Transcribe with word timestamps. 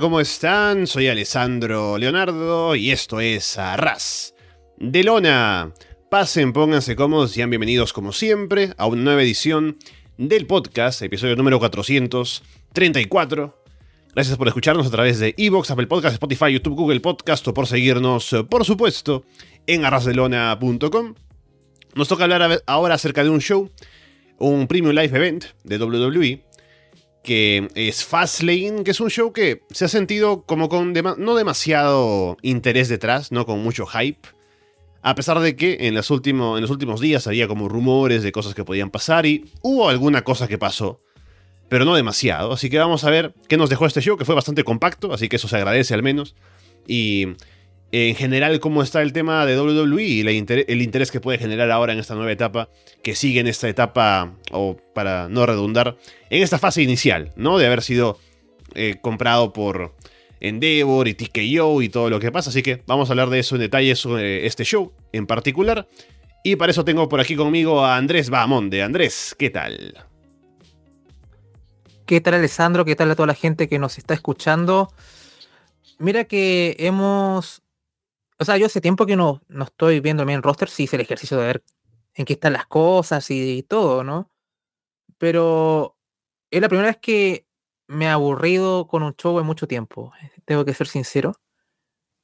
¿cómo 0.00 0.20
están? 0.20 0.86
Soy 0.86 1.08
Alessandro 1.08 1.98
Leonardo 1.98 2.76
y 2.76 2.90
esto 2.90 3.20
es 3.20 3.58
Arras 3.58 4.34
de 4.76 5.02
Lona. 5.02 5.72
Pasen, 6.10 6.52
pónganse 6.52 6.94
cómodos 6.94 7.32
y 7.32 7.36
sean 7.36 7.50
bienvenidos 7.50 7.92
como 7.92 8.12
siempre 8.12 8.74
a 8.76 8.86
una 8.86 9.02
nueva 9.02 9.22
edición 9.22 9.78
del 10.16 10.46
podcast, 10.46 11.02
episodio 11.02 11.36
número 11.36 11.58
434. 11.58 13.62
Gracias 14.14 14.36
por 14.36 14.46
escucharnos 14.46 14.86
a 14.86 14.90
través 14.90 15.18
de 15.18 15.34
Evox, 15.36 15.70
Apple 15.70 15.86
Podcast, 15.86 16.14
Spotify, 16.14 16.52
YouTube, 16.52 16.76
Google 16.76 17.00
Podcast 17.00 17.46
o 17.48 17.54
por 17.54 17.66
seguirnos, 17.66 18.34
por 18.48 18.64
supuesto, 18.64 19.24
en 19.66 19.84
arrasdelona.com. 19.84 21.14
Nos 21.94 22.08
toca 22.08 22.24
hablar 22.24 22.62
ahora 22.66 22.94
acerca 22.94 23.24
de 23.24 23.30
un 23.30 23.40
show, 23.40 23.70
un 24.38 24.68
Premium 24.68 24.94
Live 24.94 25.16
Event 25.16 25.44
de 25.64 25.78
WWE 25.78 26.47
que 27.22 27.68
es 27.74 28.04
Fastlane, 28.04 28.84
que 28.84 28.92
es 28.92 29.00
un 29.00 29.10
show 29.10 29.32
que 29.32 29.62
se 29.70 29.84
ha 29.84 29.88
sentido 29.88 30.42
como 30.42 30.68
con 30.68 30.92
no 30.92 31.34
demasiado 31.34 32.36
interés 32.42 32.88
detrás, 32.88 33.32
no 33.32 33.46
con 33.46 33.62
mucho 33.62 33.86
hype. 33.86 34.28
A 35.02 35.14
pesar 35.14 35.38
de 35.40 35.54
que 35.54 35.76
en, 35.80 35.94
los 35.94 36.10
últimos, 36.10 36.58
en 36.58 36.62
los 36.62 36.70
últimos 36.70 37.00
días 37.00 37.26
había 37.26 37.48
como 37.48 37.68
rumores 37.68 38.22
de 38.22 38.32
cosas 38.32 38.54
que 38.54 38.64
podían 38.64 38.90
pasar 38.90 39.26
y 39.26 39.50
hubo 39.62 39.88
alguna 39.88 40.22
cosa 40.22 40.48
que 40.48 40.58
pasó, 40.58 41.00
pero 41.68 41.84
no 41.84 41.94
demasiado. 41.94 42.52
Así 42.52 42.68
que 42.68 42.78
vamos 42.78 43.04
a 43.04 43.10
ver 43.10 43.34
qué 43.48 43.56
nos 43.56 43.70
dejó 43.70 43.86
este 43.86 44.00
show, 44.00 44.16
que 44.16 44.24
fue 44.24 44.34
bastante 44.34 44.64
compacto, 44.64 45.12
así 45.12 45.28
que 45.28 45.36
eso 45.36 45.48
se 45.48 45.56
agradece 45.56 45.94
al 45.94 46.02
menos. 46.02 46.34
Y 46.86 47.28
en 47.90 48.14
general 48.14 48.60
cómo 48.60 48.82
está 48.82 49.00
el 49.02 49.12
tema 49.12 49.46
de 49.46 49.58
WWE 49.58 50.02
y 50.02 50.20
el 50.20 50.82
interés 50.82 51.10
que 51.10 51.20
puede 51.20 51.38
generar 51.38 51.70
ahora 51.70 51.92
en 51.92 51.98
esta 51.98 52.14
nueva 52.14 52.32
etapa, 52.32 52.68
que 53.02 53.14
sigue 53.14 53.40
en 53.40 53.46
esta 53.46 53.68
etapa, 53.68 54.34
o 54.52 54.76
para 54.94 55.28
no 55.28 55.46
redundar, 55.46 55.96
en 56.28 56.42
esta 56.42 56.58
fase 56.58 56.82
inicial, 56.82 57.32
¿no? 57.36 57.56
De 57.56 57.66
haber 57.66 57.82
sido 57.82 58.18
eh, 58.74 58.96
comprado 59.00 59.52
por 59.52 59.94
Endeavor 60.40 61.08
y 61.08 61.14
TKO 61.14 61.82
y 61.82 61.88
todo 61.88 62.10
lo 62.10 62.20
que 62.20 62.30
pasa. 62.30 62.50
Así 62.50 62.62
que 62.62 62.82
vamos 62.86 63.08
a 63.08 63.12
hablar 63.12 63.30
de 63.30 63.38
eso 63.38 63.54
en 63.54 63.62
detalle 63.62 63.96
sobre 63.96 64.46
este 64.46 64.64
show 64.64 64.92
en 65.12 65.26
particular. 65.26 65.88
Y 66.44 66.56
para 66.56 66.70
eso 66.70 66.84
tengo 66.84 67.08
por 67.08 67.20
aquí 67.20 67.36
conmigo 67.36 67.84
a 67.84 67.96
Andrés 67.96 68.30
Bahamonde. 68.30 68.82
Andrés, 68.82 69.34
¿qué 69.38 69.50
tal? 69.50 69.94
¿Qué 72.06 72.20
tal 72.20 72.34
Alessandro? 72.34 72.84
¿Qué 72.84 72.96
tal 72.96 73.10
a 73.10 73.16
toda 73.16 73.26
la 73.26 73.34
gente 73.34 73.68
que 73.68 73.78
nos 73.78 73.98
está 73.98 74.14
escuchando? 74.14 74.92
Mira 75.98 76.24
que 76.24 76.76
hemos 76.78 77.62
o 78.40 78.44
sea, 78.44 78.56
yo 78.56 78.66
hace 78.66 78.80
tiempo 78.80 79.06
que 79.06 79.16
no, 79.16 79.42
no 79.48 79.64
estoy 79.64 80.00
viendo 80.00 80.24
bien 80.24 80.42
roster, 80.42 80.68
sí 80.68 80.84
hice 80.84 80.96
el 80.96 81.02
ejercicio 81.02 81.36
de 81.38 81.46
ver 81.46 81.64
en 82.14 82.24
qué 82.24 82.34
están 82.34 82.52
las 82.52 82.66
cosas 82.66 83.30
y, 83.30 83.62
todo, 83.64 84.04
¿no? 84.04 84.30
Pero 85.18 85.96
es 86.50 86.60
la 86.62 86.68
primera 86.68 86.88
vez 86.90 86.98
que 86.98 87.46
me 87.88 88.06
he 88.06 88.08
aburrido 88.08 88.88
con 88.88 89.02
un 89.02 89.14
show 89.16 89.38
en 89.40 89.46
mucho 89.46 89.68
tiempo, 89.68 90.12
eh, 90.22 90.30
tengo 90.44 90.64
que 90.64 90.74
ser 90.74 90.88
sincero. 90.88 91.34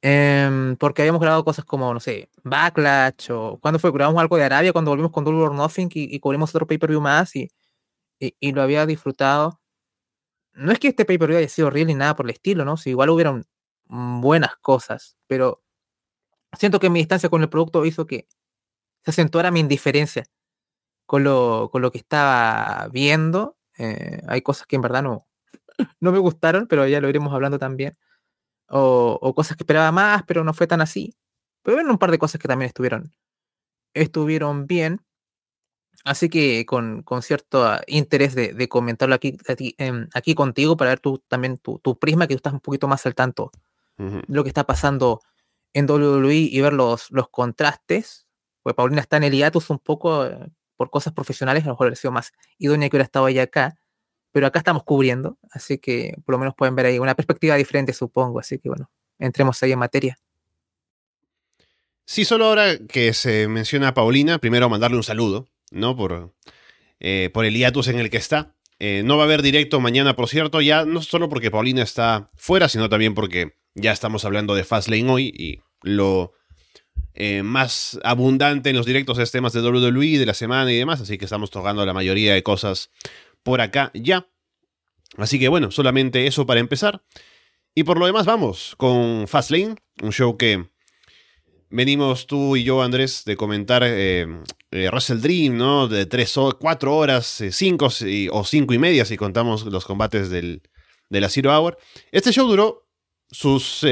Em, 0.01 0.75
porque 0.77 1.01
habíamos 1.01 1.21
grabado 1.21 1.43
cosas 1.43 1.65
como, 1.65 1.93
no 1.93 1.99
sé, 1.99 2.29
Backlash 2.43 3.31
o 3.31 3.57
cuando 3.59 3.79
fue, 3.79 3.91
grabamos 3.91 4.21
algo 4.21 4.37
de 4.37 4.43
Arabia, 4.43 4.71
cuando 4.71 4.91
volvimos 4.91 5.11
con 5.11 5.23
Double 5.23 5.41
or 5.41 5.53
Nothing 5.55 5.89
y, 5.93 6.19
cubrimos 6.19 6.53
otro 6.53 6.67
pay-per-view 6.67 7.01
más 7.01 7.35
y, 7.35 7.49
y, 8.19 8.51
lo 8.53 8.61
había 8.61 8.85
disfrutado. 8.85 9.59
No 10.53 10.71
es 10.71 10.79
que 10.79 10.89
este 10.89 11.05
pay-per-view 11.05 11.39
haya 11.39 11.49
sido 11.49 11.67
horrible 11.67 11.93
ni 11.93 11.99
nada 11.99 12.15
por 12.15 12.25
el 12.27 12.31
estilo, 12.31 12.65
¿no? 12.65 12.77
Si 12.77 12.91
igual 12.91 13.09
hubieron 13.09 13.45
buenas 13.87 14.55
cosas, 14.57 15.17
pero 15.27 15.64
siento 16.57 16.79
que 16.79 16.89
mi 16.89 16.99
distancia 16.99 17.29
con 17.29 17.41
el 17.41 17.49
producto 17.49 17.85
hizo 17.85 18.05
que 18.05 18.27
se 19.03 19.11
acentuara 19.11 19.51
mi 19.51 19.59
indiferencia 19.59 20.25
con 21.05 21.23
lo, 21.23 21.69
con 21.71 21.81
lo 21.81 21.91
que 21.91 21.99
estaba 21.99 22.87
viendo. 22.91 23.57
Eh, 23.77 24.21
hay 24.27 24.41
cosas 24.41 24.67
que 24.67 24.75
en 24.75 24.81
verdad 24.81 25.03
no, 25.03 25.27
no 25.99 26.11
me 26.11 26.19
gustaron, 26.19 26.67
pero 26.67 26.87
ya 26.87 27.01
lo 27.01 27.09
iremos 27.09 27.33
hablando 27.33 27.59
también. 27.59 27.97
O, 28.67 29.33
cosas 29.35 29.57
que 29.57 29.63
esperaba 29.63 29.91
más, 29.91 30.23
pero 30.23 30.43
no 30.43 30.53
fue 30.53 30.67
tan 30.67 30.81
así. 30.81 31.15
Pero 31.61 31.77
bueno, 31.77 31.91
un 31.91 31.97
par 31.99 32.11
de 32.11 32.17
cosas 32.17 32.41
que 32.41 32.47
también 32.47 32.67
estuvieron, 32.67 33.11
estuvieron 33.93 34.67
bien. 34.67 35.01
Así 36.03 36.29
que 36.29 36.65
con, 36.65 37.03
con 37.03 37.21
cierto 37.21 37.65
interés 37.87 38.35
de, 38.35 38.67
comentarlo 38.69 39.15
aquí, 39.15 39.37
em, 39.77 40.07
aquí, 40.13 40.35
contigo 40.35 40.77
para 40.77 40.91
ver 40.91 40.99
tú 40.99 41.23
también 41.27 41.57
tu, 41.57 41.79
prisma, 41.99 42.27
que 42.27 42.35
tú 42.35 42.37
estás 42.37 42.53
un 42.53 42.59
poquito 42.59 42.87
más 42.87 43.05
al 43.05 43.15
tanto 43.15 43.51
de 43.97 44.21
lo 44.27 44.43
que 44.43 44.49
está 44.49 44.65
pasando 44.65 45.21
en 45.75 45.91
WWE 45.91 46.33
y 46.33 46.61
ver 46.61 46.71
los, 46.71 47.11
los 47.11 47.29
contrastes, 47.29 48.25
pues 48.63 48.75
Paulina 48.75 49.01
está 49.01 49.17
en 49.17 49.25
el 49.25 49.33
hiatus 49.33 49.69
un 49.69 49.79
poco 49.79 50.25
eh, 50.25 50.47
por 50.77 50.89
cosas 50.89 51.11
profesionales, 51.13 51.63
a 51.63 51.67
lo 51.67 51.73
mejor 51.73 51.87
hubiera 51.87 51.97
sido 51.97 52.13
más 52.13 52.31
idónea 52.57 52.89
que 52.89 52.95
hubiera 52.95 53.03
estado 53.03 53.27
ella 53.27 53.43
acá, 53.43 53.77
pero 54.31 54.47
acá 54.47 54.59
estamos 54.59 54.85
cubriendo, 54.85 55.37
así 55.51 55.77
que 55.77 56.15
por 56.25 56.33
lo 56.33 56.39
menos 56.39 56.55
pueden 56.55 56.75
ver 56.75 56.85
ahí 56.85 56.97
una 56.97 57.13
perspectiva 57.13 57.55
diferente, 57.55 57.91
supongo, 57.91 58.39
así 58.39 58.57
que 58.57 58.69
bueno, 58.69 58.89
entremos 59.19 59.61
ahí 59.63 59.73
en 59.73 59.79
materia. 59.79 60.17
Sí, 62.05 62.23
solo 62.23 62.45
ahora 62.45 62.77
que 62.87 63.13
se 63.13 63.49
menciona 63.49 63.89
a 63.89 63.93
Paulina, 63.93 64.39
primero 64.39 64.69
mandarle 64.69 64.95
un 64.95 65.03
saludo, 65.03 65.49
¿no? 65.71 65.97
Por, 65.97 66.33
eh, 67.01 67.29
por 67.33 67.43
el 67.43 67.53
hiatus 67.53 67.89
en 67.89 67.99
el 67.99 68.09
que 68.09 68.17
está. 68.17 68.55
Eh, 68.79 69.01
no 69.03 69.17
va 69.17 69.23
a 69.23 69.25
haber 69.25 69.41
directo 69.41 69.81
mañana, 69.81 70.15
por 70.15 70.29
cierto, 70.29 70.61
ya 70.61 70.85
no 70.85 71.01
solo 71.01 71.27
porque 71.27 71.51
Paulina 71.51 71.83
está 71.83 72.31
fuera, 72.35 72.69
sino 72.69 72.87
también 72.87 73.13
porque 73.13 73.57
ya 73.73 73.91
estamos 73.91 74.23
hablando 74.23 74.55
de 74.55 74.63
Fastlane 74.63 75.09
hoy 75.09 75.33
y 75.35 75.64
lo 75.85 76.33
eh, 77.13 77.43
más 77.43 77.97
abundante 78.03 78.69
en 78.69 78.75
los 78.75 78.85
directos 78.85 79.17
es 79.19 79.31
temas 79.31 79.53
de 79.53 79.61
WWE, 79.61 80.19
de 80.19 80.25
la 80.25 80.33
semana 80.33 80.71
y 80.71 80.77
demás, 80.77 80.99
así 80.99 81.17
que 81.17 81.25
estamos 81.25 81.49
tocando 81.49 81.85
la 81.85 81.93
mayoría 81.93 82.33
de 82.33 82.43
cosas 82.43 82.91
por 83.41 83.61
acá 83.61 83.91
ya. 83.93 84.27
Así 85.17 85.39
que 85.39 85.47
bueno, 85.47 85.71
solamente 85.71 86.27
eso 86.27 86.45
para 86.45 86.59
empezar. 86.59 87.03
Y 87.73 87.83
por 87.83 87.99
lo 87.99 88.05
demás 88.05 88.25
vamos 88.25 88.75
con 88.77 89.27
Fastlane, 89.27 89.75
un 90.01 90.11
show 90.11 90.35
que 90.35 90.69
venimos 91.69 92.27
tú 92.27 92.57
y 92.57 92.63
yo, 92.63 92.81
Andrés, 92.81 93.23
de 93.25 93.37
comentar 93.37 93.83
eh, 93.85 94.27
eh, 94.71 94.89
Russell 94.91 95.21
Dream, 95.21 95.57
¿no? 95.57 95.87
De 95.87 96.05
tres 96.05 96.35
o 96.37 96.57
cuatro 96.59 96.97
horas, 96.97 97.43
cinco 97.51 97.87
o 98.31 98.43
cinco 98.43 98.73
y 98.73 98.77
media 98.77 99.05
si 99.05 99.15
contamos 99.15 99.65
los 99.65 99.85
combates 99.85 100.29
del, 100.29 100.61
de 101.09 101.21
la 101.21 101.29
Zero 101.29 101.57
Hour. 101.57 101.77
Este 102.11 102.33
show 102.33 102.47
duró 102.47 102.89
sus 103.29 103.85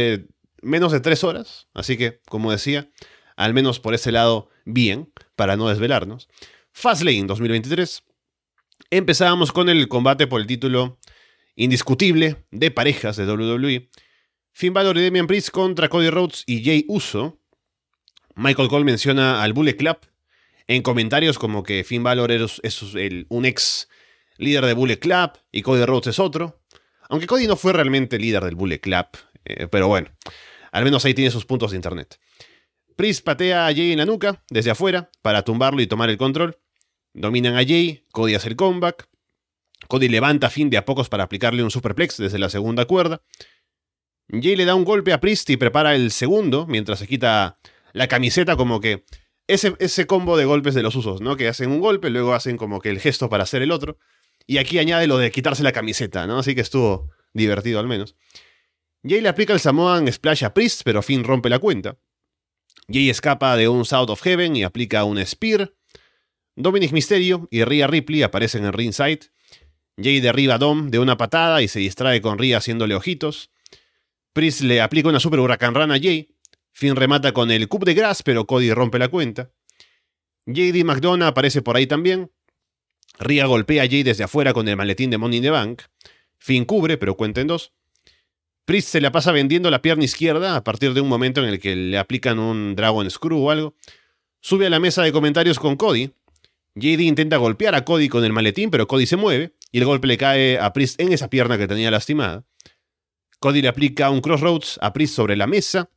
menos 0.63 0.91
de 0.91 0.99
tres 0.99 1.23
horas, 1.23 1.67
así 1.73 1.97
que, 1.97 2.21
como 2.27 2.51
decía, 2.51 2.89
al 3.35 3.53
menos 3.53 3.79
por 3.79 3.93
ese 3.93 4.11
lado, 4.11 4.49
bien, 4.65 5.11
para 5.35 5.57
no 5.57 5.69
desvelarnos. 5.69 6.29
Fastlane 6.71 7.25
2023. 7.25 8.03
Empezábamos 8.89 9.51
con 9.51 9.69
el 9.69 9.87
combate 9.87 10.27
por 10.27 10.41
el 10.41 10.47
título 10.47 10.99
indiscutible 11.55 12.45
de 12.51 12.71
parejas 12.71 13.15
de 13.17 13.25
WWE. 13.25 13.89
Finn 14.51 14.73
Balor 14.73 14.97
y 14.97 15.03
Damian 15.03 15.27
Priest 15.27 15.49
contra 15.49 15.89
Cody 15.89 16.09
Rhodes 16.09 16.43
y 16.45 16.63
Jay 16.63 16.85
Uso. 16.87 17.39
Michael 18.35 18.67
Cole 18.67 18.85
menciona 18.85 19.43
al 19.43 19.53
Bullet 19.53 19.75
Club 19.75 19.97
en 20.67 20.81
comentarios 20.81 21.37
como 21.37 21.63
que 21.63 21.83
Finn 21.83 22.03
Balor 22.03 22.31
es, 22.31 22.61
un 23.29 23.45
ex 23.45 23.89
líder 24.37 24.65
de 24.65 24.73
Bullet 24.73 24.99
Club 24.99 25.31
y 25.51 25.61
Cody 25.61 25.85
Rhodes 25.85 26.07
es 26.07 26.19
otro. 26.19 26.61
Aunque 27.09 27.27
Cody 27.27 27.47
no 27.47 27.55
fue 27.55 27.73
realmente 27.73 28.17
líder 28.17 28.43
del 28.43 28.55
Bullet 28.55 28.79
Club, 28.79 29.07
eh, 29.45 29.67
pero 29.67 29.87
bueno. 29.87 30.09
Al 30.71 30.83
menos 30.83 31.05
ahí 31.05 31.13
tiene 31.13 31.31
sus 31.31 31.45
puntos 31.45 31.71
de 31.71 31.77
internet. 31.77 32.19
Priest 32.95 33.23
patea 33.23 33.67
a 33.67 33.73
Jay 33.73 33.91
en 33.91 33.99
la 33.99 34.05
nuca, 34.05 34.43
desde 34.49 34.71
afuera, 34.71 35.11
para 35.21 35.43
tumbarlo 35.43 35.81
y 35.81 35.87
tomar 35.87 36.09
el 36.09 36.17
control. 36.17 36.59
Dominan 37.13 37.55
a 37.55 37.63
Jay, 37.63 38.05
Cody 38.11 38.35
hace 38.35 38.49
el 38.49 38.55
comeback. 38.55 39.07
Cody 39.87 40.07
levanta 40.07 40.47
a 40.47 40.49
Finn 40.49 40.69
de 40.69 40.77
a 40.77 40.85
pocos 40.85 41.09
para 41.09 41.23
aplicarle 41.23 41.63
un 41.63 41.71
superplex 41.71 42.17
desde 42.17 42.39
la 42.39 42.49
segunda 42.49 42.85
cuerda. 42.85 43.21
Jay 44.29 44.55
le 44.55 44.65
da 44.65 44.75
un 44.75 44.85
golpe 44.85 45.13
a 45.13 45.19
Priest 45.19 45.49
y 45.49 45.57
prepara 45.57 45.95
el 45.95 46.11
segundo, 46.11 46.65
mientras 46.65 46.99
se 46.99 47.07
quita 47.07 47.59
la 47.91 48.07
camiseta 48.07 48.55
como 48.55 48.79
que 48.79 49.05
ese, 49.47 49.75
ese 49.79 50.07
combo 50.07 50.37
de 50.37 50.45
golpes 50.45 50.73
de 50.73 50.83
los 50.83 50.95
usos, 50.95 51.21
¿no? 51.21 51.35
Que 51.35 51.47
hacen 51.47 51.69
un 51.71 51.79
golpe, 51.79 52.09
luego 52.09 52.33
hacen 52.33 52.57
como 52.57 52.79
que 52.79 52.89
el 52.89 52.99
gesto 52.99 53.29
para 53.29 53.43
hacer 53.43 53.61
el 53.61 53.71
otro. 53.71 53.97
Y 54.47 54.57
aquí 54.57 54.79
añade 54.79 55.07
lo 55.07 55.17
de 55.17 55.31
quitarse 55.31 55.63
la 55.63 55.71
camiseta, 55.71 56.25
¿no? 56.27 56.39
Así 56.39 56.55
que 56.55 56.61
estuvo 56.61 57.11
divertido 57.33 57.79
al 57.79 57.87
menos. 57.87 58.15
Jay 59.05 59.19
le 59.19 59.29
aplica 59.29 59.53
el 59.53 59.59
Samoan 59.59 60.11
Splash 60.11 60.45
a 60.45 60.53
Priest, 60.53 60.81
pero 60.85 61.01
Finn 61.01 61.23
rompe 61.23 61.49
la 61.49 61.59
cuenta. 61.59 61.97
Jay 62.87 63.09
escapa 63.09 63.55
de 63.57 63.67
un 63.67 63.85
South 63.85 64.09
of 64.09 64.21
Heaven 64.21 64.55
y 64.55 64.63
aplica 64.63 65.03
un 65.03 65.23
Spear. 65.25 65.73
Dominic 66.55 66.91
Mysterio 66.91 67.47
y 67.51 67.63
Rhea 67.63 67.87
Ripley 67.87 68.23
aparecen 68.23 68.65
en 68.65 68.73
ringside. 68.73 69.31
Jay 70.01 70.21
derriba 70.21 70.55
a 70.55 70.57
Dom 70.57 70.89
de 70.89 70.99
una 70.99 71.17
patada 71.17 71.61
y 71.61 71.67
se 71.67 71.79
distrae 71.79 72.21
con 72.21 72.37
Rhea 72.37 72.57
haciéndole 72.57 72.95
ojitos. 72.95 73.51
Priest 74.31 74.61
le 74.61 74.81
aplica 74.81 75.09
una 75.09 75.19
super 75.19 75.39
huracán 75.39 75.75
rana 75.75 75.95
a 75.95 75.99
Jay. 75.99 76.29
Finn 76.71 76.95
remata 76.95 77.33
con 77.33 77.51
el 77.51 77.67
Cup 77.67 77.85
de 77.85 77.93
Grass, 77.93 78.23
pero 78.23 78.47
Cody 78.47 78.73
rompe 78.73 78.99
la 78.99 79.09
cuenta. 79.09 79.51
JD 80.45 80.83
McDonough 80.83 81.27
aparece 81.27 81.61
por 81.61 81.75
ahí 81.75 81.87
también. 81.87 82.31
Rhea 83.19 83.45
golpea 83.45 83.83
a 83.83 83.87
Jay 83.87 84.03
desde 84.03 84.23
afuera 84.23 84.53
con 84.53 84.67
el 84.67 84.75
maletín 84.75 85.09
de 85.09 85.17
Money 85.17 85.37
in 85.37 85.43
the 85.43 85.49
Bank. 85.51 85.83
Finn 86.37 86.65
cubre, 86.65 86.97
pero 86.97 87.15
cuenta 87.15 87.41
en 87.41 87.47
dos. 87.47 87.73
Priest 88.65 88.89
se 88.89 89.01
la 89.01 89.11
pasa 89.11 89.31
vendiendo 89.31 89.69
la 89.69 89.81
pierna 89.81 90.05
izquierda 90.05 90.55
a 90.55 90.63
partir 90.63 90.93
de 90.93 91.01
un 91.01 91.09
momento 91.09 91.41
en 91.41 91.49
el 91.49 91.59
que 91.59 91.75
le 91.75 91.97
aplican 91.97 92.39
un 92.39 92.75
Dragon 92.75 93.09
Screw 93.09 93.37
o 93.37 93.51
algo. 93.51 93.75
Sube 94.39 94.67
a 94.67 94.69
la 94.69 94.79
mesa 94.79 95.03
de 95.03 95.11
comentarios 95.11 95.59
con 95.59 95.75
Cody. 95.75 96.11
JD 96.75 97.01
intenta 97.01 97.37
golpear 97.37 97.75
a 97.75 97.83
Cody 97.85 98.09
con 98.09 98.23
el 98.23 98.31
maletín, 98.33 98.71
pero 98.71 98.87
Cody 98.87 99.05
se 99.05 99.17
mueve 99.17 99.53
y 99.71 99.79
el 99.79 99.85
golpe 99.85 100.07
le 100.07 100.17
cae 100.17 100.57
a 100.57 100.71
Priest 100.71 100.99
en 101.01 101.11
esa 101.11 101.29
pierna 101.29 101.57
que 101.57 101.67
tenía 101.67 101.91
lastimada. 101.91 102.45
Cody 103.39 103.61
le 103.61 103.67
aplica 103.67 104.09
un 104.09 104.21
Crossroads 104.21 104.79
a 104.81 104.93
Priest 104.93 105.15
sobre 105.15 105.35
la 105.35 105.47
mesa. 105.47 105.89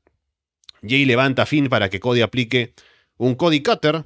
Jay 0.82 1.04
levanta 1.04 1.42
a 1.42 1.46
Finn 1.46 1.68
para 1.68 1.88
que 1.88 2.00
Cody 2.00 2.20
aplique 2.20 2.74
un 3.16 3.36
Cody 3.36 3.62
Cutter, 3.62 4.04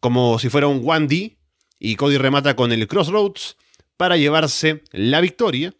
como 0.00 0.38
si 0.40 0.48
fuera 0.48 0.66
un 0.66 0.82
1D, 0.82 1.36
y 1.78 1.96
Cody 1.96 2.18
remata 2.18 2.56
con 2.56 2.72
el 2.72 2.88
Crossroads 2.88 3.56
para 3.96 4.16
llevarse 4.16 4.82
la 4.90 5.20
victoria. 5.20 5.72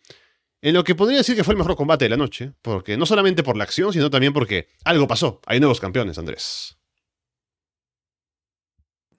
En 0.62 0.74
lo 0.74 0.84
que 0.84 0.94
podría 0.94 1.18
decir 1.18 1.34
que 1.36 1.42
fue 1.44 1.54
el 1.54 1.58
mejor 1.58 1.74
combate 1.76 2.04
de 2.04 2.08
la 2.10 2.16
noche, 2.16 2.52
porque 2.62 2.96
no 2.96 3.04
solamente 3.04 3.42
por 3.42 3.56
la 3.56 3.64
acción, 3.64 3.92
sino 3.92 4.08
también 4.10 4.32
porque 4.32 4.68
algo 4.84 5.08
pasó. 5.08 5.40
Hay 5.46 5.58
nuevos 5.58 5.80
campeones, 5.80 6.18
Andrés. 6.18 6.78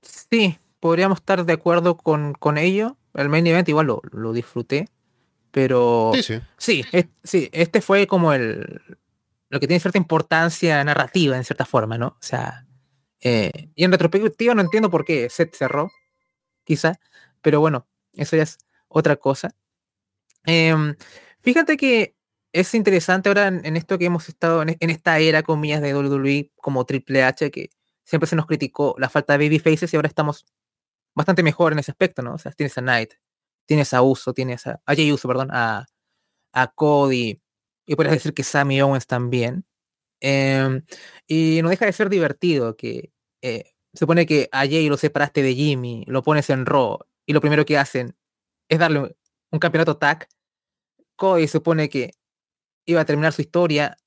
Sí, 0.02 0.58
podríamos 0.80 1.20
estar 1.20 1.46
de 1.46 1.54
acuerdo 1.54 1.98
con, 1.98 2.34
con 2.34 2.58
ello. 2.58 2.98
El 3.14 3.30
main 3.30 3.46
event 3.46 3.68
igual 3.70 3.88
lo, 3.88 4.02
lo 4.12 4.34
disfruté. 4.34 4.88
Pero 5.52 6.12
Sí, 6.16 6.24
sí. 6.24 6.40
sí, 6.58 6.86
es- 6.92 7.08
sí, 7.24 7.50
este 7.52 7.82
fue 7.82 8.08
como 8.08 8.34
el 8.34 8.82
lo 9.50 9.60
que 9.60 9.68
tiene 9.68 9.80
cierta 9.80 10.00
importancia 10.00 10.84
narrativa 10.84 11.38
en 11.38 11.44
cierta 11.44 11.64
forma, 11.66 11.96
¿no? 11.96 12.08
O 12.08 12.18
sea, 12.22 12.66
eh, 13.22 13.70
y 13.76 13.84
en 13.84 13.92
retrospectiva 13.92 14.56
no 14.56 14.62
entiendo 14.62 14.90
por 14.90 15.06
qué 15.06 15.30
se 15.30 15.48
cerró, 15.54 15.92
quizá, 16.64 17.00
pero 17.44 17.60
bueno, 17.60 17.86
eso 18.14 18.36
ya 18.36 18.42
es 18.44 18.58
otra 18.88 19.16
cosa. 19.18 19.54
Em, 20.46 20.96
fíjate 21.44 21.78
que 21.78 22.16
es 22.54 22.74
interesante 22.76 23.30
ahora 23.30 23.48
en, 23.48 23.76
esto 23.78 23.98
que 23.98 24.06
hemos 24.06 24.30
estado 24.30 24.62
en, 24.62 24.78
esta 24.80 25.20
era, 25.20 25.44
comillas, 25.44 25.82
de 25.82 25.96
WWE 25.96 26.52
como 26.56 26.86
Triple 26.86 27.24
H, 27.24 27.52
que 27.52 27.70
siempre 28.06 28.28
se 28.28 28.36
nos 28.36 28.46
criticó 28.46 28.96
la 29.00 29.10
falta 29.10 29.38
de 29.38 29.46
baby 29.46 29.60
faces 29.60 29.92
y 29.94 29.96
ahora 29.96 30.08
estamos 30.08 30.46
bastante 31.16 31.44
mejor 31.44 31.74
en 31.74 31.80
ese 31.80 31.92
aspecto, 31.92 32.22
¿no? 32.22 32.36
O 32.36 32.38
sea, 32.38 32.52
tienes 32.52 32.78
a 32.78 32.82
Knight, 32.82 33.14
tienes 33.66 33.94
a 33.94 34.02
Uso, 34.04 34.34
tienes 34.34 34.68
a, 34.68 34.82
a 34.86 34.96
Jey 34.96 35.12
Uso, 35.12 35.28
perdón, 35.28 35.50
a, 35.52 35.86
Cody, 36.76 37.42
y 37.86 37.96
podrías 37.96 38.16
decir 38.16 38.34
que 38.34 38.44
Sammy 38.44 38.82
Owens 38.82 39.08
también. 39.08 39.66
Em, 40.22 40.84
y 41.28 41.62
no 41.64 41.70
deja 41.70 41.86
de 41.86 41.94
ser 41.94 42.10
divertido 42.10 42.78
que 42.78 43.12
eh, 43.42 43.74
se 43.94 44.00
supone 44.00 44.26
que 44.26 44.50
a 44.52 44.60
Jay 44.60 44.88
lo 44.90 44.98
separaste 44.98 45.42
de 45.44 45.56
Jimmy, 45.56 46.06
lo 46.08 46.24
pones 46.24 46.50
en 46.50 46.66
Raw, 46.66 47.00
y 47.26 47.34
lo 47.34 47.42
primero 47.42 47.66
que 47.66 47.78
hacen 47.78 48.16
es 48.70 48.80
darle 48.80 49.00
un, 49.00 49.16
un 49.52 49.60
campeonato 49.60 49.98
tag. 49.98 50.28
Se 51.20 51.48
supone 51.48 51.90
que 51.90 52.12
iba 52.86 53.02
a 53.02 53.06
terminar 53.06 53.34
su 53.34 53.42
historia, 53.42 53.98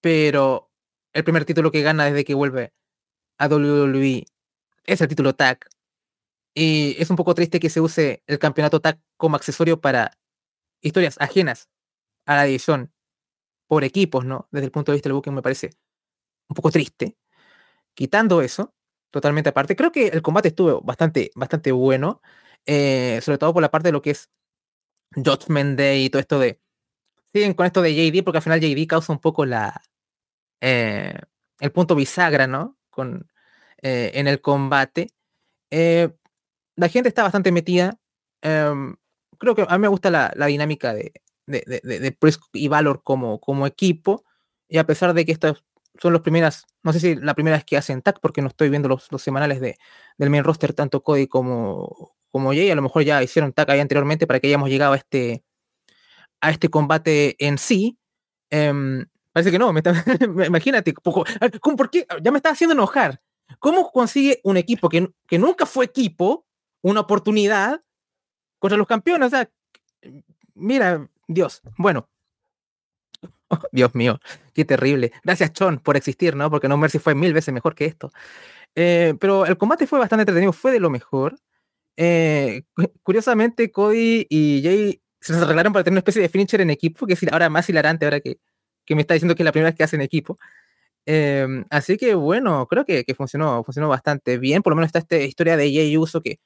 pero 0.00 0.70
el 1.12 1.24
primer 1.24 1.44
título 1.44 1.70
que 1.70 1.82
gana 1.82 2.06
desde 2.06 2.24
que 2.24 2.34
vuelve 2.34 2.72
a 3.38 3.48
WWE 3.48 4.26
es 4.84 5.00
el 5.00 5.08
título 5.08 5.34
tag. 5.34 5.60
Y 6.54 6.96
es 6.98 7.10
un 7.10 7.16
poco 7.16 7.34
triste 7.34 7.60
que 7.60 7.70
se 7.70 7.80
use 7.80 8.22
el 8.26 8.38
campeonato 8.38 8.80
tag 8.80 9.00
como 9.16 9.36
accesorio 9.36 9.80
para 9.80 10.18
historias 10.82 11.16
ajenas 11.20 11.68
a 12.26 12.36
la 12.36 12.44
división 12.44 12.92
por 13.68 13.84
equipos, 13.84 14.24
¿no? 14.24 14.48
Desde 14.50 14.66
el 14.66 14.72
punto 14.72 14.92
de 14.92 14.96
vista 14.96 15.08
del 15.08 15.14
booking 15.14 15.34
me 15.34 15.42
parece 15.42 15.70
un 16.48 16.54
poco 16.54 16.70
triste. 16.70 17.18
Quitando 17.94 18.42
eso, 18.42 18.74
totalmente 19.10 19.50
aparte, 19.50 19.76
creo 19.76 19.92
que 19.92 20.08
el 20.08 20.22
combate 20.22 20.48
estuvo 20.48 20.80
bastante, 20.82 21.30
bastante 21.36 21.72
bueno, 21.72 22.22
eh, 22.66 23.20
sobre 23.22 23.38
todo 23.38 23.52
por 23.54 23.62
la 23.62 23.70
parte 23.70 23.88
de 23.88 23.92
lo 23.92 24.02
que 24.02 24.10
es 24.10 24.30
Judgment 25.14 25.78
Day 25.78 26.06
y 26.06 26.10
todo 26.10 26.20
esto 26.20 26.38
de... 26.38 26.60
Siguen 27.32 27.54
con 27.54 27.66
esto 27.66 27.82
de 27.82 27.94
JD, 27.94 28.22
porque 28.24 28.38
al 28.38 28.42
final 28.42 28.60
JD 28.60 28.86
causa 28.86 29.12
un 29.12 29.20
poco 29.20 29.46
la... 29.46 29.80
eh, 30.60 31.14
el 31.60 31.72
punto 31.72 31.94
bisagra, 31.94 32.46
¿no? 32.46 32.78
Con, 32.90 33.30
eh, 33.82 34.12
en 34.14 34.28
el 34.28 34.40
combate. 34.40 35.08
Eh, 35.70 36.10
la 36.76 36.88
gente 36.88 37.08
está 37.08 37.22
bastante 37.24 37.52
metida. 37.52 37.98
em, 38.42 38.96
creo 39.38 39.54
que 39.54 39.66
a 39.68 39.78
mí 39.78 39.82
me 39.82 39.88
gusta 39.88 40.10
la, 40.10 40.32
la 40.36 40.46
dinámica 40.46 40.94
de, 40.94 41.12
de, 41.46 41.62
de, 41.66 42.00
de- 42.00 42.18
y 42.54 42.68
Valor 42.68 43.02
como, 43.04 43.40
como 43.40 43.66
equipo. 43.66 44.24
Y 44.68 44.78
a 44.78 44.86
pesar 44.86 45.14
de 45.14 45.24
que 45.26 45.32
estas 45.32 45.64
son 46.00 46.12
las 46.12 46.22
primeras, 46.22 46.66
no 46.82 46.92
sé 46.92 47.00
si 47.00 47.14
la 47.16 47.34
primera 47.34 47.56
vez 47.56 47.64
que 47.64 47.76
hacen 47.76 48.02
tag, 48.02 48.20
porque 48.20 48.42
no 48.42 48.48
estoy 48.48 48.70
viendo 48.70 48.88
los, 48.88 49.10
los 49.12 49.22
semanales 49.22 49.60
de, 49.60 49.78
del 50.18 50.30
main 50.30 50.44
roster, 50.44 50.74
tanto 50.74 51.02
Cody 51.02 51.26
como, 51.28 52.16
como 52.30 52.50
Jay. 52.50 52.70
A 52.70 52.74
lo 52.74 52.82
mejor 52.82 53.02
ya 53.04 53.22
hicieron 53.22 53.52
tag 53.52 53.70
ahí 53.70 53.80
anteriormente 53.80 54.26
para 54.26 54.40
que 54.40 54.46
hayamos 54.48 54.68
llegado 54.70 54.92
a 54.94 54.96
este, 54.96 55.44
a 56.40 56.50
este 56.50 56.68
combate 56.68 57.36
en 57.44 57.58
sí. 57.58 57.98
Em, 58.50 59.04
parece 59.32 59.50
que 59.50 59.58
no, 59.58 59.72
me 59.72 59.82
imagínate, 60.46 60.92
poco- 60.94 61.24
¿cómo- 61.60 61.76
¿por? 61.76 61.90
Ya 62.22 62.30
me 62.30 62.38
está 62.38 62.50
haciendo 62.50 62.74
enojar. 62.74 63.20
¿Cómo 63.60 63.90
consigue 63.90 64.40
un 64.44 64.56
equipo 64.56 64.88
que, 64.88 65.08
que 65.26 65.38
nunca 65.38 65.64
fue 65.66 65.86
equipo 65.86 66.46
una 66.82 67.00
oportunidad 67.00 67.80
contra 68.58 68.76
los 68.76 68.86
campeones? 68.86 69.32
Mira, 70.54 71.08
Dios, 71.26 71.62
bueno. 71.76 72.08
Oh, 73.50 73.58
Dios 73.72 73.94
mío, 73.94 74.20
qué 74.52 74.64
terrible. 74.66 75.12
Gracias, 75.24 75.52
Chon, 75.54 75.78
por 75.78 75.96
existir, 75.96 76.36
¿no? 76.36 76.50
Porque 76.50 76.68
No 76.68 76.76
Mercy 76.76 76.98
fue 76.98 77.14
mil 77.14 77.32
veces 77.32 77.54
mejor 77.54 77.74
que 77.74 77.86
esto. 77.86 78.10
Eh, 78.74 79.14
pero 79.18 79.46
el 79.46 79.56
combate 79.56 79.86
fue 79.86 79.98
bastante 79.98 80.22
entretenido, 80.22 80.52
fue 80.52 80.72
de 80.72 80.80
lo 80.80 80.90
mejor. 80.90 81.38
Eh, 82.00 82.62
cu- 82.74 82.92
curiosamente, 83.02 83.72
Cody 83.72 84.26
y 84.30 84.62
Jay 84.62 85.02
se 85.20 85.32
las 85.32 85.42
arreglaron 85.42 85.72
para 85.72 85.82
tener 85.84 85.94
una 85.94 86.00
especie 86.00 86.22
de 86.22 86.28
finisher 86.30 86.60
en 86.60 86.70
equipo, 86.70 87.06
que 87.06 87.14
es 87.14 87.20
ahora 87.32 87.50
más 87.50 87.68
hilarante, 87.68 88.06
ahora 88.06 88.20
que, 88.20 88.38
que 88.86 88.94
me 88.94 89.00
está 89.02 89.14
diciendo 89.14 89.34
que 89.34 89.42
es 89.42 89.46
la 89.46 89.52
primera 89.52 89.70
vez 89.70 89.76
que 89.76 89.84
hacen 89.84 90.00
equipo. 90.02 90.38
Em, 91.06 91.64
así 91.70 91.96
que 91.98 92.14
bueno, 92.14 92.66
creo 92.68 92.84
que, 92.84 93.04
que 93.04 93.14
funcionó, 93.14 93.64
funcionó 93.64 93.88
bastante 93.88 94.38
bien. 94.38 94.62
Por 94.62 94.72
lo 94.72 94.76
menos 94.76 94.88
está 94.88 95.00
esta 95.00 95.18
historia 95.18 95.56
de 95.56 95.72
Jay 95.72 95.96
Uso 95.98 96.20
que 96.22 96.40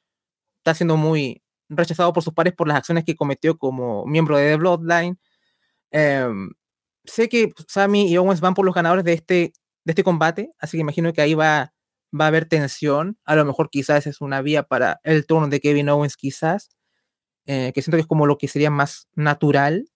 está 0.59 0.75
siendo 0.75 0.97
muy 0.97 1.42
rechazado 1.71 2.12
por 2.12 2.23
sus 2.25 2.35
pares 2.35 2.54
por 2.54 2.68
las 2.68 2.78
acciones 2.78 3.04
que 3.04 3.16
cometió 3.16 3.59
como 3.59 4.06
miembro 4.06 4.37
de 4.38 4.50
The 4.52 4.56
Bloodline. 4.59 5.18
Em, 5.92 6.50
sé 7.04 7.28
que 7.28 7.52
Sammy 7.68 8.09
y 8.12 8.16
Owens 8.18 8.40
van 8.40 8.54
por 8.54 8.64
los 8.66 8.75
ganadores 8.75 9.04
de 9.04 9.12
este, 9.14 9.52
de 9.85 9.92
este 9.92 10.04
combate, 10.04 10.52
así 10.59 10.76
que 10.78 10.82
imagino 10.82 11.12
que 11.12 11.23
ahí 11.23 11.35
va, 11.35 11.73
va 12.19 12.26
a 12.26 12.28
haber 12.28 12.47
tensión. 12.47 13.19
A 13.25 13.37
lo 13.37 13.45
mejor 13.45 13.71
quizás 13.71 14.07
es 14.07 14.21
una 14.21 14.42
vía 14.42 14.62
para 14.64 15.00
el 15.04 15.26
turno 15.26 15.49
de 15.49 15.61
Kevin 15.61 15.88
Owens, 15.90 16.16
quizás, 16.16 16.71
eh, 17.47 17.73
que 17.75 17.83
siento 17.83 17.97
que 17.97 18.02
es 18.02 18.07
como 18.07 18.26
lo 18.26 18.38
que 18.38 18.49
sería 18.49 18.71
más 18.71 19.09
natural. 19.14 19.88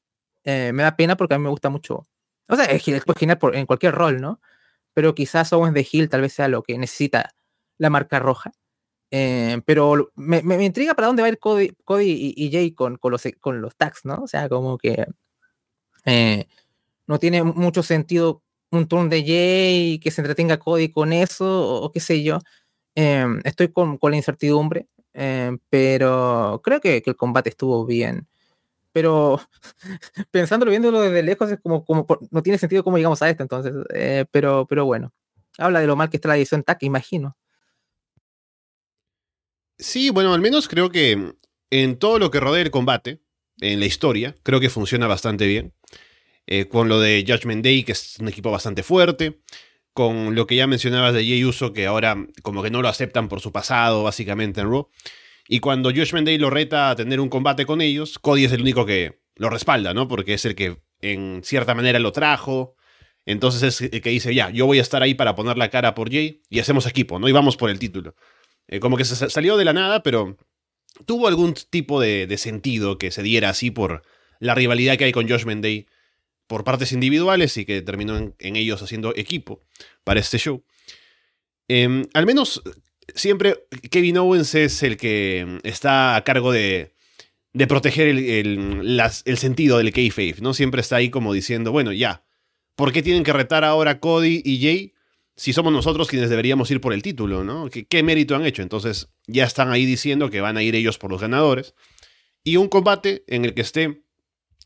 Eh, 0.45 0.73
me 0.75 0.83
da 0.85 0.97
pena 0.97 1.17
porque 1.17 1.35
a 1.35 1.39
mí 1.39 1.45
me 1.45 1.51
gusta 1.51 1.71
mucho. 1.71 2.07
O 2.49 2.57
sea, 2.57 2.67
es 2.67 2.85
después 2.87 3.19
genial 3.19 3.39
por, 3.39 3.57
en 3.57 3.67
cualquier 3.67 3.95
rol, 3.95 4.21
¿no? 4.21 4.41
Pero 4.95 5.15
quizás 5.15 5.53
Owens 5.53 5.75
de 5.75 5.87
Hill 5.91 6.09
tal 6.11 6.23
vez 6.23 6.33
sea 6.35 6.49
lo 6.49 6.63
que 6.63 6.79
necesita 6.79 7.31
la 7.79 7.91
marca 7.91 8.19
roja. 8.21 8.53
Eh, 9.13 9.61
pero 9.67 10.11
me, 10.17 10.43
me- 10.43 10.59
me 10.59 10.65
intriga 10.67 10.95
para 10.95 11.09
dónde 11.09 11.23
va 11.23 11.27
a 11.29 11.31
ir 11.33 11.39
Cody, 11.41 11.73
Cody 11.85 12.35
y, 12.37 12.47
y 12.47 12.53
Jay 12.53 12.73
con, 12.75 12.97
con 12.99 13.13
los, 13.13 13.23
con 13.41 13.61
los 13.63 13.77
tags, 13.77 14.05
¿no? 14.05 14.17
O 14.25 14.29
sea, 14.29 14.49
como 14.49 14.79
que 14.79 15.07
no 17.07 17.19
tiene 17.19 17.43
mucho 17.43 17.83
sentido 17.83 18.43
un 18.71 18.87
turn 18.89 19.09
de 19.09 19.23
Jay 19.25 19.99
que 19.99 20.11
se 20.11 20.21
entretenga 20.21 20.59
Cody 20.59 20.91
con 20.91 21.13
eso, 21.13 21.83
o, 21.83 21.93
qué 21.93 22.01
sé 22.01 22.23
yo. 22.23 22.39
Eh, 22.95 23.27
estoy 23.45 23.69
con, 23.73 23.99
con 23.99 24.11
la 24.11 24.17
incertidumbre, 24.17 24.89
eh, 25.15 25.57
pero 25.71 26.61
creo 26.65 26.81
que, 26.81 27.03
que 27.03 27.11
el 27.11 27.17
combate 27.17 27.51
estuvo 27.51 27.85
bien. 27.87 28.27
Pero 28.93 29.41
pensándolo, 30.31 30.71
viéndolo 30.71 31.01
desde 31.03 31.23
lejos, 31.23 31.51
es 31.51 31.61
como, 31.61 31.85
como 31.85 32.07
no 32.31 32.43
tiene 32.43 32.59
sentido 32.59 32.83
cómo 32.85 32.97
llegamos 32.97 33.23
a 33.23 33.29
esto, 33.31 33.43
entonces. 33.43 33.75
eh, 33.95 34.25
pero, 34.31 34.67
pero 34.67 34.87
bueno, 34.87 35.13
habla 35.59 35.81
de 35.81 35.87
lo 35.87 35.97
mal 35.97 36.11
que 36.11 36.17
está 36.17 36.29
la 36.29 36.37
edición 36.37 36.63
TAC, 36.63 36.83
imagino. 36.85 37.37
Sí, 39.79 40.11
bueno, 40.11 40.33
al 40.33 40.41
menos 40.41 40.69
creo 40.69 40.91
que 40.91 41.35
en 41.71 41.99
todo 41.99 42.19
lo 42.19 42.31
que 42.31 42.41
rodea 42.41 42.63
el 42.63 42.71
combate, 42.71 43.21
en 43.61 43.81
la 43.81 43.87
historia, 43.87 44.35
creo 44.43 44.61
que 44.61 44.71
funciona 44.71 45.07
bastante 45.07 45.47
bien. 45.47 45.75
Eh, 46.47 46.67
con 46.69 46.89
lo 46.89 47.01
de 47.01 47.25
Judgment 47.27 47.65
Day, 47.65 47.83
que 47.83 47.93
es 47.93 48.19
un 48.21 48.29
equipo 48.29 48.51
bastante 48.51 48.83
fuerte. 48.83 49.41
con 49.93 50.35
lo 50.35 50.47
que 50.47 50.57
ya 50.57 50.67
mencionabas 50.67 51.15
de 51.15 51.25
Jey 51.25 51.43
Uso, 51.45 51.73
que 51.73 51.87
ahora 51.87 52.27
como 52.43 52.63
que 52.63 52.71
no 52.71 52.83
lo 52.83 52.89
aceptan 52.89 53.29
por 53.29 53.41
su 53.41 53.51
pasado, 53.51 54.03
básicamente 54.03 54.61
en 54.61 54.69
Raw. 54.71 54.91
Y 55.49 55.61
cuando 55.61 55.91
Josh 55.91 56.13
Day 56.13 56.39
lo 56.39 56.51
reta 56.51 56.91
a 56.91 56.97
tener 56.97 57.19
un 57.19 57.29
combate 57.31 57.67
con 57.67 57.81
ellos, 57.81 58.19
Cody 58.19 58.45
es 58.45 58.53
el 58.53 58.61
único 58.61 58.85
que 58.85 59.21
lo 59.37 59.49
respalda, 59.49 59.95
¿no? 59.95 60.09
Porque 60.09 60.35
es 60.35 60.45
el 60.45 60.55
que 60.55 60.79
en 61.01 61.41
cierta 61.45 61.75
manera 61.75 61.99
lo 61.99 62.13
trajo. 62.13 62.75
Entonces 63.25 63.63
es 63.63 63.93
el 63.93 64.01
que 64.03 64.11
dice, 64.11 64.35
ya, 64.35 64.51
yo 64.51 64.67
voy 64.67 64.79
a 64.79 64.83
estar 64.83 65.03
ahí 65.03 65.15
para 65.15 65.35
poner 65.35 65.57
la 65.57 65.71
cara 65.71 65.95
por 65.95 66.11
Jay 66.11 66.43
y 66.51 66.61
hacemos 66.61 66.87
equipo, 66.87 67.19
¿no? 67.19 67.29
Y 67.29 67.33
vamos 67.33 67.57
por 67.57 67.71
el 67.71 67.79
título. 67.79 68.15
Eh, 68.69 68.81
como 68.81 68.97
que 68.97 69.05
se 69.05 69.31
salió 69.31 69.57
de 69.57 69.65
la 69.65 69.73
nada, 69.73 70.03
pero 70.03 70.37
tuvo 71.07 71.29
algún 71.29 71.55
tipo 71.55 72.01
de, 72.01 72.27
de, 72.27 72.39
sentido 72.39 72.99
que 72.99 73.11
se 73.11 73.23
diera 73.23 73.49
así 73.49 73.71
por 73.71 74.03
la 74.41 74.55
rivalidad 74.55 74.97
que 74.97 75.05
hay 75.05 75.13
con 75.13 75.29
Josh 75.29 75.45
Day 75.45 75.87
por 76.47 76.65
partes 76.65 76.93
individuales 76.93 77.57
y 77.57 77.65
que 77.65 77.83
terminó 77.83 78.17
en, 78.17 78.57
ellos 78.57 78.83
haciendo 78.83 79.15
equipo 79.17 79.61
para 80.05 80.21
este 80.21 80.39
show. 80.39 80.63
Em, 81.69 82.07
al 82.15 82.27
menos 82.27 82.63
siempre 83.15 83.65
Kevin 83.91 84.19
Owens 84.19 84.55
es 84.55 84.83
el 84.83 84.97
que 84.97 85.59
está 85.65 86.17
a 86.17 86.25
cargo 86.25 86.53
de, 86.53 86.93
proteger 87.69 88.09
el, 88.09 89.01
el, 89.25 89.39
sentido 89.39 89.79
del 89.79 89.93
kayfabe, 89.93 90.37
¿no? 90.41 90.55
Siempre 90.55 90.81
está 90.81 90.97
ahí 90.97 91.11
como 91.11 91.33
diciendo, 91.33 91.73
bueno, 91.73 91.93
ya, 91.93 92.25
¿por 92.75 92.93
qué 92.93 93.03
tienen 93.03 93.25
que 93.25 93.33
retar 93.33 93.65
ahora 93.65 93.99
Cody 93.99 94.43
y 94.45 94.63
Jay 94.63 94.93
si 95.37 95.53
somos 95.53 95.73
nosotros 95.73 96.09
quienes 96.09 96.31
deberíamos 96.31 96.71
ir 96.71 96.81
por 96.81 96.95
el 96.95 97.03
título, 97.03 97.45
¿no? 97.45 97.69
¿Qué, 97.69 97.87
¿Qué, 97.87 98.03
mérito 98.03 98.35
han 98.35 98.47
hecho? 98.47 98.63
Entonces 98.63 99.09
ya 99.27 99.45
están 99.45 99.71
ahí 99.71 99.85
diciendo 99.85 100.31
que 100.31 100.41
van 100.41 100.57
a 100.57 100.63
ir 100.63 100.75
ellos 100.75 100.97
por 100.97 101.11
los 101.11 101.21
ganadores. 101.21 101.75
Y 102.43 102.57
un 102.57 102.69
combate 102.69 103.25
en 103.27 103.45
el 103.45 103.55
que 103.55 103.61
esté 103.61 104.03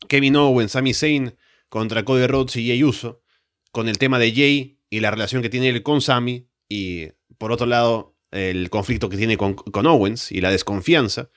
Kevin 0.07 0.37
Owens, 0.37 0.71
Sami 0.71 0.93
Zayn 0.93 1.35
contra 1.71 2.03
Cody 2.03 2.27
Rhodes 2.27 2.57
y 2.57 2.67
Jay 2.67 2.83
Uso, 2.83 3.23
con 3.71 3.87
el 3.87 3.97
tema 3.97 4.19
de 4.19 4.33
Jay 4.33 4.77
y 4.89 4.99
la 4.99 5.09
relación 5.09 5.41
que 5.41 5.49
tiene 5.49 5.69
él 5.69 5.83
con 5.83 6.01
Sami, 6.01 6.49
y 6.67 7.07
por 7.37 7.53
otro 7.53 7.65
lado, 7.65 8.17
el 8.29 8.69
conflicto 8.69 9.07
que 9.07 9.15
tiene 9.15 9.37
con, 9.37 9.55
Owens 9.87 10.33
y 10.33 10.41
la 10.41 10.51
desconfianza. 10.51 11.29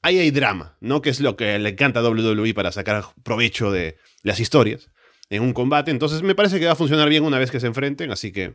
Ahí 0.00 0.20
hay 0.20 0.30
drama, 0.30 0.76
¿no? 0.80 1.02
Que 1.02 1.10
es 1.10 1.18
lo 1.18 1.34
que 1.34 1.58
le 1.58 1.70
encanta 1.70 1.98
a 1.98 2.08
WWE 2.08 2.54
para 2.54 2.70
sacar 2.70 3.06
provecho 3.24 3.72
de 3.72 3.96
las 4.22 4.38
historias 4.38 4.88
en 5.30 5.42
un 5.42 5.52
combate. 5.52 5.90
Entonces 5.90 6.22
me 6.22 6.36
parece 6.36 6.60
que 6.60 6.66
va 6.66 6.72
a 6.72 6.76
funcionar 6.76 7.08
bien 7.08 7.24
una 7.24 7.40
vez 7.40 7.50
que 7.50 7.58
se 7.58 7.66
enfrenten, 7.66 8.12
así 8.12 8.30
que 8.30 8.54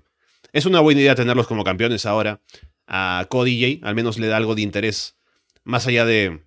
es 0.53 0.65
una 0.65 0.79
buena 0.79 1.01
idea 1.01 1.13
tenerlos 1.13 1.48
como 1.48 1.65
campeones 1.65 2.05
ahora. 2.05 2.41
A 2.88 3.27
Cody 3.29 3.60
Jay, 3.60 3.81
al 3.84 3.96
menos 3.96 4.17
le 4.17 4.27
da 4.27 4.38
algo 4.38 4.55
de 4.55 4.62
interés, 4.62 5.17
más 5.65 5.88
allá 5.88 6.05
de, 6.05 6.47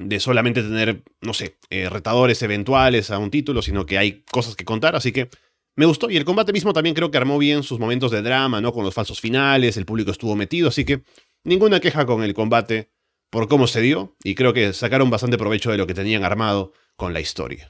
de 0.00 0.20
solamente 0.20 0.62
tener, 0.62 1.02
no 1.20 1.34
sé, 1.34 1.56
eh, 1.70 1.88
retadores 1.88 2.42
eventuales 2.42 3.10
a 3.10 3.18
un 3.18 3.30
título, 3.30 3.62
sino 3.62 3.86
que 3.86 3.98
hay 3.98 4.24
cosas 4.30 4.56
que 4.56 4.64
contar, 4.64 4.96
así 4.96 5.12
que 5.12 5.28
me 5.76 5.86
gustó. 5.86 6.10
Y 6.10 6.16
el 6.16 6.24
combate 6.24 6.52
mismo 6.52 6.72
también 6.72 6.94
creo 6.94 7.10
que 7.10 7.18
armó 7.18 7.38
bien 7.38 7.62
sus 7.62 7.78
momentos 7.78 8.10
de 8.10 8.22
drama, 8.22 8.60
¿no? 8.60 8.72
Con 8.72 8.84
los 8.84 8.94
falsos 8.94 9.20
finales, 9.20 9.76
el 9.76 9.86
público 9.86 10.10
estuvo 10.10 10.36
metido, 10.36 10.68
así 10.68 10.84
que 10.84 11.02
ninguna 11.44 11.80
queja 11.80 12.06
con 12.06 12.22
el 12.22 12.34
combate 12.34 12.90
por 13.30 13.48
cómo 13.48 13.66
se 13.66 13.80
dio, 13.80 14.16
y 14.24 14.34
creo 14.34 14.52
que 14.54 14.72
sacaron 14.72 15.10
bastante 15.10 15.36
provecho 15.36 15.70
de 15.70 15.76
lo 15.76 15.86
que 15.86 15.94
tenían 15.94 16.24
armado 16.24 16.72
con 16.96 17.12
la 17.12 17.20
historia. 17.20 17.68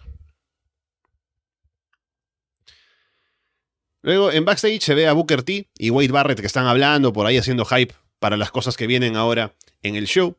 Luego 4.02 4.30
en 4.30 4.44
backstage 4.44 4.80
se 4.80 4.94
ve 4.94 5.08
a 5.08 5.12
Booker 5.12 5.42
T 5.42 5.68
y 5.76 5.90
Wade 5.90 6.08
Barrett 6.08 6.40
que 6.40 6.47
están 6.47 6.66
hablando 6.66 7.12
por 7.12 7.26
ahí 7.26 7.37
haciendo 7.37 7.64
hype 7.64 7.94
para 8.20 8.37
las 8.37 8.50
cosas 8.50 8.76
que 8.76 8.87
vienen 8.87 9.16
ahora 9.16 9.54
en 9.82 9.97
el 9.97 10.06
show. 10.06 10.37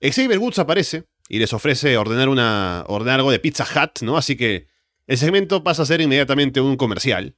Xavier 0.00 0.38
Woods 0.38 0.58
aparece 0.58 1.04
y 1.28 1.38
les 1.38 1.52
ofrece 1.52 1.96
ordenar, 1.96 2.28
una, 2.28 2.84
ordenar 2.88 3.20
algo 3.20 3.30
de 3.30 3.38
Pizza 3.38 3.64
Hut, 3.64 4.02
¿no? 4.02 4.16
Así 4.16 4.36
que 4.36 4.66
el 5.06 5.18
segmento 5.18 5.62
pasa 5.62 5.82
a 5.82 5.86
ser 5.86 6.00
inmediatamente 6.00 6.60
un 6.60 6.76
comercial. 6.76 7.36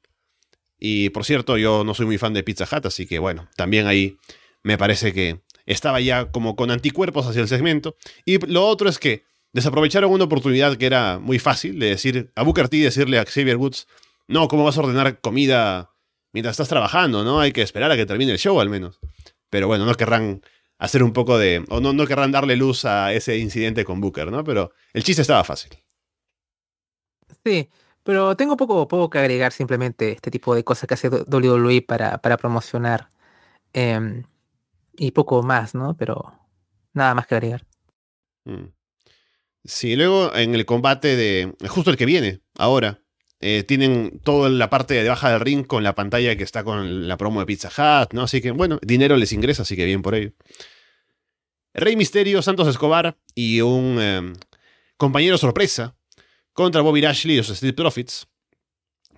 Y 0.78 1.10
por 1.10 1.24
cierto, 1.24 1.56
yo 1.56 1.84
no 1.84 1.94
soy 1.94 2.06
muy 2.06 2.18
fan 2.18 2.34
de 2.34 2.42
Pizza 2.42 2.64
Hut, 2.70 2.86
así 2.86 3.06
que 3.06 3.18
bueno, 3.18 3.48
también 3.56 3.86
ahí 3.86 4.16
me 4.62 4.78
parece 4.78 5.12
que 5.12 5.40
estaba 5.66 6.00
ya 6.00 6.30
como 6.30 6.56
con 6.56 6.70
anticuerpos 6.70 7.26
hacia 7.26 7.42
el 7.42 7.48
segmento. 7.48 7.96
Y 8.24 8.38
lo 8.46 8.66
otro 8.66 8.88
es 8.88 8.98
que 8.98 9.24
desaprovecharon 9.52 10.10
una 10.10 10.24
oportunidad 10.24 10.76
que 10.76 10.86
era 10.86 11.18
muy 11.18 11.38
fácil 11.38 11.78
de 11.78 11.90
decir 11.90 12.32
a 12.34 12.42
Booker 12.42 12.68
T 12.68 12.78
decirle 12.78 13.18
a 13.18 13.24
Xavier 13.24 13.56
Woods, 13.56 13.86
no, 14.26 14.48
¿cómo 14.48 14.64
vas 14.64 14.76
a 14.76 14.80
ordenar 14.80 15.20
comida 15.20 15.90
mientras 16.32 16.52
estás 16.52 16.68
trabajando? 16.68 17.24
¿No? 17.24 17.40
Hay 17.40 17.52
que 17.52 17.62
esperar 17.62 17.90
a 17.90 17.96
que 17.96 18.06
termine 18.06 18.32
el 18.32 18.38
show 18.38 18.60
al 18.60 18.68
menos. 18.68 18.98
Pero 19.50 19.66
bueno, 19.66 19.86
no 19.86 19.94
querrán 19.94 20.42
hacer 20.78 21.02
un 21.02 21.12
poco 21.12 21.38
de. 21.38 21.64
O 21.68 21.80
no, 21.80 21.92
no 21.92 22.06
querrán 22.06 22.32
darle 22.32 22.56
luz 22.56 22.84
a 22.84 23.12
ese 23.12 23.36
incidente 23.38 23.84
con 23.84 24.00
Booker, 24.00 24.30
¿no? 24.30 24.44
Pero 24.44 24.72
el 24.92 25.02
chiste 25.02 25.22
estaba 25.22 25.44
fácil. 25.44 25.72
Sí, 27.44 27.68
pero 28.02 28.36
tengo 28.36 28.56
poco, 28.56 28.88
poco 28.88 29.10
que 29.10 29.18
agregar 29.18 29.52
simplemente 29.52 30.12
este 30.12 30.30
tipo 30.30 30.54
de 30.54 30.64
cosas 30.64 30.86
que 30.86 30.94
hace 30.94 31.08
WWE 31.08 31.82
para, 31.82 32.18
para 32.18 32.36
promocionar. 32.36 33.10
Em, 33.72 34.24
y 34.96 35.10
poco 35.12 35.42
más, 35.42 35.74
¿no? 35.74 35.96
Pero 35.96 36.32
nada 36.94 37.14
más 37.14 37.26
que 37.26 37.34
agregar. 37.34 37.66
Mm. 38.44 38.72
Sí, 39.64 39.96
luego 39.96 40.34
en 40.34 40.54
el 40.54 40.64
combate 40.64 41.16
de. 41.16 41.54
Justo 41.68 41.90
el 41.90 41.96
que 41.96 42.06
viene, 42.06 42.40
ahora. 42.56 43.02
Eh, 43.40 43.62
tienen 43.62 44.20
toda 44.24 44.48
la 44.48 44.68
parte 44.68 44.94
de 44.94 45.08
baja 45.08 45.30
del 45.30 45.40
ring 45.40 45.64
con 45.64 45.84
la 45.84 45.94
pantalla 45.94 46.36
que 46.36 46.42
está 46.42 46.64
con 46.64 47.06
la 47.06 47.16
promo 47.16 47.38
de 47.40 47.46
Pizza 47.46 47.68
Hut, 47.68 48.12
¿no? 48.12 48.22
Así 48.22 48.40
que, 48.40 48.50
bueno, 48.50 48.80
dinero 48.82 49.16
les 49.16 49.32
ingresa, 49.32 49.62
así 49.62 49.76
que 49.76 49.84
bien 49.84 50.02
por 50.02 50.16
ello. 50.16 50.32
Rey 51.74 51.94
Misterio, 51.94 52.42
Santos 52.42 52.66
Escobar 52.66 53.16
y 53.34 53.60
un 53.60 54.00
em, 54.00 54.34
compañero 54.96 55.38
sorpresa 55.38 55.96
contra 56.52 56.80
Bobby 56.80 57.00
Lashley 57.00 57.34
y 57.34 57.38
los 57.38 57.50
Street 57.50 57.76
Profits. 57.76 58.26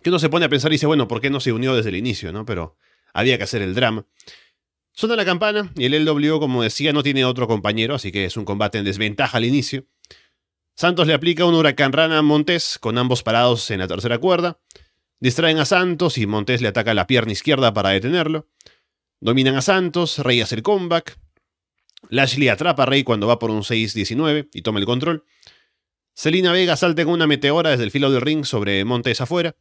Que 0.02 0.10
uno 0.10 0.18
se 0.18 0.28
pone 0.28 0.44
a 0.44 0.48
pensar 0.48 0.70
y 0.70 0.74
dice, 0.74 0.86
bueno, 0.86 1.08
¿por 1.08 1.20
qué 1.22 1.30
no 1.30 1.40
se 1.40 1.52
unió 1.52 1.74
desde 1.74 1.88
el 1.88 1.96
inicio, 1.96 2.32
no? 2.32 2.44
Pero 2.44 2.76
había 3.14 3.38
que 3.38 3.44
hacer 3.44 3.62
el 3.62 3.74
drama. 3.74 4.06
Suena 4.92 5.16
la 5.16 5.24
campana 5.24 5.72
y 5.76 5.86
el 5.86 6.04
LWO, 6.04 6.40
como 6.40 6.62
decía, 6.62 6.92
no 6.92 7.02
tiene 7.02 7.24
otro 7.24 7.46
compañero, 7.46 7.94
así 7.94 8.12
que 8.12 8.26
es 8.26 8.36
un 8.36 8.44
combate 8.44 8.78
en 8.78 8.84
desventaja 8.84 9.38
al 9.38 9.46
inicio. 9.46 9.86
Santos 10.80 11.06
le 11.06 11.12
aplica 11.12 11.44
un 11.44 11.54
huracán 11.54 11.92
rana 11.92 12.16
a 12.16 12.22
Montés, 12.22 12.78
con 12.78 12.96
ambos 12.96 13.22
parados 13.22 13.70
en 13.70 13.80
la 13.80 13.86
tercera 13.86 14.16
cuerda. 14.16 14.62
Distraen 15.18 15.58
a 15.58 15.66
Santos 15.66 16.16
y 16.16 16.24
Montés 16.24 16.62
le 16.62 16.68
ataca 16.68 16.94
la 16.94 17.06
pierna 17.06 17.32
izquierda 17.32 17.74
para 17.74 17.90
detenerlo. 17.90 18.48
Dominan 19.20 19.56
a 19.56 19.60
Santos, 19.60 20.20
Rey 20.20 20.40
hace 20.40 20.54
el 20.54 20.62
comeback. 20.62 21.18
Lashley 22.08 22.48
atrapa 22.48 22.84
a 22.84 22.86
Rey 22.86 23.04
cuando 23.04 23.26
va 23.26 23.38
por 23.38 23.50
un 23.50 23.60
6-19 23.60 24.48
y 24.54 24.62
toma 24.62 24.78
el 24.78 24.86
control. 24.86 25.26
Selina 26.14 26.50
Vega 26.50 26.76
salta 26.76 27.04
con 27.04 27.12
una 27.12 27.26
meteora 27.26 27.68
desde 27.68 27.84
el 27.84 27.90
filo 27.90 28.10
del 28.10 28.22
ring 28.22 28.46
sobre 28.46 28.82
Montes 28.86 29.20
afuera. 29.20 29.56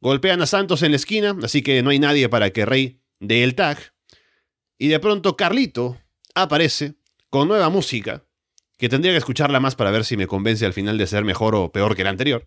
Golpean 0.00 0.40
a 0.40 0.46
Santos 0.46 0.84
en 0.84 0.92
la 0.92 0.98
esquina, 0.98 1.36
así 1.42 1.62
que 1.62 1.82
no 1.82 1.90
hay 1.90 1.98
nadie 1.98 2.28
para 2.28 2.50
que 2.50 2.64
Rey 2.64 3.02
dé 3.18 3.42
el 3.42 3.56
tag. 3.56 3.92
Y 4.78 4.86
de 4.86 5.00
pronto 5.00 5.36
Carlito 5.36 5.98
aparece 6.32 6.94
con 7.28 7.48
nueva 7.48 7.70
música 7.70 8.22
que 8.78 8.88
tendría 8.88 9.12
que 9.12 9.18
escucharla 9.18 9.60
más 9.60 9.74
para 9.74 9.90
ver 9.90 10.04
si 10.04 10.16
me 10.16 10.26
convence 10.26 10.64
al 10.64 10.72
final 10.72 10.96
de 10.96 11.06
ser 11.06 11.24
mejor 11.24 11.54
o 11.54 11.72
peor 11.72 11.96
que 11.96 12.04
la 12.04 12.10
anterior. 12.10 12.46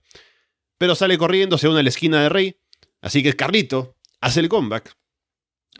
Pero 0.77 0.95
sale 0.95 1.17
corriendo, 1.17 1.57
se 1.57 1.67
une 1.67 1.81
a 1.81 1.83
la 1.83 1.89
esquina 1.89 2.23
de 2.23 2.29
Rey, 2.29 2.57
así 3.01 3.21
que 3.21 3.33
Carlito 3.33 3.95
hace 4.21 4.39
el 4.39 4.50
comeback. 4.50 4.95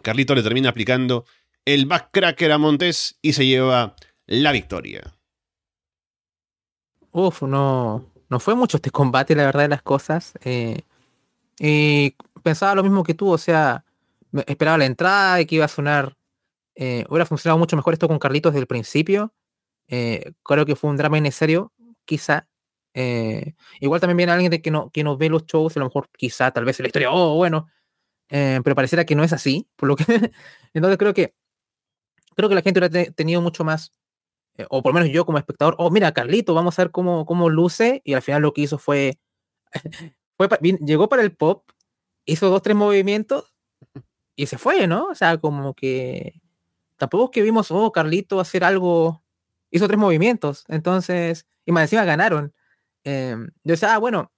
Carlito 0.03 0.36
le 0.36 0.43
termina 0.43 0.70
aplicando 0.70 1.25
el 1.65 1.86
backcracker 1.86 2.51
a 2.51 2.58
Montes 2.58 3.17
y 3.22 3.34
se 3.34 3.46
lleva 3.46 3.96
la 4.27 4.51
victoria. 4.51 5.15
Uf, 7.12 7.43
no, 7.43 8.12
no 8.29 8.39
fue 8.39 8.55
mucho 8.55 8.77
este 8.77 8.91
combate, 8.91 9.36
la 9.36 9.46
verdad 9.46 9.63
de 9.63 9.67
las 9.70 9.81
cosas. 9.81 10.34
Eh, 10.43 10.81
y 11.60 12.15
pensaba 12.43 12.75
lo 12.75 12.84
mismo 12.84 13.03
que 13.03 13.13
tú, 13.13 13.29
o 13.29 13.38
sea, 13.38 13.86
esperaba 14.48 14.77
la 14.77 14.86
entrada 14.86 15.39
y 15.39 15.46
que 15.46 15.55
iba 15.55 15.65
a 15.65 15.70
sonar. 15.70 16.17
Eh, 16.75 17.05
hubiera 17.10 17.25
funcionado 17.25 17.60
mucho 17.60 17.75
mejor 17.75 17.93
esto 17.93 18.08
con 18.08 18.20
Carlito 18.20 18.50
desde 18.50 18.62
el 18.62 18.67
principio. 18.67 19.34
Eh, 19.91 20.31
creo 20.41 20.65
que 20.65 20.77
fue 20.77 20.89
un 20.89 20.95
drama 20.95 21.17
innecesario, 21.17 21.74
quizá. 22.05 22.48
Eh, 22.93 23.55
igual 23.81 24.00
también 24.00 24.17
viene 24.17 24.31
alguien 24.31 24.50
de 24.50 24.62
que 24.62 24.71
no, 24.71 24.89
que 24.89 25.03
no 25.03 25.17
ve 25.17 25.29
los 25.29 25.45
shows, 25.45 25.75
a 25.75 25.79
lo 25.81 25.88
mejor 25.88 26.10
quizá, 26.17 26.51
tal 26.51 26.63
vez 26.63 26.79
en 26.79 26.86
la 26.86 26.88
historia, 26.88 27.12
oh, 27.12 27.36
bueno, 27.36 27.67
eh, 28.29 28.60
pero 28.63 28.75
pareciera 28.75 29.05
que 29.05 29.15
no 29.15 29.24
es 29.24 29.33
así, 29.33 29.69
por 29.75 29.89
lo 29.89 29.95
que, 29.98 30.05
entonces 30.74 30.98
creo 30.98 31.13
que, 31.13 31.33
creo 32.36 32.50
que 32.50 32.55
la 32.55 32.62
gente 32.62 32.79
hubiera 32.79 33.12
tenido 33.12 33.41
mucho 33.41 33.63
más, 33.63 33.93
o 34.69 34.81
por 34.81 34.93
lo 34.93 35.00
menos 35.00 35.13
yo 35.13 35.25
como 35.25 35.38
espectador, 35.38 35.75
oh, 35.77 35.89
mira, 35.89 36.13
Carlito, 36.13 36.53
vamos 36.53 36.77
a 36.79 36.83
ver 36.83 36.91
cómo, 36.91 37.25
cómo 37.25 37.50
luce, 37.50 38.01
y 38.05 38.13
al 38.13 38.21
final 38.21 38.41
lo 38.41 38.53
que 38.53 38.62
hizo 38.62 38.77
fue, 38.77 39.19
fue 40.38 40.50
llegó 40.81 41.10
para 41.10 41.21
el 41.21 41.36
pop, 41.36 41.69
hizo 42.25 42.50
dos, 42.50 42.62
tres 42.62 42.75
movimientos, 42.75 43.53
y 44.36 44.48
se 44.48 44.57
fue, 44.57 44.88
¿no? 44.88 45.07
O 45.07 45.15
sea, 45.15 45.38
como 45.38 45.74
que 45.74 46.41
tampoco 46.98 47.25
es 47.25 47.31
que 47.31 47.41
vimos, 47.41 47.71
oh, 47.71 47.91
Carlito 47.91 48.39
hacer 48.39 48.63
algo 48.63 49.21
hizo 49.72 49.88
tres 49.88 50.00
movimientos. 50.00 50.66
Entonces, 50.68 51.48
y 51.66 51.72
más 51.72 51.84
encima 51.84 52.06
ganaron. 52.06 52.54
Em, 53.04 53.48
yo 53.63 53.72
decía, 53.74 53.96
ah, 53.96 53.98
bueno, 53.98 54.32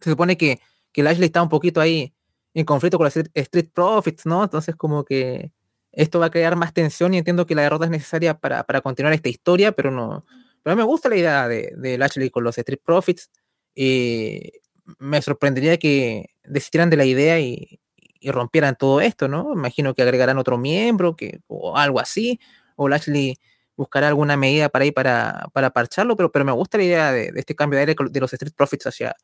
se 0.00 0.10
supone 0.10 0.36
que, 0.36 0.60
que 0.92 1.02
Lashley 1.02 1.26
está 1.26 1.42
un 1.42 1.48
poquito 1.48 1.80
ahí 1.80 2.14
en 2.54 2.64
conflicto 2.64 2.98
con 2.98 3.04
los 3.04 3.16
Street 3.16 3.70
Profits, 3.72 4.26
¿no? 4.26 4.44
Entonces, 4.44 4.76
como 4.76 5.04
que 5.04 5.52
esto 5.92 6.20
va 6.20 6.26
a 6.26 6.30
crear 6.30 6.56
más 6.56 6.72
tensión 6.72 7.14
y 7.14 7.18
entiendo 7.18 7.46
que 7.46 7.54
la 7.54 7.62
derrota 7.62 7.84
es 7.84 7.90
necesaria 7.90 8.38
para, 8.38 8.64
para 8.64 8.80
continuar 8.80 9.12
esta 9.14 9.28
historia, 9.28 9.72
pero 9.72 9.90
no. 9.90 10.24
Pero 10.62 10.76
me 10.76 10.82
gusta 10.82 11.08
la 11.08 11.16
idea 11.16 11.48
de, 11.48 11.96
Lashley 11.98 12.30
con 12.30 12.44
los 12.44 12.58
Street 12.58 12.80
Profits. 12.84 13.30
Y 13.74 14.52
me 14.98 15.22
sorprendería 15.22 15.78
que 15.78 16.30
desistieran 16.44 16.90
de 16.90 16.96
la 16.96 17.04
idea 17.04 17.40
y, 17.40 17.80
rompieran 18.20 18.76
todo 18.76 19.00
esto, 19.00 19.28
¿no? 19.28 19.52
Imagino 19.54 19.94
que 19.94 20.02
agregarán 20.02 20.38
otro 20.38 20.58
miembro 20.58 21.14
que, 21.14 21.40
o 21.46 21.76
algo 21.76 22.00
así, 22.00 22.40
o 22.74 22.88
Lashley 22.88 23.38
buscará 23.78 24.08
alguna 24.08 24.36
medida 24.36 24.68
para 24.68 24.84
ir 24.84 24.92
para, 24.92 25.48
para 25.54 25.70
parcharlo, 25.70 26.16
pero, 26.16 26.32
pero 26.32 26.44
me 26.44 26.52
gusta 26.52 26.76
la 26.78 26.84
idea 26.84 27.12
de, 27.12 27.32
este 27.36 27.54
cambio 27.54 27.78
de 27.78 27.82
aire 27.82 27.94
de 28.10 28.20
los 28.20 28.32
Street 28.32 28.52
Profits 28.54 28.88
hacia, 28.88 29.16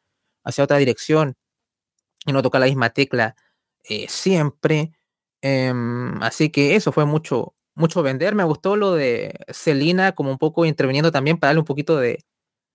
hacia 0.45 0.65
otra 0.65 0.79
dirección 0.79 1.37
y 2.25 2.33
no 2.33 2.41
tocar 2.41 2.61
la 2.61 2.67
misma 2.69 2.91
tecla 2.91 3.37
eh, 3.83 4.07
siempre. 4.09 4.93
Em, 5.43 6.23
así 6.23 6.51
que 6.51 6.77
eso 6.77 6.93
fue 6.93 7.05
mucho, 7.05 7.55
mucho 7.75 8.03
vender. 8.03 8.35
Me 8.35 8.45
gustó 8.45 8.77
lo 8.77 8.93
de 8.95 9.35
Celina 9.53 10.13
como 10.13 10.31
un 10.31 10.39
poco 10.39 10.65
interviniendo 10.65 11.13
también 11.13 11.39
para 11.39 11.51
darle 11.51 11.61
un 11.61 11.67
poquito 11.67 11.97
de, 11.99 12.25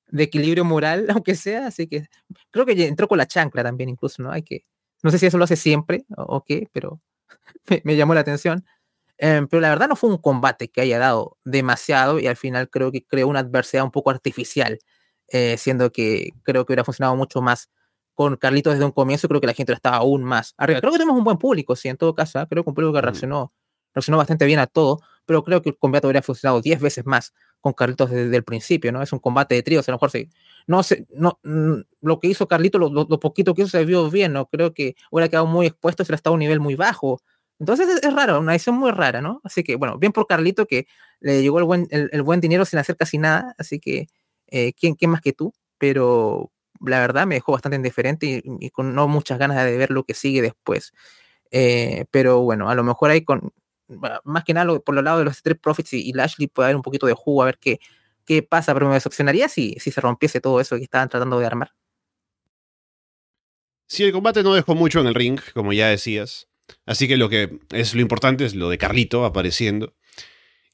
de 0.08 0.24
equilibrio 0.24 0.66
moral, 0.66 1.08
aunque 1.16 1.36
sea. 1.36 1.68
Así 1.68 1.88
que 1.88 2.08
creo 2.52 2.66
que 2.66 2.88
entró 2.88 3.08
con 3.08 3.18
la 3.18 3.28
chancla 3.28 3.64
también, 3.64 3.90
incluso, 3.90 4.22
¿no? 4.22 4.32
Hay 4.32 4.44
que, 4.44 4.64
no 5.04 5.12
sé 5.12 5.18
si 5.20 5.26
eso 5.26 5.38
lo 5.38 5.46
hace 5.46 5.56
siempre 5.56 6.06
o, 6.18 6.44
qué, 6.44 6.68
pero 6.72 7.02
me, 7.84 7.96
llamó 7.96 8.14
la 8.14 8.22
atención. 8.22 8.66
Em, 9.22 9.48
pero 9.48 9.60
la 9.60 9.70
verdad 9.70 9.90
no 9.90 9.98
fue 9.98 10.10
un 10.10 10.18
combate 10.18 10.70
que 10.70 10.80
haya 10.80 10.98
dado 10.98 11.38
demasiado 11.44 12.20
y 12.20 12.28
al 12.28 12.38
final 12.38 12.70
creo 12.70 12.90
que 12.92 13.06
creó 13.06 13.28
una 13.28 13.40
adversidad 13.40 13.84
un 13.84 13.92
poco 13.92 14.12
artificial, 14.12 14.80
eh, 15.28 15.58
siendo 15.58 15.92
que 15.92 16.32
creo 16.44 16.66
que 16.66 16.72
hubiera 16.72 16.86
funcionado 16.86 17.18
mucho 17.18 17.42
más 17.42 17.70
con 18.14 18.38
Carlitos 18.38 18.74
desde 18.74 18.86
un 18.86 18.92
comienzo. 18.92 19.28
Creo 19.28 19.42
que 19.42 19.48
la 19.48 19.54
gente 19.54 19.74
estaba 19.74 19.98
aún 19.98 20.24
más 20.24 20.54
arriba. 20.58 20.80
Creo 20.80 20.94
que 20.94 21.00
tenemos 21.00 21.18
un 21.18 21.26
buen 21.26 21.38
público, 21.38 21.76
sí, 21.76 21.90
en 21.90 21.98
todo 21.98 22.16
caso. 22.16 22.40
¿eh? 22.40 22.48
Creo 22.50 22.64
que 22.64 22.70
un 22.70 22.76
público 22.76 22.94
que 22.94 23.02
reaccionó, 23.02 23.54
reaccionó 23.94 24.18
bastante 24.18 24.46
bien 24.46 24.60
a 24.60 24.68
todo, 24.68 25.02
pero 25.26 25.44
creo 25.44 25.62
que 25.62 25.70
el 25.70 25.78
combate 25.78 26.08
habría 26.08 26.22
funcionado 26.22 26.62
10 26.62 26.80
veces 26.80 27.06
más 27.06 27.34
con 27.60 27.74
Carlitos 27.74 28.10
desde 28.10 28.36
el 28.36 28.44
principio, 28.44 28.92
¿no? 28.94 29.02
Es 29.02 29.12
un 29.12 29.20
combate 29.20 29.56
de 29.56 29.64
tríos, 29.64 29.88
a 29.88 29.92
lo 29.92 29.98
mejor 29.98 30.12
sí. 30.12 30.30
No 30.66 30.82
sé, 30.82 31.08
no, 31.14 31.40
lo 31.44 32.20
que 32.20 32.28
hizo 32.28 32.48
Carlitos, 32.48 32.80
lo, 32.92 33.20
poquito 33.20 33.54
que 33.54 33.64
hizo 33.64 33.72
se 33.72 33.84
vio 33.86 34.10
bien, 34.10 34.34
¿no? 34.34 34.46
Creo 34.48 34.74
que 34.74 34.96
hubiera 35.12 35.28
quedado 35.30 35.46
muy 35.46 35.68
expuesto 35.68 36.04
si 36.04 36.08
hubiera 36.08 36.16
estado 36.16 36.34
a 36.34 36.36
un 36.36 36.40
nivel 36.40 36.60
muy 36.60 36.76
bajo. 36.76 37.22
Entonces 37.60 38.02
es, 38.02 38.14
raro, 38.14 38.40
una 38.40 38.54
edición 38.54 38.76
muy 38.76 38.92
rara, 38.92 39.22
¿no? 39.22 39.42
Así 39.44 39.64
que, 39.64 39.76
bueno, 39.76 39.98
bien 39.98 40.14
por 40.14 40.28
Carlito 40.28 40.66
que 40.66 40.88
le 41.20 41.42
llegó 41.42 41.60
el 41.60 41.66
buen, 41.66 41.88
el, 41.92 42.22
buen 42.24 42.40
dinero 42.40 42.66
sin 42.66 42.80
hacer 42.80 42.96
casi 42.96 43.18
nada, 43.18 43.54
así 43.58 43.80
que, 43.80 44.08
eh, 44.48 44.74
¿quién, 44.74 44.96
¿quién 44.96 45.12
más 45.12 45.22
que 45.22 45.34
tú? 45.34 45.54
Pero 45.78 46.52
la 46.82 47.00
verdad 47.00 47.28
me 47.28 47.36
dejó 47.36 47.52
bastante 47.52 47.76
indiferente 47.76 48.42
y, 48.44 48.70
con 48.72 48.96
no 48.96 49.08
muchas 49.08 49.38
ganas 49.40 49.64
de 49.64 49.78
ver 49.78 49.92
lo 49.92 50.04
que 50.06 50.14
sigue 50.14 50.42
después. 50.42 50.94
Eh, 51.52 52.06
pero 52.12 52.42
bueno, 52.42 52.70
a 52.70 52.76
lo 52.76 52.84
mejor 52.84 53.12
ahí 53.12 53.24
con, 53.24 53.52
más 54.24 54.44
que 54.44 54.54
nada 54.54 54.80
por 54.80 54.96
los 54.96 55.04
lados 55.04 55.20
de 55.20 55.26
los 55.26 55.36
Street 55.36 55.60
Profits 55.62 55.94
y, 55.94 56.14
Lashley 56.14 56.48
puede 56.48 56.68
haber 56.68 56.76
un 56.78 56.82
poquito 56.82 57.08
de 57.08 57.14
jugo 57.14 57.44
a 57.44 57.46
ver 57.48 57.58
qué, 57.60 57.80
qué 58.26 58.44
pasa, 58.44 58.74
pero 58.74 58.88
me 58.88 58.94
decepcionaría 58.94 59.50
si, 59.50 59.76
si 59.80 59.92
se 59.92 60.02
rompiese 60.02 60.42
todo 60.42 60.62
eso 60.62 60.78
que 60.78 60.84
estaban 60.84 61.10
tratando 61.10 61.40
de 61.40 61.46
armar. 61.46 61.74
Sí, 63.88 64.04
el 64.04 64.12
combate 64.12 64.44
no 64.44 64.54
dejó 64.54 64.76
mucho 64.76 65.00
en 65.02 65.08
el 65.08 65.16
ring, 65.16 65.40
como 65.54 65.74
ya 65.74 65.88
decías. 65.88 66.49
Así 66.86 67.08
que 67.08 67.18
lo 67.18 67.30
que 67.30 67.60
es 67.72 67.94
lo 67.94 68.02
importante 68.02 68.46
es 68.46 68.56
lo 68.56 68.70
de 68.70 68.78
Carlito 68.78 69.26
apareciendo. 69.26 69.96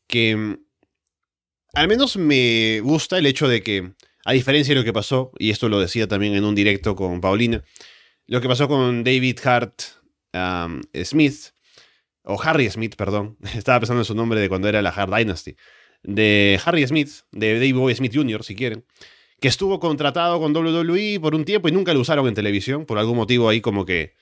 Que 0.08 0.36
mm, 0.36 0.58
al 1.74 1.88
menos 1.88 2.18
me 2.18 2.80
gusta 2.82 3.18
el 3.18 3.25
hecho 3.25 3.48
de 3.48 3.62
que, 3.62 3.92
a 4.24 4.34
diferencia 4.34 4.74
de 4.74 4.80
lo 4.80 4.86
que 4.86 4.94
pasó, 4.94 5.32
y 5.38 5.50
esto 5.50 5.70
lo 5.70 5.80
decía 5.80 6.08
también 6.08 6.36
en 6.36 6.46
un 6.46 6.56
directo 6.56 6.96
con 6.96 7.22
Paulina, 7.22 7.64
lo 8.28 8.42
que 8.42 8.48
pasó 8.48 8.68
con 8.68 9.04
David 9.04 9.40
Hart 9.44 9.82
Smith, 11.04 11.52
o 12.24 12.42
Harry 12.42 12.70
Smith, 12.70 12.96
perdón, 12.96 13.38
estaba 13.56 13.80
pensando 13.80 14.02
en 14.02 14.06
su 14.06 14.16
nombre 14.16 14.40
de 14.40 14.50
cuando 14.50 14.68
era 14.68 14.82
la 14.82 14.90
Hard 14.90 15.14
Dynasty, 15.16 15.56
de 16.04 16.60
Harry 16.66 16.86
Smith, 16.88 17.10
de 17.32 17.56
Dave 17.56 17.74
Boy 17.74 17.96
Smith 17.96 18.14
Jr., 18.16 18.44
si 18.44 18.56
quieren, 18.56 18.86
que 19.40 19.48
estuvo 19.48 19.80
contratado 19.80 20.40
con 20.40 20.56
WWE 20.56 21.20
por 21.20 21.36
un 21.36 21.46
tiempo 21.46 21.68
y 21.68 21.72
nunca 21.72 21.94
lo 21.94 22.00
usaron 22.00 22.28
en 22.28 22.34
televisión, 22.34 22.86
por 22.86 22.98
algún 22.98 23.18
motivo 23.18 23.50
ahí 23.50 23.62
como 23.62 23.86
que 23.86 24.14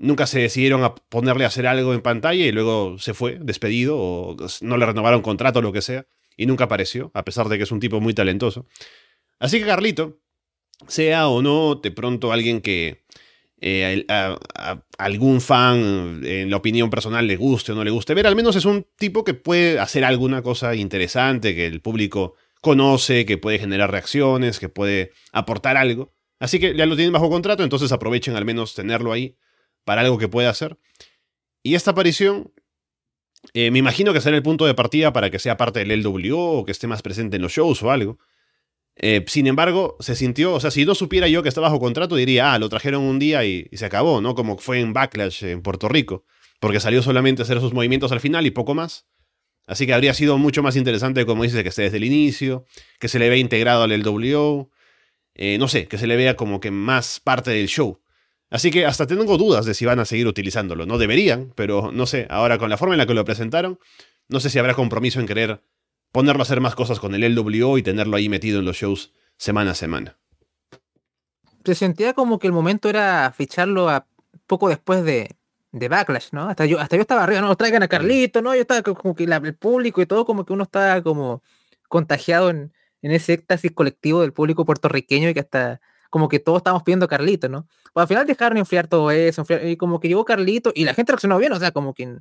nunca 0.00 0.26
se 0.26 0.40
decidieron 0.40 0.82
a 0.82 0.94
ponerle 0.94 1.44
a 1.44 1.48
hacer 1.48 1.66
algo 1.66 1.92
en 1.94 2.00
pantalla 2.00 2.44
y 2.44 2.52
luego 2.52 2.98
se 2.98 3.14
fue 3.14 3.38
despedido 3.40 3.98
o 3.98 4.36
no 4.62 4.76
le 4.76 4.86
renovaron 4.86 5.20
contrato 5.22 5.60
o 5.60 5.62
lo 5.62 5.72
que 5.72 5.82
sea 5.82 6.06
y 6.36 6.46
nunca 6.46 6.64
apareció, 6.64 7.10
a 7.14 7.22
pesar 7.22 7.48
de 7.48 7.58
que 7.58 7.64
es 7.64 7.70
un 7.70 7.80
tipo 7.80 8.00
muy 8.00 8.14
talentoso. 8.14 8.66
Así 9.38 9.60
que 9.60 9.66
Carlito, 9.66 10.18
sea 10.88 11.28
o 11.28 11.42
no 11.42 11.74
de 11.74 11.90
pronto 11.90 12.32
alguien 12.32 12.62
que 12.62 13.04
eh, 13.60 14.06
algún 14.96 15.42
fan, 15.42 16.22
en 16.24 16.50
la 16.50 16.56
opinión 16.56 16.88
personal, 16.88 17.26
le 17.26 17.36
guste 17.36 17.72
o 17.72 17.74
no 17.74 17.84
le 17.84 17.90
guste 17.90 18.14
ver, 18.14 18.26
al 18.26 18.36
menos 18.36 18.56
es 18.56 18.64
un 18.64 18.86
tipo 18.96 19.22
que 19.22 19.34
puede 19.34 19.78
hacer 19.78 20.06
alguna 20.06 20.40
cosa 20.40 20.74
interesante, 20.74 21.54
que 21.54 21.66
el 21.66 21.82
público 21.82 22.36
conoce, 22.62 23.26
que 23.26 23.36
puede 23.36 23.58
generar 23.58 23.90
reacciones, 23.90 24.58
que 24.58 24.70
puede 24.70 25.12
aportar 25.32 25.76
algo. 25.76 26.14
Así 26.38 26.58
que 26.58 26.74
ya 26.74 26.86
lo 26.86 26.96
tienen 26.96 27.12
bajo 27.12 27.28
contrato, 27.28 27.62
entonces 27.62 27.92
aprovechen 27.92 28.34
al 28.34 28.46
menos 28.46 28.74
tenerlo 28.74 29.12
ahí 29.12 29.36
para 29.90 30.02
algo 30.02 30.18
que 30.18 30.28
pueda 30.28 30.50
hacer. 30.50 30.78
Y 31.64 31.74
esta 31.74 31.90
aparición, 31.90 32.52
eh, 33.54 33.72
me 33.72 33.80
imagino 33.80 34.12
que 34.12 34.20
será 34.20 34.36
el 34.36 34.42
punto 34.44 34.64
de 34.64 34.72
partida 34.72 35.12
para 35.12 35.30
que 35.30 35.40
sea 35.40 35.56
parte 35.56 35.84
del 35.84 36.00
LWO 36.00 36.60
o 36.60 36.64
que 36.64 36.70
esté 36.70 36.86
más 36.86 37.02
presente 37.02 37.34
en 37.34 37.42
los 37.42 37.50
shows 37.50 37.82
o 37.82 37.90
algo. 37.90 38.20
Eh, 38.94 39.24
sin 39.26 39.48
embargo, 39.48 39.96
se 39.98 40.14
sintió, 40.14 40.54
o 40.54 40.60
sea, 40.60 40.70
si 40.70 40.84
no 40.84 40.94
supiera 40.94 41.26
yo 41.26 41.42
que 41.42 41.48
está 41.48 41.60
bajo 41.60 41.80
contrato, 41.80 42.14
diría, 42.14 42.52
ah, 42.52 42.60
lo 42.60 42.68
trajeron 42.68 43.02
un 43.02 43.18
día 43.18 43.44
y, 43.44 43.68
se 43.72 43.84
acabó, 43.84 44.20
¿no? 44.20 44.36
Como 44.36 44.58
fue 44.58 44.78
en 44.78 44.92
Backlash 44.92 45.42
en 45.42 45.60
Puerto 45.60 45.88
Rico, 45.88 46.24
porque 46.60 46.78
salió 46.78 47.02
solamente 47.02 47.42
a 47.42 47.44
hacer 47.44 47.58
sus 47.58 47.72
movimientos 47.72 48.12
al 48.12 48.20
final 48.20 48.46
y 48.46 48.52
poco 48.52 48.76
más. 48.76 49.08
Así 49.66 49.86
que 49.86 49.92
habría 49.92 50.14
sido 50.14 50.38
mucho 50.38 50.62
más 50.62 50.76
interesante, 50.76 51.26
como 51.26 51.42
dices, 51.42 51.64
que 51.64 51.70
esté 51.70 51.82
desde 51.82 51.96
el 51.96 52.04
inicio, 52.04 52.64
que 53.00 53.08
se 53.08 53.18
le 53.18 53.28
vea 53.28 53.38
integrado 53.38 53.82
al 53.82 53.90
LWO, 53.90 54.70
eh, 55.34 55.58
no 55.58 55.66
sé, 55.66 55.88
que 55.88 55.98
se 55.98 56.06
le 56.06 56.14
vea 56.14 56.36
como 56.36 56.60
que 56.60 56.70
más 56.70 57.18
parte 57.18 57.50
del 57.50 57.66
show. 57.66 58.00
Así 58.50 58.70
que 58.70 58.84
hasta 58.84 59.06
tengo 59.06 59.38
dudas 59.38 59.64
de 59.64 59.74
si 59.74 59.86
van 59.86 60.00
a 60.00 60.04
seguir 60.04 60.26
utilizándolo. 60.26 60.84
No 60.84 60.98
deberían, 60.98 61.52
pero 61.54 61.92
no 61.92 62.06
sé, 62.06 62.26
ahora 62.30 62.58
con 62.58 62.68
la 62.68 62.76
forma 62.76 62.94
en 62.94 62.98
la 62.98 63.06
que 63.06 63.14
lo 63.14 63.24
presentaron, 63.24 63.78
no 64.28 64.40
sé 64.40 64.50
si 64.50 64.58
habrá 64.58 64.74
compromiso 64.74 65.20
en 65.20 65.26
querer 65.26 65.62
ponerlo 66.12 66.42
a 66.42 66.44
hacer 66.44 66.60
más 66.60 66.74
cosas 66.74 66.98
con 66.98 67.14
el 67.14 67.34
LWO 67.34 67.78
y 67.78 67.82
tenerlo 67.82 68.16
ahí 68.16 68.28
metido 68.28 68.58
en 68.58 68.64
los 68.64 68.76
shows 68.76 69.12
semana 69.36 69.72
a 69.72 69.74
semana. 69.74 70.18
Se 71.64 71.74
sentía 71.74 72.14
como 72.14 72.38
que 72.38 72.46
el 72.46 72.52
momento 72.52 72.88
era 72.88 73.32
ficharlo 73.36 73.88
a 73.88 74.06
poco 74.46 74.68
después 74.68 75.04
de, 75.04 75.36
de 75.72 75.88
Backlash, 75.88 76.28
¿no? 76.32 76.48
Hasta 76.48 76.66
yo, 76.66 76.80
hasta 76.80 76.96
yo 76.96 77.02
estaba 77.02 77.22
arriba, 77.22 77.40
no, 77.40 77.54
traigan 77.56 77.82
a 77.82 77.88
Carlito, 77.88 78.42
¿no? 78.42 78.54
Yo 78.54 78.62
estaba 78.62 78.82
como 78.82 79.14
que 79.14 79.24
el 79.24 79.54
público 79.54 80.02
y 80.02 80.06
todo, 80.06 80.24
como 80.24 80.44
que 80.44 80.52
uno 80.52 80.64
estaba 80.64 81.02
como 81.02 81.42
contagiado 81.88 82.50
en, 82.50 82.72
ese 83.02 83.32
éxtasis 83.32 83.72
colectivo 83.72 84.20
del 84.20 84.32
público 84.32 84.64
puertorriqueño 84.64 85.30
y 85.30 85.34
que 85.34 85.40
hasta 85.40 85.80
como 86.10 86.28
que 86.28 86.40
todos 86.40 86.58
estábamos 86.58 86.82
pidiendo 86.82 87.06
a 87.06 87.08
Carlito, 87.08 87.48
¿no? 87.48 87.66
Pues 87.92 88.02
al 88.02 88.08
final 88.08 88.26
dejaron 88.26 88.58
enfriar 88.58 88.88
todo 88.88 89.10
eso, 89.10 89.44
y 89.64 89.76
como 89.76 90.00
que 90.00 90.08
llegó 90.08 90.24
Carlito 90.24 90.72
y 90.74 90.84
la 90.84 90.94
gente 90.94 91.12
reaccionó 91.12 91.38
bien, 91.38 91.52
o 91.52 91.58
sea, 91.58 91.70
como 91.70 91.94
que 91.94 92.18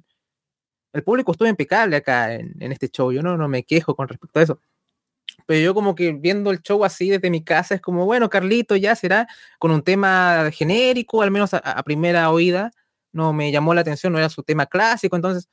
el 0.94 1.04
público 1.04 1.32
estuvo 1.32 1.48
impecable 1.48 1.96
acá 1.96 2.34
en, 2.34 2.72
este 2.72 2.90
show. 2.90 3.12
Yo 3.12 3.22
no, 3.22 3.38
no 3.38 3.48
me 3.48 3.64
quejo 3.64 3.96
con 3.96 4.08
respecto 4.08 4.40
a 4.40 4.44
eso. 4.44 4.60
Pero 5.46 5.62
yo 5.62 5.74
como 5.74 5.96
que 5.96 6.12
viendo 6.14 6.52
el 6.52 6.62
show 6.62 6.84
así 6.84 7.10
desde 7.10 7.30
mi 7.30 7.44
casa 7.44 7.76
es 7.76 7.82
como, 7.82 8.06
bueno, 8.06 8.30
Carlito 8.30 8.76
ya 8.76 8.96
será 8.96 9.28
con 9.60 9.72
un 9.72 9.84
tema 9.84 10.50
genérico, 10.52 11.22
al 11.22 11.32
menos 11.32 11.54
a, 11.54 11.84
primera 11.84 12.30
oída. 12.32 12.72
No 13.12 13.34
me 13.34 13.52
llamó 13.52 13.74
la 13.74 13.82
atención, 13.82 14.14
no 14.14 14.20
era 14.20 14.30
su 14.30 14.44
tema 14.44 14.66
clásico. 14.66 15.16
Entonces, 15.16 15.50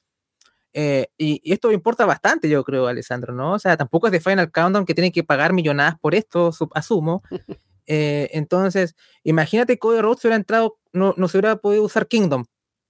eh, 0.73 1.09
y, 1.17 1.41
esto 1.51 1.73
importa 1.73 2.05
bastante, 2.05 2.49
yo 2.49 2.65
creo, 2.65 2.87
Alessandro, 2.87 3.33
¿no? 3.35 3.55
O 3.55 3.59
sea, 3.59 3.77
tampoco 3.77 4.09
es 4.09 4.13
de 4.13 4.21
Final 4.21 4.51
Countdown 4.53 4.85
que 4.85 4.95
tiene 4.95 5.13
que 5.13 5.25
pagar 5.25 5.53
millonadas 5.53 5.99
por 5.99 6.15
esto, 6.15 6.51
asumo. 6.75 7.23
Eh, 7.87 8.31
entonces, 8.33 8.97
imagínate 9.23 9.79
Cody 9.79 10.01
Rhodes 10.01 10.25
hubiera 10.25 10.37
entrado, 10.37 10.79
no, 10.93 11.15
no 11.17 11.29
se 11.29 11.39
hubiera 11.39 11.57
podido 11.57 11.85
usar 11.85 12.09
Kingdom. 12.09 12.45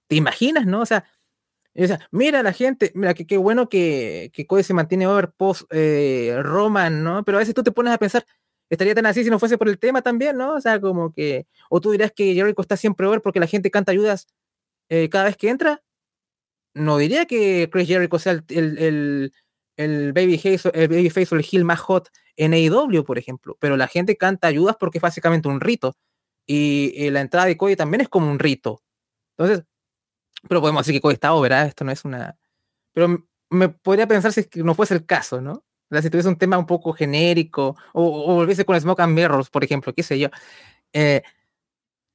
¿Te 0.07 0.15
imaginas, 0.15 0.65
no? 0.65 0.81
O 0.81 0.85
sea, 0.85 1.05
mira 2.11 2.43
la 2.43 2.53
gente, 2.53 2.91
mira, 2.95 3.13
que 3.13 3.27
qué 3.27 3.37
bueno 3.37 3.69
que, 3.69 4.31
que 4.33 4.47
Cody 4.47 4.63
se 4.63 4.73
mantiene 4.73 5.07
over 5.07 5.31
post 5.31 5.63
eh, 5.71 6.39
Roman, 6.43 7.03
¿no? 7.03 7.23
Pero 7.23 7.37
a 7.37 7.39
veces 7.39 7.53
tú 7.53 7.63
te 7.63 7.71
pones 7.71 7.93
a 7.93 7.97
pensar, 7.97 8.25
estaría 8.69 8.95
tan 8.95 9.05
así 9.05 9.23
si 9.23 9.29
no 9.29 9.39
fuese 9.39 9.57
por 9.57 9.69
el 9.69 9.79
tema 9.79 10.01
también, 10.01 10.37
¿no? 10.37 10.55
O 10.55 10.61
sea, 10.61 10.79
como 10.81 11.13
que, 11.13 11.47
o 11.69 11.79
tú 11.81 11.91
dirás 11.91 12.11
que 12.11 12.33
Jericho 12.33 12.61
está 12.61 12.77
siempre 12.77 13.07
over 13.07 13.21
porque 13.21 13.39
la 13.39 13.47
gente 13.47 13.71
canta 13.71 13.91
ayudas 13.91 14.27
eh, 14.89 15.09
cada 15.09 15.25
vez 15.25 15.37
que 15.37 15.49
entra. 15.49 15.83
No 16.73 16.97
diría 16.97 17.25
que 17.25 17.69
Chris 17.71 17.87
Jericho 17.87 18.19
sea 18.19 18.33
el, 18.49 19.31
el, 19.77 20.13
baby 20.13 20.37
face, 20.37 20.69
el 20.73 20.87
babyface 20.87 21.35
o 21.35 21.37
el 21.37 21.45
heel 21.51 21.65
más 21.65 21.79
hot 21.79 22.09
en 22.37 22.53
AEW, 22.53 23.03
por 23.03 23.17
ejemplo, 23.17 23.57
pero 23.59 23.75
la 23.77 23.87
gente 23.87 24.15
canta 24.15 24.47
ayudas 24.47 24.77
porque 24.79 24.99
es 24.99 25.01
básicamente 25.01 25.49
un 25.49 25.59
rito. 25.59 25.97
Y, 26.45 27.09
la 27.09 27.21
entrada 27.21 27.47
de 27.47 27.57
Cody 27.57 27.75
también 27.75 28.01
es 28.01 28.09
como 28.09 28.31
un 28.31 28.39
rito. 28.39 28.81
Entonces, 29.37 29.65
pero 30.47 30.61
podemos 30.61 30.85
decir 30.85 30.95
que 30.97 31.01
Cody 31.01 31.15
está 31.15 31.33
¿verdad? 31.39 31.67
Esto 31.67 31.83
no 31.83 31.91
es 31.91 32.05
una. 32.05 32.37
Pero 32.93 33.27
me 33.49 33.69
podría 33.69 34.07
pensar 34.07 34.31
si 34.31 34.47
no 34.55 34.75
fuese 34.75 34.93
el 34.93 35.05
caso, 35.05 35.41
¿no? 35.41 35.53
O 35.89 35.95
sea, 35.95 36.01
si 36.01 36.09
tuviese 36.09 36.29
un 36.29 36.37
tema 36.37 36.57
un 36.57 36.65
poco 36.65 36.93
genérico, 36.93 37.75
o, 37.93 38.31
o 38.31 38.35
volviese 38.35 38.65
con 38.65 38.79
Smoke 38.79 39.01
and 39.01 39.13
Mirrors, 39.15 39.49
por 39.49 39.63
ejemplo, 39.63 39.93
qué 39.93 40.03
sé 40.03 40.19
yo. 40.19 40.29
Eh, 40.93 41.23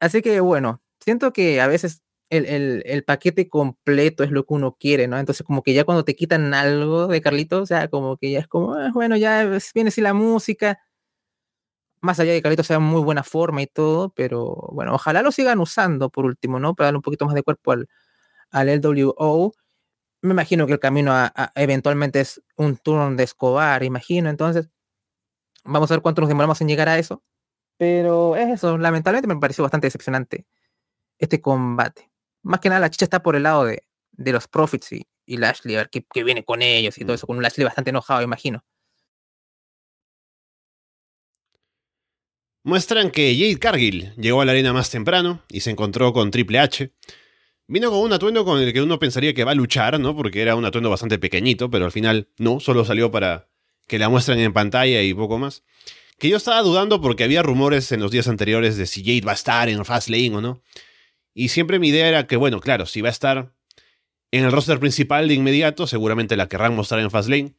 así 0.01 0.23
que 0.23 0.41
bueno, 0.41 0.83
siento 1.01 1.33
que 1.33 1.61
a 1.61 1.67
veces 1.67 2.03
el, 2.33 2.47
el, 2.47 2.83
el, 2.87 3.05
paquete 3.05 3.49
completo 3.49 4.25
es 4.25 4.31
lo 4.31 4.45
que 4.47 4.55
uno 4.55 4.77
quiere, 4.79 5.07
¿no? 5.09 5.19
Entonces, 5.19 5.45
como 5.47 5.63
que 5.63 5.75
ya 5.75 5.85
cuando 5.85 6.05
te 6.05 6.17
quitan 6.17 6.55
algo 6.55 7.07
de 7.07 7.21
Carlitos, 7.21 7.61
o 7.63 7.67
sea, 7.67 7.89
como 7.89 8.17
que 8.17 8.31
ya 8.31 8.41
es 8.41 8.49
como, 8.49 8.75
ah, 8.75 8.91
bueno, 8.95 9.17
ya 9.17 9.59
viene 9.75 9.89
así 9.89 10.01
la 10.01 10.15
música, 10.15 10.79
Más 12.01 12.19
allá 12.19 12.33
de 12.33 12.39
que 12.39 12.43
Carlito 12.43 12.65
sea 12.65 12.81
muy 12.81 13.01
buena 13.01 13.23
forma 13.23 13.63
y 13.63 13.67
todo, 13.69 14.11
pero 14.11 14.55
bueno, 14.73 14.93
ojalá 14.95 15.23
lo 15.23 15.31
sigan 15.31 15.61
usando 15.61 16.11
por 16.11 16.25
último, 16.25 16.59
¿no? 16.59 16.75
Para 16.75 16.87
darle 16.89 16.99
un 16.99 17.03
poquito 17.03 17.27
más 17.27 17.35
de 17.35 17.45
cuerpo 17.45 17.73
al, 17.73 17.89
al 18.51 18.69
LWO. 18.69 19.53
Me 20.23 20.33
imagino 20.33 20.67
que 20.67 20.75
el 20.75 20.81
camino 20.81 21.15
eventualmente 21.57 22.21
es 22.21 22.43
un 22.57 22.77
turno 22.79 23.15
de 23.17 23.25
Escobar, 23.25 23.85
imagino. 23.85 24.31
Entonces, 24.31 24.71
vamos 25.65 25.91
a 25.91 25.95
ver 25.95 26.03
cuánto 26.03 26.23
nos 26.23 26.29
demoramos 26.29 26.61
en 26.61 26.69
llegar 26.69 26.89
a 26.89 26.99
eso. 26.99 27.23
Pero 27.79 28.37
es 28.37 28.51
eso, 28.51 28.79
lamentablemente 28.79 29.35
me 29.35 29.41
pareció 29.41 29.65
bastante 29.65 29.89
decepcionante 29.89 30.47
este 31.19 31.41
combate. 31.43 32.12
Más 32.43 32.61
que 32.61 32.69
nada 32.69 32.81
la 32.81 32.91
chicha 32.91 33.05
está 33.05 33.23
por 33.23 33.37
el 33.37 33.45
lado 33.45 33.65
de, 33.65 33.85
de 34.13 34.33
los 34.33 34.49
Profits 34.49 34.93
y, 34.93 35.07
y 35.27 35.37
Lashley, 35.37 35.77
a 35.77 35.79
ver 35.79 35.91
qué, 35.91 36.05
qué, 36.13 36.25
viene 36.25 36.45
con 36.45 36.63
ellos 36.63 36.99
y 36.99 37.03
todo 37.03 37.13
mm. 37.13 37.17
eso, 37.17 37.27
con 37.27 37.37
un 37.37 37.43
Lashley 37.43 37.65
bastante 37.65 37.91
enojado, 37.91 38.23
imagino. 38.23 38.65
Muestran 42.65 43.11
que 43.11 43.35
Jade 43.35 43.59
Cargill 43.59 44.15
llegó 44.17 44.41
a 44.41 44.45
la 44.45 44.53
arena 44.53 44.73
más 44.73 44.89
temprano 44.89 45.43
y 45.49 45.61
se 45.61 45.71
encontró 45.71 46.13
con 46.13 46.31
Triple 46.31 46.61
H. 46.61 46.93
Vino 47.67 47.91
con 47.91 48.01
un 48.01 48.13
atuendo 48.13 48.45
con 48.45 48.61
el 48.61 48.73
que 48.73 48.83
uno 48.83 49.01
pensaría 49.01 49.35
que 49.35 49.43
va 49.43 49.51
a 49.51 49.57
luchar, 49.57 49.99
¿no? 49.99 50.15
Porque 50.15 50.43
era 50.43 50.55
un 50.55 50.65
atuendo 50.65 50.89
bastante 50.89 51.19
pequeñito, 51.19 51.71
pero 51.71 51.87
al 51.87 51.93
final 51.93 52.29
no, 52.39 52.61
solo 52.61 52.85
salió 52.85 53.11
para 53.11 53.49
que 53.89 53.99
la 53.99 54.09
muestren 54.09 54.39
en 54.39 54.53
pantalla 54.53 55.03
y 55.03 55.13
poco 55.13 55.39
más. 55.39 55.65
Que 56.19 56.29
yo 56.29 56.37
estaba 56.37 56.63
dudando 56.63 57.01
porque 57.01 57.25
había 57.25 57.43
rumores 57.43 57.91
en 57.91 58.01
los 58.01 58.13
días 58.13 58.29
anteriores 58.29 58.77
de 58.77 58.87
si 58.87 59.03
Jade 59.03 59.27
va 59.27 59.33
a 59.33 59.35
estar 59.35 59.69
en 59.69 59.85
Fastlane 59.85 60.37
o 60.37 60.41
no. 60.41 60.63
Y 61.35 61.49
siempre 61.49 61.79
mi 61.79 61.89
idea 61.89 62.09
era 62.09 62.27
que, 62.27 62.37
bueno, 62.37 62.61
claro, 62.61 62.87
si 62.87 63.01
va 63.01 63.09
a 63.09 63.13
estar 63.13 63.53
en 64.31 64.45
el 64.45 64.53
roster 64.53 64.79
principal 64.79 65.29
de 65.29 65.35
inmediato, 65.35 65.87
seguramente 65.87 66.37
la 66.37 66.49
querrán 66.49 66.75
mostrar 66.75 67.01
en 67.01 67.11
Fastlane. 67.11 67.55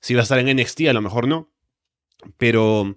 Si 0.00 0.14
va 0.14 0.20
a 0.20 0.22
estar 0.22 0.38
en 0.38 0.56
NXT, 0.56 0.82
a 0.88 0.92
lo 0.92 1.02
mejor 1.02 1.26
no. 1.26 1.50
Pero 2.36 2.94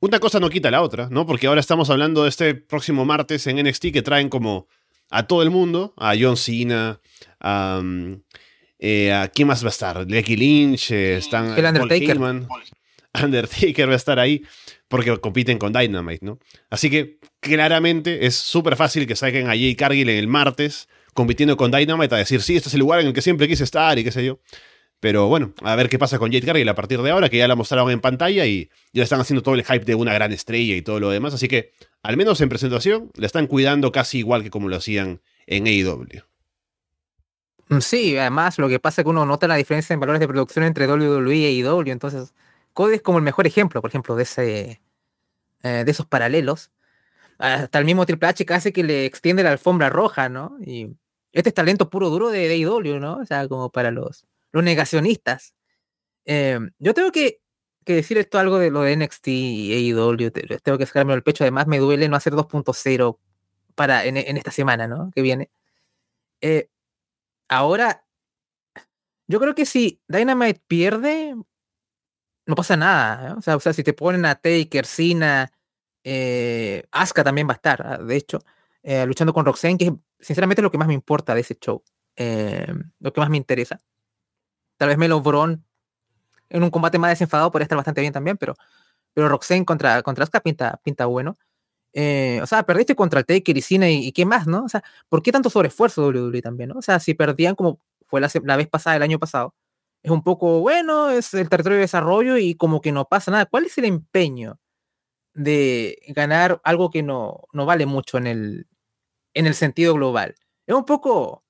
una 0.00 0.20
cosa 0.20 0.40
no 0.40 0.50
quita 0.50 0.70
la 0.70 0.82
otra, 0.82 1.08
¿no? 1.10 1.26
Porque 1.26 1.46
ahora 1.46 1.60
estamos 1.60 1.90
hablando 1.90 2.22
de 2.22 2.28
este 2.28 2.54
próximo 2.54 3.04
martes 3.04 3.46
en 3.46 3.56
NXT 3.64 3.92
que 3.92 4.02
traen 4.02 4.28
como 4.28 4.68
a 5.10 5.26
todo 5.26 5.42
el 5.42 5.50
mundo, 5.50 5.94
a 5.96 6.14
John 6.18 6.36
Cena, 6.36 7.00
a, 7.40 7.80
mm, 7.82 8.22
eh, 8.78 9.12
a 9.12 9.28
¿quién 9.28 9.48
más 9.48 9.62
va 9.64 9.68
a 9.68 9.70
estar? 9.70 10.06
Lecky 10.08 10.36
Lynch, 10.36 10.92
eh, 10.92 11.16
están 11.16 11.56
el 11.58 11.64
Undertaker. 11.64 12.18
Undertaker 13.22 13.88
va 13.88 13.94
a 13.94 13.96
estar 13.96 14.18
ahí 14.18 14.42
porque 14.88 15.16
compiten 15.18 15.58
con 15.58 15.72
Dynamite, 15.72 16.24
¿no? 16.24 16.38
Así 16.70 16.90
que 16.90 17.18
claramente 17.40 18.26
es 18.26 18.34
súper 18.34 18.76
fácil 18.76 19.06
que 19.06 19.16
saquen 19.16 19.46
a 19.46 19.50
Jay 19.50 19.76
Cargill 19.76 20.08
en 20.08 20.18
el 20.18 20.26
martes 20.26 20.88
compitiendo 21.14 21.56
con 21.56 21.70
Dynamite 21.70 22.14
a 22.14 22.18
decir, 22.18 22.42
sí, 22.42 22.56
este 22.56 22.68
es 22.68 22.74
el 22.74 22.80
lugar 22.80 23.00
en 23.00 23.08
el 23.08 23.12
que 23.12 23.22
siempre 23.22 23.48
quise 23.48 23.64
estar 23.64 23.98
y 23.98 24.04
qué 24.04 24.12
sé 24.12 24.24
yo. 24.24 24.40
Pero 25.00 25.28
bueno, 25.28 25.52
a 25.62 25.76
ver 25.76 25.88
qué 25.88 25.98
pasa 25.98 26.18
con 26.18 26.32
Jade 26.32 26.46
Cargill 26.46 26.68
a 26.68 26.74
partir 26.74 27.00
de 27.00 27.10
ahora, 27.10 27.28
que 27.28 27.38
ya 27.38 27.46
la 27.46 27.54
mostraron 27.54 27.90
en 27.90 28.00
pantalla 28.00 28.46
y 28.46 28.68
ya 28.92 29.04
están 29.04 29.20
haciendo 29.20 29.42
todo 29.42 29.54
el 29.54 29.64
hype 29.64 29.84
de 29.84 29.94
una 29.94 30.12
gran 30.12 30.32
estrella 30.32 30.74
y 30.74 30.82
todo 30.82 30.98
lo 30.98 31.10
demás. 31.10 31.34
Así 31.34 31.46
que, 31.46 31.72
al 32.02 32.16
menos 32.16 32.40
en 32.40 32.48
presentación, 32.48 33.10
la 33.14 33.26
están 33.26 33.46
cuidando 33.46 33.92
casi 33.92 34.18
igual 34.18 34.42
que 34.42 34.50
como 34.50 34.68
lo 34.68 34.76
hacían 34.76 35.20
en 35.46 35.66
AEW. 35.66 36.06
Mm, 37.68 37.80
sí, 37.80 38.16
además 38.16 38.58
lo 38.58 38.68
que 38.68 38.80
pasa 38.80 39.02
es 39.02 39.04
que 39.04 39.10
uno 39.10 39.24
nota 39.24 39.46
la 39.46 39.56
diferencia 39.56 39.94
en 39.94 40.00
valores 40.00 40.20
de 40.20 40.26
producción 40.26 40.64
entre 40.64 40.86
WWE 40.88 41.36
y 41.36 41.62
AEW. 41.62 41.90
Entonces, 41.92 42.34
Cody 42.78 42.94
es 42.94 43.02
como 43.02 43.18
el 43.18 43.24
mejor 43.24 43.48
ejemplo, 43.48 43.80
por 43.80 43.90
ejemplo, 43.90 44.14
de, 44.14 44.22
ese, 44.22 44.82
eh, 45.64 45.82
de 45.84 45.90
esos 45.90 46.06
paralelos. 46.06 46.70
Hasta 47.38 47.80
el 47.80 47.84
mismo 47.84 48.06
Triple 48.06 48.28
H 48.28 48.46
casi 48.46 48.70
que 48.70 48.84
le 48.84 49.04
extiende 49.04 49.42
la 49.42 49.50
alfombra 49.50 49.90
roja, 49.90 50.28
¿no? 50.28 50.56
Y 50.64 50.96
este 51.32 51.48
es 51.48 51.54
talento 51.54 51.90
puro 51.90 52.08
duro 52.08 52.30
de 52.30 52.48
AEW, 52.48 53.00
¿no? 53.00 53.16
O 53.16 53.26
sea, 53.26 53.48
como 53.48 53.72
para 53.72 53.90
los 53.90 54.28
los 54.52 54.62
negacionistas. 54.62 55.54
Em, 56.24 56.70
yo 56.78 56.94
tengo 56.94 57.10
que, 57.10 57.40
decir 57.84 58.16
esto 58.18 58.38
algo 58.38 58.58
de 58.58 58.70
lo 58.70 58.82
de 58.82 58.96
NXT 58.96 59.28
y 59.28 59.92
AEW, 59.92 60.30
tengo 60.62 60.78
que 60.78 60.86
sacarme 60.86 61.14
el 61.14 61.24
pecho, 61.24 61.42
además 61.42 61.66
me 61.66 61.78
duele 61.78 62.08
no 62.08 62.14
hacer 62.16 62.34
2.0 62.34 63.18
para 63.74 64.04
en, 64.04 64.16
esta 64.16 64.52
semana, 64.52 64.86
¿no? 64.86 65.10
Que 65.12 65.22
viene. 65.22 65.50
Eh, 66.40 66.68
ahora, 67.48 68.04
yo 69.26 69.40
creo 69.40 69.54
que 69.56 69.66
si 69.66 70.00
Dynamite 70.08 70.62
pierde, 70.68 71.34
no 72.48 72.54
pasa 72.54 72.76
nada. 72.76 73.34
O, 73.36 73.42
sea, 73.42 73.56
o, 73.56 73.60
sea, 73.60 73.72
si 73.74 73.84
te 73.84 73.92
ponen 73.92 74.24
a 74.24 74.34
Taker, 74.34 74.86
Cena, 74.86 75.52
eh, 76.02 76.82
Asuka 76.90 77.22
también 77.22 77.46
va 77.46 77.52
a 77.52 77.56
estar, 77.56 77.82
ah, 77.86 77.98
de 77.98 78.16
hecho, 78.16 78.40
eh, 78.82 79.06
luchando 79.06 79.34
con 79.34 79.44
Roxanne, 79.44 79.76
que 79.76 79.84
es 79.86 79.92
sinceramente 80.18 80.62
lo 80.62 80.70
que 80.70 80.78
más 80.78 80.88
me 80.88 80.94
importa 80.94 81.34
de 81.34 81.42
ese 81.42 81.56
show, 81.56 81.84
em, 82.16 82.90
lo 83.00 83.12
que 83.12 83.20
más 83.20 83.28
me 83.30 83.36
interesa. 83.36 83.80
Tal 84.78 84.88
vez 84.88 84.98
Melo 84.98 85.20
Bron 85.20 85.64
en 86.48 86.62
un 86.62 86.70
combate 86.70 86.98
más 86.98 87.10
desenfadado 87.10 87.50
podría 87.52 87.64
estar 87.64 87.76
bastante 87.76 88.00
bien 88.00 88.12
también, 88.14 88.38
pero, 88.38 88.56
pero 89.14 89.28
Roxanne 89.28 89.66
contra, 89.66 90.02
contra 90.02 90.24
Asuka 90.24 90.40
pinta, 90.40 90.80
pinta 90.82 91.06
bueno. 91.06 91.36
Eh, 91.92 92.40
o 92.42 92.46
sea, 92.46 92.64
perdiste 92.64 92.94
contra 92.96 93.20
el 93.20 93.26
Taker 93.26 93.56
y 93.58 93.62
Cena 93.62 93.90
y, 93.90 94.12
qué 94.12 94.24
más, 94.26 94.46
¿no? 94.46 94.64
O 94.64 94.68
sea, 94.68 94.82
¿por 95.10 95.22
qué 95.22 95.32
tanto 95.32 95.50
sobreesfuerzo 95.50 96.08
WWE 96.08 96.42
también. 96.42 96.72
O 96.72 96.82
sea, 96.82 97.00
si 97.00 97.14
perdían 97.14 97.54
como 97.54 97.80
fue 98.06 98.20
la, 98.20 98.30
la, 98.44 98.56
vez 98.56 98.68
pasada, 98.68 98.96
el 98.96 99.02
año 99.02 99.18
pasado, 99.18 99.54
es 100.02 100.10
un 100.10 100.22
poco, 100.22 100.60
bueno, 100.60 101.10
es 101.10 101.34
el 101.34 101.48
territorio 101.48 101.76
de 101.76 101.82
desarrollo 101.82 102.36
y 102.38 102.54
como 102.54 102.80
que 102.80 102.92
no 102.92 103.06
pasa 103.06 103.30
nada. 103.30 103.46
¿Cuál 103.46 103.66
es 103.66 103.76
el 103.78 103.84
empeño 103.86 104.58
de 105.34 105.98
ganar 106.08 106.60
algo 106.64 106.90
que 106.90 107.02
no, 107.02 107.42
no 107.52 107.66
vale 107.66 107.86
mucho 107.86 108.18
en 108.18 108.26
el, 108.26 108.68
en 109.34 109.46
el 109.46 109.54
sentido 109.54 109.94
global? 109.94 110.36
Es 110.66 110.74
un 110.74 110.84
poco, 110.84 111.44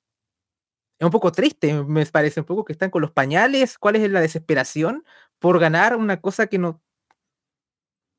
es 0.99 1.05
un 1.05 1.11
poco 1.13 1.33
triste, 1.33 1.75
me 1.85 2.07
parece 2.07 2.41
un 2.41 2.47
poco 2.47 2.65
que 2.65 2.73
están 2.73 2.91
con 2.91 3.03
los 3.03 3.13
pañales. 3.13 3.79
¿Cuál 3.79 3.97
es 3.97 4.11
la 4.11 4.21
desesperación 4.21 5.05
por 5.39 5.59
ganar 5.59 5.97
una 5.97 6.21
cosa 6.21 6.47
que 6.47 6.59
no. 6.59 6.83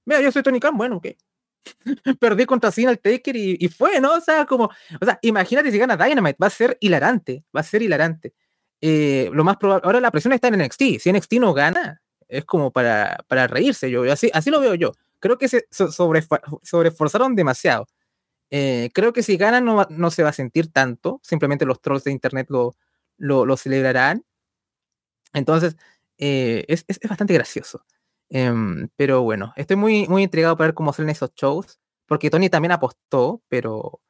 Mira, 0.06 0.22
yo 0.22 0.32
soy 0.32 0.44
Tony 0.44 0.60
Khan, 0.60 0.78
bueno, 0.78 1.00
¿qué? 1.02 1.18
Perdí 2.20 2.46
contra 2.46 2.72
Cena 2.72 2.90
al 2.90 3.00
Taker 3.00 3.36
y, 3.36 3.68
fue, 3.70 4.00
¿no? 4.02 4.14
O 4.14 4.22
sea, 4.22 4.46
como. 4.46 4.66
O 5.02 5.06
sea, 5.06 5.20
imagínate 5.22 5.72
si 5.72 5.78
gana 5.78 5.98
Dynamite, 5.98 6.38
va 6.42 6.48
a 6.48 6.50
ser 6.50 6.78
hilarante, 6.80 7.44
va 7.56 7.62
a 7.62 7.64
ser 7.64 7.82
hilarante. 7.82 8.34
Eh, 8.82 9.30
lo 9.34 9.44
más 9.44 9.58
probable. 9.58 9.86
Ahora 9.86 10.00
la 10.00 10.12
presión 10.12 10.34
está 10.34 10.48
en 10.48 10.62
NXT. 10.62 11.00
Si 11.00 11.12
NXT 11.12 11.34
no 11.34 11.54
gana, 11.54 12.02
es 12.28 12.46
como 12.46 12.72
para, 12.72 13.24
para 13.28 13.48
reírse. 13.48 13.92
Yo, 13.92 14.10
así, 14.12 14.30
así 14.34 14.50
lo 14.50 14.60
veo 14.60 14.76
yo. 14.76 14.94
Creo 15.20 15.38
que 15.38 15.50
se 15.50 15.68
sobreesforzaron 15.72 17.36
demasiado. 17.36 17.88
Eh, 18.52 18.90
creo 18.94 19.14
que 19.14 19.24
si 19.24 19.38
gana 19.38 19.62
no, 19.62 19.86
no, 19.90 20.12
se 20.12 20.24
va 20.24 20.30
a 20.30 20.34
sentir 20.34 20.72
tanto, 20.72 21.20
simplemente 21.24 21.66
los 21.66 21.82
trolls 21.82 22.04
de 22.06 22.12
internet 22.12 22.48
lo, 22.50 22.76
lo, 23.18 23.58
celebrarán. 23.58 24.24
Entonces, 25.34 25.76
eh, 26.18 26.66
es, 26.68 26.86
es, 26.88 27.00
bastante 27.08 27.34
gracioso. 27.34 27.86
Em, 28.30 28.90
pero 28.96 29.24
bueno, 29.24 29.54
estoy 29.56 29.76
muy, 29.76 30.08
muy 30.08 30.24
intrigado 30.24 30.56
para 30.58 30.70
ver 30.70 30.76
cómo 30.76 30.94
salen 30.94 31.10
esos 31.10 31.34
shows, 31.36 31.80
porque 32.08 32.30
Tony 32.30 32.50
también 32.50 32.72
apostó, 32.72 33.44
pero 33.50 34.02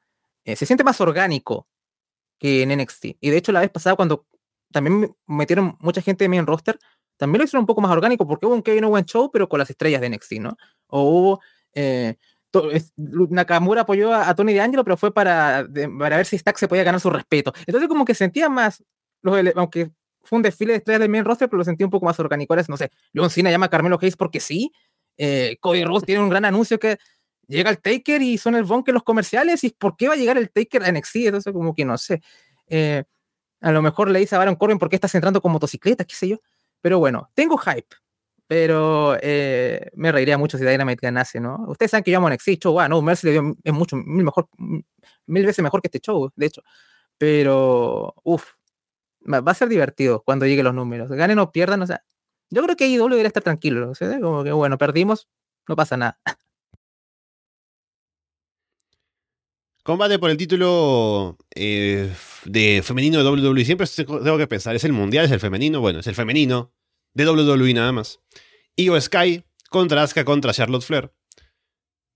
se 0.46 0.66
siente 0.66 0.84
más 0.84 1.00
orgánico 1.02 1.68
que 2.40 2.64
en 2.64 2.70
NXT. 2.78 3.18
Y 3.20 3.30
de 3.30 3.38
hecho, 3.38 3.52
la 3.52 3.62
vez 3.62 3.70
pasada, 3.70 3.96
cuando 3.96 4.26
también 4.72 5.16
metieron 5.28 5.78
mucha 5.80 6.02
gente 6.02 6.24
de 6.24 6.30
main 6.30 6.46
roster, 6.46 6.80
también 7.18 7.40
lo 7.40 7.46
hicieron 7.46 7.64
un 7.64 7.68
poco 7.68 7.82
más 7.82 7.92
orgánico, 7.92 8.28
porque 8.28 8.46
hubo 8.46 8.56
un 8.56 8.64
Kevin 8.64 8.86
Owens 8.86 9.08
show, 9.08 9.30
pero 9.32 9.50
con 9.50 9.60
las 9.60 9.70
estrellas 9.70 10.02
de 10.02 10.10
NXT, 10.10 10.34
¿no? 10.40 10.58
O 10.88 11.04
hubo 11.04 11.42
Nakamura 12.96 13.82
apoyó 13.82 14.14
a, 14.14 14.34
Tony 14.36 14.54
de 14.54 14.62
Angelo, 14.62 14.84
pero 14.84 14.98
fue 14.98 15.14
para, 15.14 15.68
para 16.00 16.18
ver 16.18 16.26
si 16.26 16.38
Stack 16.38 16.58
se 16.58 16.68
podía 16.68 16.84
ganar 16.84 17.00
su 17.00 17.10
respeto. 17.10 17.54
Entonces, 17.66 17.88
como 17.88 18.06
que 18.06 18.16
sentía 18.16 18.50
más, 18.50 18.84
aunque 19.56 19.92
fue 20.24 20.38
un 20.38 20.44
desfile 20.44 20.74
de 20.74 20.78
estrellas 20.78 21.02
del 21.02 21.10
main 21.10 21.26
roster, 21.26 21.48
pero 21.50 21.60
lo 21.60 21.64
sentía 21.64 21.86
un 21.86 21.92
poco 21.92 22.06
más 22.06 22.20
orgánico. 22.20 22.56
no 22.56 22.78
sé, 22.78 22.92
John 23.14 23.30
Cena 23.30 23.52
llama 23.52 23.68
a 23.68 23.70
Carmelo 23.70 23.98
Hayes 24.02 24.16
porque 24.16 24.40
sí. 24.40 24.72
Eh, 25.18 25.58
Cody 25.60 25.84
Rhodes 25.84 26.06
tiene 26.06 26.24
un 26.24 26.30
gran 26.30 26.46
anuncio 26.46 26.80
que 26.80 26.98
llega 27.48 27.70
el 27.70 27.80
Taker 27.80 28.22
y 28.22 28.38
son 28.38 28.56
el 28.56 28.64
bonk 28.64 28.88
en 28.88 28.94
los 28.96 29.04
comerciales. 29.04 29.64
¿Y 29.64 29.72
por 29.72 29.96
qué 29.98 30.08
va 30.08 30.14
a 30.14 30.18
llegar 30.18 30.38
el 30.38 30.50
Taker 30.50 30.84
a 30.84 30.92
NXT? 30.92 31.16
Entonces, 31.18 31.54
como 31.54 31.76
que 31.76 31.86
no 31.86 31.98
sé. 31.98 32.22
Eh, 32.68 33.04
a 33.62 33.72
lo 33.72 33.82
mejor 33.82 34.10
le 34.10 34.20
dice 34.20 34.36
a 34.36 34.40
Baron 34.40 34.56
Corbin 34.56 34.80
por 34.80 34.90
qué 34.90 34.96
estás 34.96 35.14
entrando 35.16 35.42
con 35.42 35.52
motocicleta, 35.52 36.06
qué 36.06 36.16
sé 36.16 36.28
yo. 36.28 36.38
Pero 36.82 37.00
bueno, 37.00 37.30
tengo 37.36 37.58
hype 37.58 37.96
pero 38.50 39.16
eh, 39.22 39.92
me 39.94 40.12
reiría 40.12 40.36
mucho 40.40 40.58
si 40.58 40.66
Dynamite 40.66 41.02
ganase, 41.04 41.40
¿no? 41.40 41.66
Ustedes 41.68 41.92
saben 41.92 42.04
que 42.04 42.10
yo 42.10 42.18
amo 42.18 42.32
NXT, 42.32 42.64
show, 42.64 42.80
ah, 42.80 42.90
no, 42.90 43.00
Mercy 43.00 43.28
le 43.28 43.34
dio, 43.34 43.56
es 43.64 43.74
mucho, 43.74 43.96
mil, 43.96 44.26
mejor, 44.26 44.50
mil 45.28 45.46
veces 45.46 45.62
mejor 45.62 45.84
que 45.84 45.88
este 45.88 46.00
show, 46.00 46.32
de 46.36 46.48
hecho. 46.48 46.64
Pero, 47.20 48.16
uff, 48.24 48.54
va 49.32 49.52
a 49.52 49.54
ser 49.54 49.70
divertido 49.70 50.24
cuando 50.24 50.48
lleguen 50.48 50.66
los 50.66 50.74
números. 50.74 51.12
Ganen 51.12 51.38
o 51.38 51.52
pierdan, 51.52 51.84
o 51.84 51.86
sea, 51.86 52.04
yo 52.50 52.64
creo 52.64 52.76
que 52.76 52.88
IW 52.88 53.10
debería 53.10 53.28
estar 53.28 53.44
tranquilo, 53.44 53.92
o 53.92 53.94
sea, 53.94 54.20
como 54.20 54.44
que, 54.44 54.52
bueno, 54.52 54.80
perdimos, 54.80 55.30
no 55.68 55.76
pasa 55.76 55.96
nada. 55.96 56.20
Combate 59.90 60.20
por 60.20 60.30
el 60.30 60.38
título 60.38 61.36
eh, 61.56 62.14
de 62.46 62.84
femenino 62.84 63.24
de 63.24 63.28
WWE. 63.28 63.66
Siempre 63.66 63.88
tengo 63.88 64.38
que 64.38 64.46
pensar, 64.46 64.76
¿es 64.76 64.84
el 64.84 64.94
mundial? 64.94 65.26
¿Es 65.26 65.32
el 65.32 65.40
femenino? 65.40 65.82
Bueno, 65.82 66.02
es 66.02 66.06
el 66.06 66.14
femenino 66.14 66.72
de 67.16 67.28
WWE 67.28 67.74
nada 67.74 67.92
más. 67.92 68.20
Io 68.76 69.02
Sky 69.02 69.44
contra 69.72 70.04
Asuka 70.04 70.26
contra 70.26 70.54
Charlotte 70.54 70.84
Flair. 70.84 71.12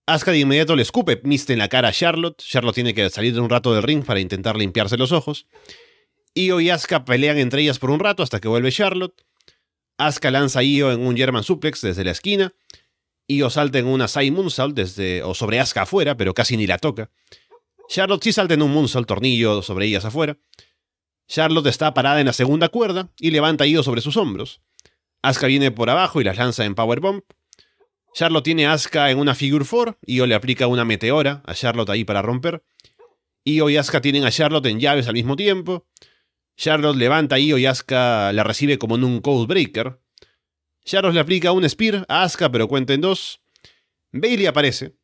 Asuka 0.06 0.34
de 0.34 0.38
inmediato 0.38 0.76
le 0.76 0.84
escupe 0.84 1.20
mist 1.24 1.50
en 1.50 1.58
la 1.58 1.68
cara 1.68 1.88
a 1.88 1.92
Charlotte. 1.92 2.44
Charlotte 2.44 2.76
tiene 2.76 2.94
que 2.94 3.10
salir 3.10 3.34
de 3.34 3.40
un 3.40 3.50
rato 3.50 3.74
del 3.74 3.82
ring 3.82 4.06
para 4.06 4.20
intentar 4.20 4.56
limpiarse 4.56 4.96
los 4.96 5.12
ojos. 5.12 5.48
Io 6.36 6.60
y 6.60 6.70
Asuka 6.70 7.06
pelean 7.06 7.40
entre 7.40 7.64
ellas 7.64 7.80
por 7.80 7.90
un 7.90 8.00
rato 8.00 8.22
hasta 8.22 8.40
que 8.40 8.50
vuelve 8.50 8.72
Charlotte. 8.72 9.20
Asuka 9.98 10.30
lanza 10.30 10.60
a 10.60 10.64
Io 10.64 10.92
en 10.92 11.00
un 11.00 11.18
German 11.18 11.44
suplex 11.44 11.82
desde 11.82 12.04
la 12.04 12.12
esquina. 12.12 12.54
Io 13.28 13.50
salta 13.50 13.80
en 13.80 13.88
una 13.88 14.08
side 14.08 14.30
moonsault 14.30 14.76
desde, 14.76 15.24
o 15.24 15.34
sobre 15.34 15.60
Asuka 15.60 15.82
afuera, 15.82 16.16
pero 16.16 16.36
casi 16.36 16.56
ni 16.56 16.68
la 16.68 16.78
toca. 16.78 17.10
Charlotte 17.88 18.24
sí 18.24 18.34
salta 18.34 18.54
en 18.54 18.62
un 18.62 18.72
moonsault 18.72 19.08
tornillo 19.08 19.62
sobre 19.62 19.86
ellas 19.86 20.06
afuera. 20.06 20.38
Charlotte 21.28 21.68
está 21.68 21.94
parada 21.94 22.20
en 22.20 22.28
la 22.28 22.34
segunda 22.34 22.70
cuerda 22.70 23.12
y 23.20 23.32
levanta 23.32 23.64
a 23.64 23.68
Io 23.68 23.84
sobre 23.84 24.02
sus 24.02 24.18
hombros. 24.18 24.62
Asuka 25.22 25.48
viene 25.48 25.72
por 25.72 25.90
abajo 25.90 26.22
y 26.22 26.24
las 26.24 26.38
lanza 26.38 26.66
en 26.66 26.76
powerbomb. 26.76 27.24
Charlotte 28.14 28.44
tiene 28.44 28.68
a 28.68 28.74
Asuka 28.74 29.10
en 29.10 29.20
una 29.20 29.36
figure 29.36 29.66
4, 29.68 29.98
Io 30.06 30.26
le 30.28 30.36
aplica 30.36 30.68
una 30.68 30.86
meteora 30.86 31.42
a 31.46 31.54
Charlotte 31.54 31.90
ahí 31.90 32.04
para 32.04 32.22
romper. 32.22 32.64
Io 33.46 33.70
y 33.70 33.78
Asuka 33.78 34.02
tienen 34.02 34.26
a 34.26 34.32
Charlotte 34.32 34.68
en 34.68 34.80
llaves 34.80 35.08
al 35.08 35.14
mismo 35.14 35.36
tiempo. 35.36 35.88
Charlotte 36.56 36.98
levanta 36.98 37.36
a 37.36 37.40
Io 37.40 37.58
y 37.58 37.66
Asuka 37.66 38.32
la 38.34 38.44
recibe 38.44 38.78
como 38.78 38.96
en 38.96 39.04
un 39.04 39.22
code 39.22 39.48
breaker. 39.48 40.00
Charlotte 40.86 41.14
le 41.14 41.20
aplica 41.22 41.52
un 41.52 41.68
spear 41.68 42.06
a 42.10 42.24
Asuka, 42.24 42.52
pero 42.52 42.68
cuenta 42.68 42.94
en 42.94 43.02
dos. 43.02 43.42
Bailey 44.12 44.46
aparece 44.46 44.96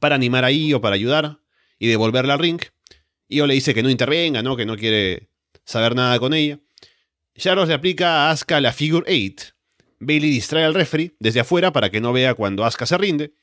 para 0.00 0.14
animar 0.14 0.44
a 0.44 0.50
Io, 0.50 0.80
para 0.80 0.96
ayudar 0.96 1.43
y 1.78 1.88
devolverla 1.88 2.34
al 2.34 2.38
ring. 2.38 2.60
Io 3.28 3.46
le 3.46 3.54
dice 3.54 3.74
que 3.74 3.82
no 3.82 3.90
intervenga, 3.90 4.42
¿no? 4.42 4.56
que 4.56 4.66
no 4.66 4.76
quiere 4.76 5.28
saber 5.64 5.94
nada 5.94 6.18
con 6.18 6.34
ella. 6.34 6.60
Charlotte 7.36 7.68
le 7.68 7.74
aplica 7.74 8.28
a 8.28 8.30
Asuka 8.30 8.60
la 8.60 8.72
figure 8.72 9.04
8. 9.08 9.54
Bailey 10.00 10.30
distrae 10.30 10.64
al 10.64 10.74
referee 10.74 11.14
desde 11.18 11.40
afuera 11.40 11.72
para 11.72 11.90
que 11.90 12.00
no 12.00 12.12
vea 12.12 12.34
cuando 12.34 12.64
Asuka 12.64 12.86
se 12.86 12.98
rinde. 12.98 13.34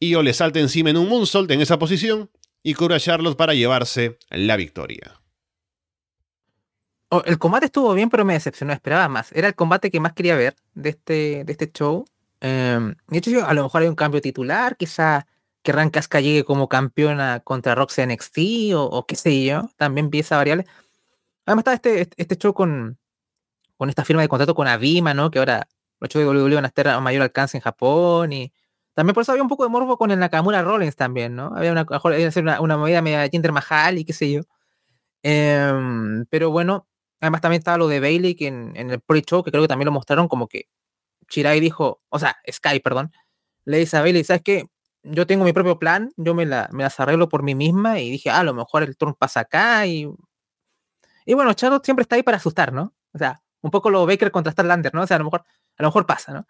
Io 0.00 0.22
le 0.22 0.32
salta 0.32 0.58
encima 0.58 0.90
en 0.90 0.96
un 0.96 1.08
moonsault 1.08 1.50
en 1.50 1.60
esa 1.60 1.78
posición 1.78 2.30
y 2.62 2.74
cura 2.74 2.96
a 2.96 3.00
Charlotte 3.00 3.36
para 3.36 3.54
llevarse 3.54 4.18
la 4.30 4.56
victoria. 4.56 5.20
Oh, 7.08 7.22
el 7.26 7.38
combate 7.38 7.66
estuvo 7.66 7.92
bien, 7.94 8.08
pero 8.08 8.24
me 8.24 8.32
decepcionó, 8.32 8.72
esperaba 8.72 9.06
más. 9.08 9.32
Era 9.32 9.48
el 9.48 9.54
combate 9.54 9.90
que 9.90 10.00
más 10.00 10.14
quería 10.14 10.34
ver 10.34 10.56
de 10.74 10.90
este, 10.90 11.44
de 11.44 11.52
este 11.52 11.70
show. 11.70 12.04
Eh, 12.40 12.94
de 13.08 13.18
hecho, 13.18 13.46
a 13.46 13.52
lo 13.54 13.62
mejor 13.64 13.82
hay 13.82 13.88
un 13.88 13.94
cambio 13.94 14.20
titular, 14.20 14.76
quizá 14.76 15.26
que 15.62 15.72
Casca 15.90 16.20
llegue 16.20 16.44
como 16.44 16.68
campeona 16.68 17.40
contra 17.40 17.74
Roxy 17.74 18.04
NXT 18.06 18.38
o, 18.74 18.84
o, 18.84 19.06
qué 19.06 19.16
sé 19.16 19.44
yo. 19.44 19.70
También 19.76 20.10
pieza 20.10 20.36
variable. 20.36 20.66
Además 21.46 21.62
está 21.62 21.74
este, 21.74 22.00
este, 22.02 22.22
este 22.22 22.36
show 22.36 22.54
con, 22.54 22.98
con 23.76 23.88
esta 23.88 24.04
firma 24.04 24.22
de 24.22 24.28
contrato 24.28 24.54
con 24.54 24.68
Avima, 24.68 25.14
¿no? 25.14 25.30
Que 25.30 25.38
ahora 25.38 25.68
los 26.00 26.10
shows 26.10 26.24
de 26.24 26.42
WWE 26.42 26.54
van 26.56 26.64
a 26.64 26.68
estar 26.68 26.88
a 26.88 27.00
mayor 27.00 27.22
alcance 27.22 27.56
en 27.56 27.62
Japón 27.62 28.32
y 28.32 28.52
también 28.94 29.14
por 29.14 29.22
eso 29.22 29.32
había 29.32 29.42
un 29.42 29.48
poco 29.48 29.64
de 29.64 29.70
morbo 29.70 29.96
con 29.96 30.10
el 30.10 30.18
Nakamura 30.18 30.62
Rollins 30.62 30.96
también, 30.96 31.34
¿no? 31.34 31.52
Había 31.56 31.72
una, 31.72 31.86
una, 32.36 32.60
una 32.60 32.76
movida 32.76 33.02
media 33.02 33.28
Jinder 33.28 33.52
Mahal 33.52 33.98
y 33.98 34.04
qué 34.04 34.12
sé 34.12 34.30
yo. 34.30 34.42
Em, 35.22 36.26
pero 36.26 36.50
bueno, 36.50 36.88
además 37.20 37.40
también 37.40 37.60
estaba 37.60 37.78
lo 37.78 37.88
de 37.88 38.00
Bailey, 38.00 38.34
que 38.34 38.48
en, 38.48 38.76
el 38.76 39.00
pre-show, 39.00 39.42
que 39.42 39.50
creo 39.50 39.62
que 39.62 39.68
también 39.68 39.86
lo 39.86 39.92
mostraron, 39.92 40.28
como 40.28 40.48
que 40.48 40.68
Chirai 41.28 41.60
dijo, 41.60 42.02
o 42.08 42.18
sea, 42.18 42.36
Sky, 42.50 42.80
perdón, 42.80 43.12
le 43.64 43.78
dice 43.78 43.96
a 43.96 44.02
Bailey, 44.02 44.24
¿sabes 44.24 44.42
qué? 44.42 44.66
Yo 45.04 45.26
tengo 45.26 45.44
mi 45.44 45.52
propio 45.52 45.78
plan, 45.78 46.12
yo 46.16 46.34
me, 46.34 46.46
la, 46.46 46.68
me 46.72 46.84
las 46.84 46.98
arreglo 47.00 47.28
por 47.28 47.42
mí 47.42 47.54
misma 47.54 48.00
y 48.00 48.10
dije, 48.10 48.30
ah, 48.30 48.40
a 48.40 48.44
lo 48.44 48.54
mejor 48.54 48.82
el 48.84 48.96
turno 48.96 49.16
pasa 49.18 49.40
acá 49.40 49.86
y... 49.86 50.08
Y 51.24 51.34
bueno, 51.34 51.52
Charlotte 51.54 51.84
siempre 51.84 52.02
está 52.02 52.16
ahí 52.16 52.22
para 52.22 52.36
asustar, 52.36 52.72
¿no? 52.72 52.94
O 53.12 53.18
sea, 53.18 53.42
un 53.62 53.70
poco 53.70 53.90
lo 53.90 54.06
Baker 54.06 54.30
contra 54.32 54.52
Starlander, 54.52 54.92
¿no? 54.94 55.02
O 55.02 55.06
sea, 55.06 55.16
a 55.16 55.18
lo 55.18 55.24
mejor, 55.26 55.44
a 55.76 55.82
lo 55.82 55.88
mejor 55.88 56.06
pasa, 56.06 56.32
¿no? 56.32 56.46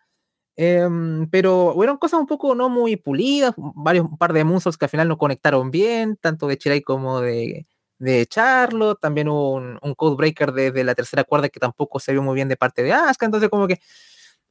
Em, 0.56 1.28
pero 1.30 1.72
fueron 1.74 1.96
cosas 1.96 2.20
un 2.20 2.26
poco 2.26 2.54
no 2.54 2.68
muy 2.68 2.96
pulidas, 2.96 3.54
varios, 3.56 4.04
un 4.06 4.18
par 4.18 4.32
de 4.34 4.44
moonsaults 4.44 4.76
que 4.76 4.84
al 4.84 4.90
final 4.90 5.08
no 5.08 5.16
conectaron 5.16 5.70
bien, 5.70 6.16
tanto 6.16 6.46
de 6.46 6.58
Chirai 6.58 6.82
como 6.82 7.20
de, 7.20 7.66
de 7.98 8.26
Charlotte, 8.26 9.00
también 9.00 9.28
hubo 9.28 9.54
un, 9.54 9.78
un 9.80 9.94
code 9.94 10.16
breaker 10.16 10.52
desde 10.52 10.84
la 10.84 10.94
tercera 10.94 11.24
cuerda 11.24 11.48
que 11.48 11.60
tampoco 11.60 12.00
se 12.00 12.12
vio 12.12 12.22
muy 12.22 12.34
bien 12.34 12.48
de 12.48 12.56
parte 12.56 12.82
de 12.82 12.92
Asuka, 12.92 13.26
entonces 13.26 13.48
como 13.48 13.66
que 13.66 13.80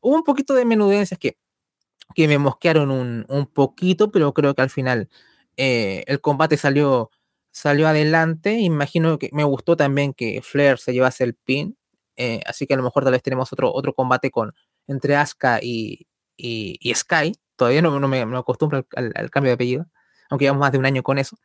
hubo 0.01 0.15
un 0.15 0.23
poquito 0.23 0.55
de 0.55 0.65
menudencias 0.65 1.19
que, 1.19 1.37
que 2.13 2.27
me 2.27 2.37
mosquearon 2.37 2.91
un, 2.91 3.25
un 3.29 3.45
poquito, 3.47 4.11
pero 4.11 4.33
creo 4.33 4.53
que 4.55 4.61
al 4.61 4.69
final 4.69 5.09
eh, 5.57 6.03
el 6.07 6.21
combate 6.21 6.57
salió, 6.57 7.11
salió 7.51 7.87
adelante, 7.87 8.53
imagino 8.59 9.19
que 9.19 9.29
me 9.33 9.43
gustó 9.43 9.75
también 9.77 10.13
que 10.13 10.41
Flair 10.41 10.77
se 10.77 10.93
llevase 10.93 11.23
el 11.23 11.35
pin, 11.35 11.77
eh, 12.15 12.41
así 12.45 12.67
que 12.67 12.73
a 12.73 12.77
lo 12.77 12.83
mejor 12.83 13.03
tal 13.03 13.13
vez 13.13 13.23
tenemos 13.23 13.51
otro, 13.53 13.73
otro 13.73 13.93
combate 13.93 14.31
con 14.31 14.53
entre 14.87 15.15
Asuka 15.15 15.59
y, 15.61 16.07
y, 16.37 16.93
Sky. 16.93 17.33
Todavía 17.55 17.81
no, 17.81 17.99
no 17.99 18.07
me, 18.07 18.21
acostumbro 18.21 18.85
al, 18.95 19.29
cambio 19.29 19.49
de 19.51 19.53
apellido, 19.55 19.85
aunque 20.29 20.45
llevamos 20.45 20.61
más 20.61 20.71
de 20.71 20.79
un 20.79 20.85
año 20.85 21.03
con 21.03 21.17
eso. 21.17 21.37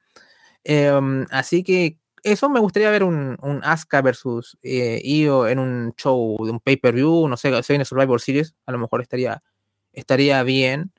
Em, 0.65 1.27
así 1.31 1.63
que 1.63 1.99
eso 2.23 2.49
me 2.49 2.61
gustaría 2.61 2.91
ver 2.91 3.05
un, 3.05 3.37
un 3.43 3.61
Asuka 3.65 4.03
versus 4.03 4.59
eh, 4.63 5.01
Io 5.05 5.47
en 5.47 5.59
un 5.59 5.95
show 5.97 6.37
de 6.45 6.51
un 6.53 6.61
pay-per-view, 6.61 7.29
no 7.29 7.37
sé, 7.37 7.63
si 7.63 7.73
viene 7.73 7.85
Survivor 7.85 8.21
Series, 8.21 8.55
a 8.67 8.73
lo 8.73 8.79
mejor 8.79 9.03
estaría, 9.03 9.43
estaría 9.97 10.43
bien. 10.45 10.93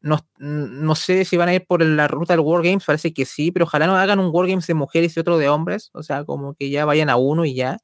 No, 0.00 0.20
no, 0.38 0.94
sé 0.96 1.24
si 1.24 1.36
van 1.36 1.48
a 1.48 1.54
ir 1.54 1.66
por 1.66 1.82
la 1.82 2.08
ruta 2.08 2.34
del 2.34 2.40
Wargames, 2.40 2.84
parece 2.84 3.12
que 3.14 3.24
sí, 3.24 3.52
pero 3.52 3.66
ojalá 3.66 3.86
no 3.86 3.96
hagan 3.96 4.20
un 4.20 4.30
Wargames 4.32 4.66
de 4.66 4.74
mujeres 4.74 5.16
y 5.16 5.20
otro 5.20 5.38
de 5.38 5.48
hombres, 5.48 5.90
o 5.94 6.02
sea, 6.02 6.24
como 6.24 6.54
que 6.54 6.70
ya 6.70 6.84
vayan 6.84 7.10
a 7.10 7.16
uno 7.16 7.44
y 7.44 7.54
ya. 7.54 7.78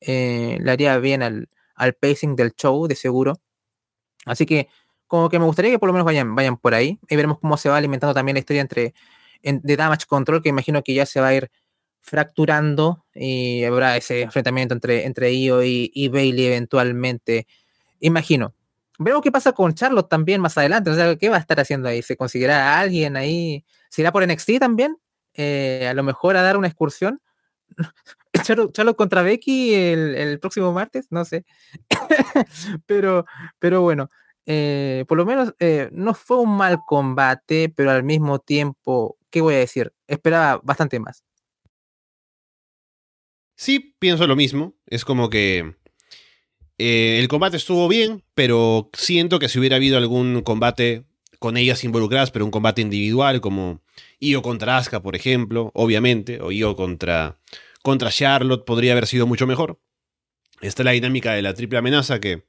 Eh, 0.00 0.58
le 0.60 0.70
haría 0.72 0.98
bien 0.98 1.22
al, 1.22 1.48
al 1.76 1.94
pacing 1.94 2.36
del 2.36 2.52
show, 2.54 2.88
de 2.88 2.96
seguro. 2.96 3.40
Así 4.26 4.46
que 4.46 4.68
como 5.06 5.28
que 5.28 5.38
me 5.38 5.44
gustaría 5.44 5.70
que 5.70 5.78
por 5.78 5.88
lo 5.88 5.92
menos 5.92 6.06
vayan, 6.06 6.34
vayan 6.34 6.56
por 6.56 6.74
ahí 6.74 6.98
y 7.08 7.16
veremos 7.16 7.38
cómo 7.38 7.56
se 7.56 7.68
va 7.68 7.76
alimentando 7.76 8.14
también 8.14 8.34
la 8.36 8.40
historia 8.40 8.62
entre 8.62 8.94
de 9.42 9.76
Damage 9.76 10.06
Control, 10.06 10.42
que 10.42 10.48
imagino 10.48 10.82
que 10.82 10.94
ya 10.94 11.04
se 11.06 11.20
va 11.20 11.28
a 11.28 11.34
ir 11.34 11.50
fracturando 12.00 13.04
y 13.14 13.64
habrá 13.64 13.96
ese 13.96 14.22
enfrentamiento 14.22 14.74
entre, 14.74 15.04
entre 15.04 15.32
Io 15.34 15.62
y, 15.62 16.08
Bailey 16.08 16.46
eventualmente. 16.46 17.46
Imagino. 18.00 18.54
Veremos 19.04 19.22
qué 19.22 19.32
pasa 19.32 19.52
con 19.52 19.74
Charlotte 19.74 20.08
también 20.08 20.40
más 20.40 20.56
adelante. 20.58 20.90
O 20.90 20.94
sea, 20.94 21.16
¿qué 21.16 21.28
va 21.28 21.36
a 21.36 21.40
estar 21.40 21.58
haciendo 21.60 21.88
ahí? 21.88 22.02
¿Se 22.02 22.16
conseguirá 22.16 22.74
a 22.74 22.80
alguien 22.80 23.16
ahí? 23.16 23.64
¿Se 23.90 24.10
por 24.10 24.26
NXT 24.26 24.58
también? 24.58 24.96
Eh, 25.34 25.86
a 25.88 25.94
lo 25.94 26.02
mejor 26.02 26.36
a 26.36 26.42
dar 26.42 26.56
una 26.56 26.68
excursión. 26.68 27.20
Charlotte, 28.72 28.96
contra 28.96 29.22
Becky 29.22 29.74
el, 29.74 30.38
próximo 30.40 30.72
martes, 30.72 31.06
no 31.10 31.24
sé. 31.24 31.44
pero, 32.86 33.26
pero 33.58 33.82
bueno, 33.82 34.10
eh, 34.46 35.04
por 35.06 35.18
lo 35.18 35.26
menos 35.26 35.54
eh, 35.58 35.88
no 35.92 36.14
fue 36.14 36.38
un 36.38 36.56
mal 36.56 36.80
combate, 36.86 37.72
pero 37.74 37.90
al 37.90 38.02
mismo 38.02 38.38
tiempo, 38.38 39.18
¿qué 39.30 39.40
voy 39.40 39.54
a 39.54 39.58
decir? 39.58 39.92
Esperaba 40.06 40.60
bastante 40.62 40.98
más. 40.98 41.24
Sí, 43.56 43.94
pienso 43.98 44.26
lo 44.26 44.34
mismo. 44.34 44.74
Es 44.86 45.04
como 45.04 45.30
que 45.30 45.76
eh, 46.84 47.20
el 47.20 47.28
combate 47.28 47.56
estuvo 47.56 47.86
bien, 47.86 48.24
pero 48.34 48.90
siento 48.92 49.38
que 49.38 49.48
si 49.48 49.60
hubiera 49.60 49.76
habido 49.76 49.98
algún 49.98 50.42
combate 50.42 51.04
con 51.38 51.56
ellas 51.56 51.84
involucradas, 51.84 52.32
pero 52.32 52.44
un 52.44 52.50
combate 52.50 52.82
individual, 52.82 53.40
como 53.40 53.80
Io 54.18 54.42
contra 54.42 54.78
Asuka, 54.78 55.00
por 55.00 55.14
ejemplo, 55.14 55.70
obviamente, 55.74 56.40
o 56.40 56.50
Io 56.50 56.74
contra 56.74 57.38
contra 57.82 58.10
Charlotte 58.10 58.64
podría 58.64 58.92
haber 58.92 59.06
sido 59.06 59.28
mucho 59.28 59.46
mejor. 59.46 59.80
Está 60.60 60.82
la 60.82 60.90
dinámica 60.90 61.34
de 61.34 61.42
la 61.42 61.54
triple 61.54 61.78
amenaza 61.78 62.18
que 62.18 62.46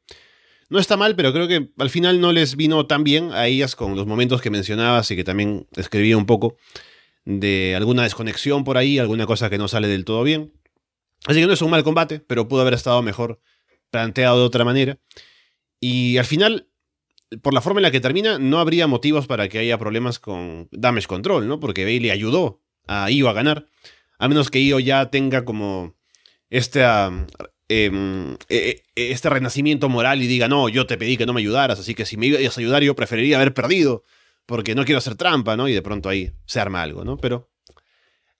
no 0.70 0.80
está 0.80 0.98
mal, 0.98 1.16
pero 1.16 1.32
creo 1.32 1.48
que 1.48 1.70
al 1.78 1.92
final 1.92 2.20
no 2.20 2.32
les 2.32 2.56
vino 2.56 2.88
tan 2.88 3.04
bien 3.04 3.34
a 3.34 3.46
ellas 3.46 3.76
con 3.76 3.96
los 3.96 4.08
momentos 4.08 4.42
que 4.42 4.50
mencionabas 4.50 5.12
y 5.12 5.16
que 5.16 5.24
también 5.24 5.68
escribía 5.76 6.18
un 6.18 6.26
poco 6.26 6.58
de 7.26 7.76
alguna 7.76 8.02
desconexión 8.02 8.64
por 8.64 8.78
ahí, 8.80 8.98
alguna 8.98 9.28
cosa 9.28 9.52
que 9.52 9.60
no 9.60 9.68
sale 9.68 9.88
del 9.88 10.06
todo 10.06 10.24
bien. 10.24 10.54
Así 11.26 11.40
que 11.40 11.46
no 11.46 11.54
es 11.54 11.62
un 11.62 11.70
mal 11.70 11.84
combate, 11.84 12.20
pero 12.20 12.48
pudo 12.48 12.62
haber 12.62 12.74
estado 12.74 13.02
mejor 13.04 13.40
planteado 13.94 14.40
de 14.40 14.46
otra 14.46 14.66
manera. 14.66 14.98
Y 15.80 16.18
al 16.18 16.26
final, 16.26 16.68
por 17.44 17.54
la 17.54 17.62
forma 17.62 17.80
en 17.80 17.84
la 17.84 17.92
que 17.92 18.02
termina, 18.02 18.40
no 18.40 18.60
habría 18.60 18.88
motivos 18.88 19.28
para 19.28 19.48
que 19.48 19.60
haya 19.60 19.78
problemas 19.78 20.18
con 20.18 20.68
Damage 20.72 21.08
Control, 21.08 21.48
¿no? 21.48 21.60
Porque 21.60 21.86
Bailey 21.86 22.10
ayudó 22.10 22.60
a 22.88 23.12
Io 23.12 23.30
a 23.30 23.34
ganar 23.34 23.68
a 24.18 24.28
menos 24.28 24.50
que 24.50 24.62
Io 24.62 24.80
ya 24.80 25.12
tenga 25.12 25.46
como 25.46 25.96
este, 26.50 26.82
em, 27.70 28.34
e, 28.50 28.84
e, 28.96 29.12
este 29.12 29.30
renacimiento 29.30 29.90
moral 29.90 30.22
y 30.22 30.28
diga, 30.28 30.48
no, 30.48 30.70
yo 30.70 30.88
te 30.88 30.98
pedí 30.98 31.16
que 31.16 31.26
no 31.26 31.34
me 31.34 31.42
ayudaras, 31.42 31.80
así 31.80 31.94
que 31.94 32.06
si 32.06 32.18
me 32.18 32.28
ibas 32.28 32.58
a 32.58 32.62
ayudar 32.62 32.84
yo 32.84 32.96
preferiría 32.96 33.36
haber 33.36 33.54
perdido, 33.54 34.04
porque 34.48 34.74
no 34.74 34.86
quiero 34.86 34.98
hacer 34.98 35.16
trampa, 35.16 35.56
¿no? 35.56 35.68
Y 35.68 35.74
de 35.74 35.82
pronto 35.84 36.10
ahí 36.10 36.32
se 36.46 36.60
arma 36.60 36.82
algo, 36.82 37.04
¿no? 37.04 37.18
Pero 37.18 37.53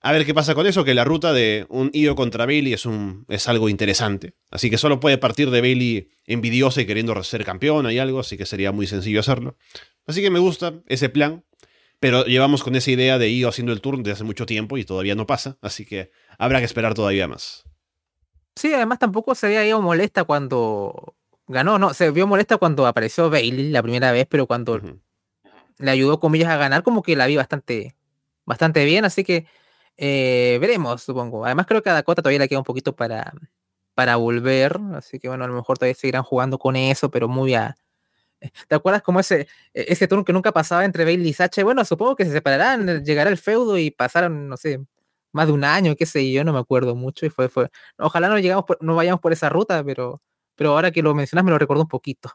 a 0.06 0.12
ver 0.12 0.26
qué 0.26 0.34
pasa 0.34 0.54
con 0.54 0.68
eso, 0.68 0.84
que 0.84 0.94
la 0.94 1.06
ruta 1.06 1.32
de 1.32 1.66
un 1.70 1.90
Io 1.94 2.14
contra 2.16 2.46
Bailey 2.46 2.74
es, 2.74 2.86
un, 2.86 3.26
es 3.30 3.48
algo 3.48 3.70
interesante. 3.70 4.36
Así 4.52 4.70
que 4.70 4.78
solo 4.78 5.00
puede 5.00 5.18
partir 5.18 5.50
de 5.50 5.62
Bailey 5.62 6.10
envidiosa 6.26 6.82
y 6.82 6.86
queriendo 6.86 7.24
ser 7.24 7.46
campeona 7.46 7.94
y 7.94 8.00
algo, 8.00 8.20
así 8.20 8.38
que 8.38 8.46
sería 8.46 8.74
muy 8.74 8.86
sencillo 8.86 9.22
hacerlo. 9.22 9.56
Así 10.06 10.22
que 10.22 10.30
me 10.30 10.40
gusta 10.40 10.74
ese 10.88 11.08
plan. 11.08 11.46
Pero 12.02 12.26
llevamos 12.26 12.64
con 12.64 12.76
esa 12.76 12.92
idea 12.92 13.18
de 13.18 13.30
ir 13.30 13.48
haciendo 13.48 13.72
el 13.72 13.80
turno 13.80 14.04
desde 14.04 14.12
hace 14.12 14.24
mucho 14.26 14.46
tiempo 14.46 14.78
y 14.78 14.84
todavía 14.84 15.16
no 15.16 15.26
pasa, 15.26 15.58
así 15.62 15.86
que 15.86 16.12
habrá 16.38 16.60
que 16.60 16.66
esperar 16.66 16.94
todavía 16.96 17.30
más. 17.30 17.64
Sí, 18.58 18.74
además 18.74 19.00
tampoco 19.00 19.36
se 19.36 19.48
había 19.48 19.66
ido 19.66 19.82
molesta 19.82 20.26
cuando 20.26 21.16
ganó, 21.48 21.80
no, 21.80 21.94
se 21.94 22.12
vio 22.12 22.28
molesta 22.28 22.58
cuando 22.58 22.88
apareció 22.88 23.30
Bailey 23.30 23.70
la 23.70 23.82
primera 23.82 24.12
vez, 24.12 24.28
pero 24.30 24.48
cuando 24.48 24.82
le 25.78 25.92
ayudó 25.92 26.20
comillas 26.20 26.50
a 26.50 26.58
ganar, 26.58 26.84
como 26.84 27.04
que 27.04 27.16
la 27.16 27.26
vi 27.26 27.38
bastante, 27.38 27.96
bastante 28.44 28.84
bien, 28.84 29.06
así 29.06 29.24
que 29.24 29.46
eh, 29.98 30.58
veremos, 30.62 31.04
supongo. 31.04 31.46
Además 31.46 31.66
creo 31.68 31.82
que 31.84 31.90
a 31.90 31.94
Dakota 31.94 32.22
todavía 32.22 32.40
le 32.40 32.50
queda 32.50 32.60
un 32.60 32.66
poquito 32.66 32.96
para, 32.96 33.34
para 33.96 34.16
volver, 34.18 34.80
así 34.96 35.20
que 35.20 35.28
bueno, 35.30 35.46
a 35.46 35.48
lo 35.48 35.56
mejor 35.56 35.78
todavía 35.78 35.96
seguirán 35.96 36.24
jugando 36.24 36.60
con 36.60 36.76
eso, 36.76 37.12
pero 37.12 37.28
muy 37.28 37.56
a, 37.56 37.76
¿Te 38.68 38.76
acuerdas 38.76 39.02
como 39.02 39.20
ese, 39.20 39.48
e, 39.74 39.86
ese 39.90 40.08
turno 40.08 40.24
que 40.26 40.34
nunca 40.34 40.52
pasaba 40.52 40.86
entre 40.86 41.06
Bailey 41.06 41.30
y 41.30 41.34
Sacha? 41.34 41.64
Bueno, 41.64 41.86
supongo 41.86 42.16
que 42.16 42.26
se 42.26 42.32
separarán, 42.32 43.04
llegará 43.06 43.30
el 43.30 43.38
feudo 43.38 43.78
y 43.78 43.92
pasaron, 43.92 44.48
no 44.50 44.58
sé, 44.58 44.80
más 45.32 45.48
de 45.48 45.54
un 45.54 45.64
año, 45.64 45.96
qué 45.96 46.06
sé 46.06 46.32
yo, 46.32 46.44
no 46.44 46.54
me 46.54 46.60
acuerdo 46.60 46.96
mucho. 46.96 47.26
Y 47.26 47.30
fue, 47.30 47.50
fue. 47.50 47.70
Ojalá 47.98 48.30
no 48.30 48.40
llegamos 48.40 48.66
no 48.82 48.96
vayamos 48.96 49.22
por 49.22 49.34
esa 49.34 49.50
ruta, 49.50 49.84
pero, 49.84 50.22
pero 50.56 50.72
ahora 50.72 50.92
que 50.92 51.02
lo 51.02 51.14
mencionas 51.16 51.46
me 51.46 51.52
lo 51.52 51.58
recuerdo 51.60 51.84
un 51.84 51.90
poquito. 51.90 52.30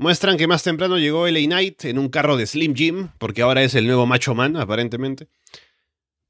Muestran 0.00 0.38
que 0.38 0.46
más 0.46 0.62
temprano 0.62 0.98
llegó 0.98 1.28
LA 1.28 1.40
Knight 1.40 1.84
en 1.84 1.98
un 1.98 2.08
carro 2.08 2.38
de 2.38 2.46
Slim 2.46 2.74
Jim, 2.74 3.08
porque 3.18 3.42
ahora 3.42 3.62
es 3.62 3.74
el 3.74 3.84
nuevo 3.84 4.06
Macho 4.06 4.34
Man, 4.34 4.56
aparentemente. 4.56 5.28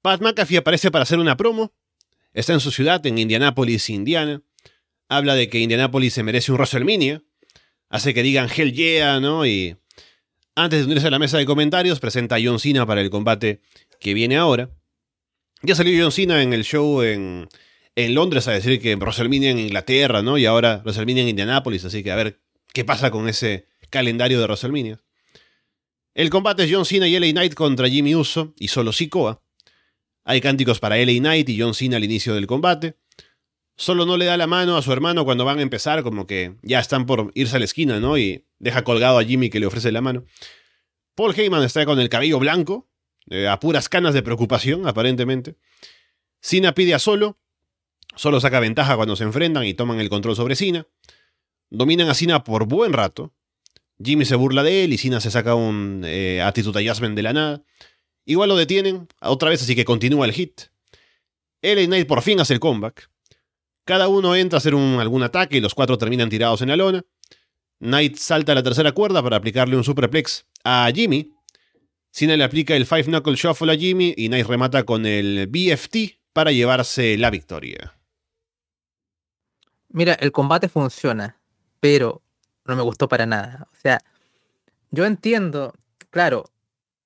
Pat 0.02 0.20
McAfee 0.20 0.56
aparece 0.56 0.90
para 0.90 1.04
hacer 1.04 1.20
una 1.20 1.36
promo. 1.36 1.72
Está 2.32 2.52
en 2.52 2.58
su 2.58 2.72
ciudad, 2.72 3.06
en 3.06 3.16
Indianápolis, 3.16 3.88
Indiana. 3.88 4.42
Habla 5.08 5.36
de 5.36 5.48
que 5.48 5.60
Indianápolis 5.60 6.14
se 6.14 6.24
merece 6.24 6.50
un 6.50 6.58
WrestleMania. 6.58 7.22
Hace 7.88 8.12
que 8.12 8.24
digan 8.24 8.48
Hell 8.52 8.72
yeah, 8.72 9.20
¿no? 9.20 9.46
Y 9.46 9.76
antes 10.56 10.80
de 10.80 10.86
unirse 10.86 11.06
a 11.06 11.12
la 11.12 11.20
mesa 11.20 11.38
de 11.38 11.46
comentarios, 11.46 12.00
presenta 12.00 12.34
a 12.34 12.40
John 12.42 12.58
Cena 12.58 12.86
para 12.86 13.02
el 13.02 13.08
combate 13.08 13.60
que 14.00 14.14
viene 14.14 14.36
ahora. 14.36 14.70
Ya 15.62 15.76
salió 15.76 16.02
John 16.02 16.10
Cena 16.10 16.42
en 16.42 16.52
el 16.52 16.64
show 16.64 17.02
en, 17.02 17.48
en 17.94 18.14
Londres 18.16 18.48
a 18.48 18.50
decir 18.50 18.80
que 18.80 18.96
WrestleMania 18.96 19.52
en 19.52 19.60
Inglaterra, 19.60 20.22
¿no? 20.22 20.38
Y 20.38 20.46
ahora 20.46 20.78
WrestleMania 20.78 21.22
en 21.22 21.28
Indianápolis, 21.28 21.84
así 21.84 22.02
que 22.02 22.10
a 22.10 22.16
ver 22.16 22.40
qué 22.72 22.84
pasa 22.84 23.10
con 23.10 23.28
ese 23.28 23.68
calendario 23.90 24.38
de 24.38 24.44
WrestleMania. 24.44 25.00
El 26.14 26.30
combate 26.30 26.64
es 26.64 26.70
John 26.72 26.84
Cena 26.84 27.06
y 27.08 27.18
LA 27.18 27.30
Knight 27.30 27.54
contra 27.54 27.88
Jimmy 27.88 28.14
Uso 28.14 28.54
y 28.58 28.68
solo 28.68 28.92
Sikoa. 28.92 29.42
Hay 30.24 30.40
cánticos 30.40 30.80
para 30.80 30.96
LA 30.96 31.18
Knight 31.18 31.48
y 31.48 31.60
John 31.60 31.74
Cena 31.74 31.96
al 31.96 32.04
inicio 32.04 32.34
del 32.34 32.46
combate. 32.46 32.96
Solo 33.76 34.04
no 34.04 34.16
le 34.16 34.26
da 34.26 34.36
la 34.36 34.46
mano 34.46 34.76
a 34.76 34.82
su 34.82 34.92
hermano 34.92 35.24
cuando 35.24 35.44
van 35.44 35.58
a 35.58 35.62
empezar, 35.62 36.02
como 36.02 36.26
que 36.26 36.56
ya 36.62 36.80
están 36.80 37.06
por 37.06 37.30
irse 37.34 37.56
a 37.56 37.58
la 37.58 37.64
esquina, 37.64 37.98
¿no? 37.98 38.18
Y 38.18 38.44
deja 38.58 38.84
colgado 38.84 39.18
a 39.18 39.24
Jimmy 39.24 39.48
que 39.48 39.60
le 39.60 39.66
ofrece 39.66 39.90
la 39.90 40.02
mano. 40.02 40.24
Paul 41.14 41.34
Heyman 41.34 41.62
está 41.62 41.86
con 41.86 41.98
el 41.98 42.10
cabello 42.10 42.38
blanco, 42.38 42.90
eh, 43.30 43.48
a 43.48 43.58
puras 43.58 43.88
canas 43.88 44.12
de 44.12 44.22
preocupación, 44.22 44.86
aparentemente. 44.86 45.56
Cena 46.40 46.74
pide 46.74 46.94
a 46.94 46.98
Solo. 46.98 47.38
Solo 48.16 48.40
saca 48.40 48.60
ventaja 48.60 48.96
cuando 48.96 49.16
se 49.16 49.24
enfrentan 49.24 49.64
y 49.64 49.74
toman 49.74 50.00
el 50.00 50.10
control 50.10 50.36
sobre 50.36 50.56
Cena. 50.56 50.86
Dominan 51.70 52.08
a 52.08 52.14
Cena 52.14 52.42
por 52.42 52.66
buen 52.66 52.92
rato. 52.92 53.32
Jimmy 54.02 54.24
se 54.24 54.34
burla 54.34 54.62
de 54.62 54.84
él 54.84 54.92
y 54.92 54.98
Cena 54.98 55.20
se 55.20 55.30
saca 55.30 55.54
un 55.54 56.02
eh, 56.04 56.42
attitude 56.42 56.80
adjustment 56.80 57.14
de 57.14 57.22
la 57.22 57.32
nada. 57.32 57.62
Igual 58.24 58.48
lo 58.48 58.56
detienen, 58.56 59.08
otra 59.20 59.50
vez, 59.50 59.62
así 59.62 59.76
que 59.76 59.84
continúa 59.84 60.26
el 60.26 60.32
hit. 60.32 60.62
LA 61.62 61.86
Knight 61.86 62.06
por 62.06 62.22
fin 62.22 62.40
hace 62.40 62.54
el 62.54 62.60
comeback. 62.60 63.10
Cada 63.84 64.08
uno 64.08 64.34
entra 64.34 64.56
a 64.56 64.58
hacer 64.58 64.74
algún 64.74 65.22
ataque 65.22 65.58
y 65.58 65.60
los 65.60 65.74
cuatro 65.74 65.98
terminan 65.98 66.28
tirados 66.28 66.62
en 66.62 66.68
la 66.68 66.76
lona. 66.76 67.04
Knight 67.78 68.16
salta 68.16 68.52
a 68.52 68.54
la 68.54 68.62
tercera 68.62 68.92
cuerda 68.92 69.22
para 69.22 69.36
aplicarle 69.36 69.76
un 69.76 69.84
superplex 69.84 70.46
a 70.64 70.90
Jimmy. 70.94 71.32
Cena 72.10 72.36
le 72.36 72.44
aplica 72.44 72.74
el 72.74 72.86
Five 72.86 73.04
Knuckle 73.04 73.36
Shuffle 73.36 73.72
a 73.72 73.76
Jimmy 73.76 74.14
y 74.16 74.28
Knight 74.28 74.46
remata 74.46 74.84
con 74.84 75.06
el 75.06 75.46
BFT 75.46 76.20
para 76.32 76.52
llevarse 76.52 77.16
la 77.16 77.30
victoria. 77.30 77.94
Mira, 79.88 80.14
el 80.14 80.30
combate 80.30 80.68
funciona 80.68 81.39
pero 81.80 82.22
no 82.64 82.76
me 82.76 82.82
gustó 82.82 83.08
para 83.08 83.26
nada. 83.26 83.68
O 83.72 83.76
sea, 83.76 84.00
yo 84.90 85.06
entiendo, 85.06 85.74
claro, 86.10 86.44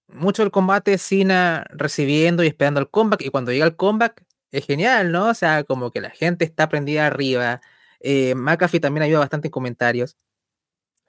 mucho 0.09 0.43
del 0.43 0.53
combate 0.53 0.99
Cena 0.99 1.67
recibiendo 1.71 2.45
y 2.45 2.49
esperando 2.49 2.81
el 2.81 2.91
comeback, 2.91 3.23
y 3.23 3.31
cuando 3.31 3.53
llega 3.53 3.67
el 3.67 3.77
comeback 3.77 4.25
es 4.53 4.67
genial, 4.67 5.13
¿no? 5.13 5.31
O 5.31 5.35
sea, 5.35 5.65
como 5.65 5.91
que 5.91 6.01
la 6.01 6.11
gente 6.11 6.45
está 6.45 6.69
prendida 6.69 7.07
arriba. 7.07 7.61
Eh, 8.01 8.35
McAfee 8.35 8.81
también 8.81 9.03
ayuda 9.05 9.21
bastante 9.21 9.49
en 9.49 9.53
comentarios. 9.53 10.17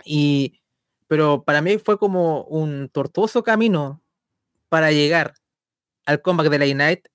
Y, 0.05 0.61
pero 1.07 1.43
para 1.43 1.61
mí 1.61 1.77
fue 1.77 1.97
como 1.99 2.43
un 2.45 2.89
tortuoso 2.89 3.43
camino 3.43 4.01
para 4.69 4.91
llegar 4.91 5.35
al 6.05 6.21
comeback 6.21 6.49
de 6.49 6.59
la 6.59 6.73
Night 6.73 7.07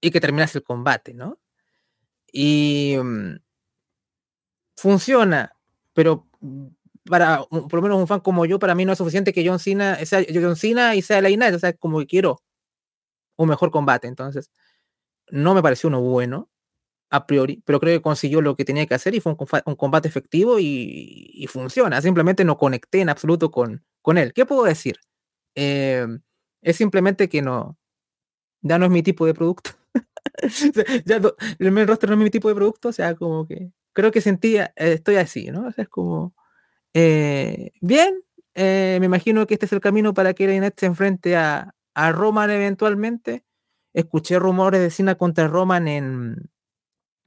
y 0.00 0.10
que 0.10 0.20
terminase 0.20 0.58
el 0.58 0.64
combate, 0.64 1.14
¿no? 1.14 1.38
Y 2.32 2.96
mm, 3.02 3.36
funciona, 4.76 5.52
pero 6.00 6.26
mm, 6.40 6.66
para 7.04 7.44
por 7.50 7.74
lo 7.74 7.82
menos 7.82 7.98
un 7.98 8.06
fan 8.06 8.20
como 8.20 8.46
yo, 8.46 8.58
para 8.58 8.74
mí 8.74 8.86
no 8.86 8.92
es 8.92 8.98
suficiente 8.98 9.34
que 9.34 9.46
John 9.46 9.58
Cena 9.58 9.96
sea 10.06 10.24
John 10.32 10.56
Cena 10.56 10.94
y 10.94 11.02
sea 11.02 11.20
la 11.20 11.28
Knight, 11.28 11.54
o 11.54 11.58
sea, 11.58 11.74
como 11.74 11.98
que 11.98 12.06
quiero 12.06 12.40
un 13.36 13.50
mejor 13.50 13.70
combate. 13.70 14.08
Entonces, 14.08 14.50
no 15.28 15.54
me 15.54 15.62
pareció 15.62 15.88
uno 15.88 16.00
bueno 16.00 16.48
a 17.10 17.26
priori, 17.26 17.62
pero 17.66 17.80
creo 17.80 17.98
que 17.98 18.02
consiguió 18.02 18.40
lo 18.40 18.56
que 18.56 18.64
tenía 18.64 18.86
que 18.86 18.94
hacer 18.94 19.14
y 19.14 19.20
fue 19.20 19.36
un, 19.66 19.76
combate 19.76 20.08
efectivo 20.08 20.58
y, 20.58 21.46
funciona. 21.50 22.00
Simplemente 22.00 22.46
no 22.46 22.56
conecté 22.56 23.02
en 23.02 23.10
absoluto 23.10 23.50
con, 23.50 23.84
con 24.00 24.16
él. 24.16 24.32
¿Qué 24.32 24.46
puedo 24.46 24.64
decir? 24.64 24.96
Eh, 25.54 26.06
es 26.62 26.76
simplemente 26.76 27.28
que 27.28 27.42
no, 27.42 27.76
ya 28.62 28.78
no 28.78 28.86
es 28.86 28.90
mi 28.90 29.02
tipo 29.02 29.26
de 29.26 29.34
producto. 29.34 29.72
ya 31.04 31.20
el 31.58 31.72
main 31.72 31.86
roster 31.86 32.08
no 32.08 32.16
es 32.16 32.22
mi 32.22 32.30
tipo 32.30 32.48
de 32.48 32.54
producto, 32.54 32.88
o 32.88 32.92
sea, 32.92 33.14
como 33.14 33.46
que 33.46 33.70
creo 33.92 34.10
que 34.10 34.20
sentía, 34.20 34.72
eh, 34.76 34.92
estoy 34.94 35.16
así, 35.16 35.50
¿no? 35.50 35.66
O 35.66 35.72
sea, 35.72 35.84
es 35.84 35.88
como, 35.88 36.34
eh, 36.94 37.72
bien, 37.80 38.22
eh, 38.54 38.98
me 39.00 39.06
imagino 39.06 39.46
que 39.46 39.54
este 39.54 39.66
es 39.66 39.72
el 39.72 39.80
camino 39.80 40.14
para 40.14 40.34
que 40.34 40.52
Inet 40.54 40.78
se 40.78 40.86
enfrente 40.86 41.36
a, 41.36 41.74
a 41.94 42.12
Roman 42.12 42.50
eventualmente. 42.50 43.44
Escuché 43.94 44.38
rumores 44.38 44.80
de 44.80 44.90
Cena 44.90 45.16
contra 45.16 45.48
Roman 45.48 45.88
en, 45.88 46.50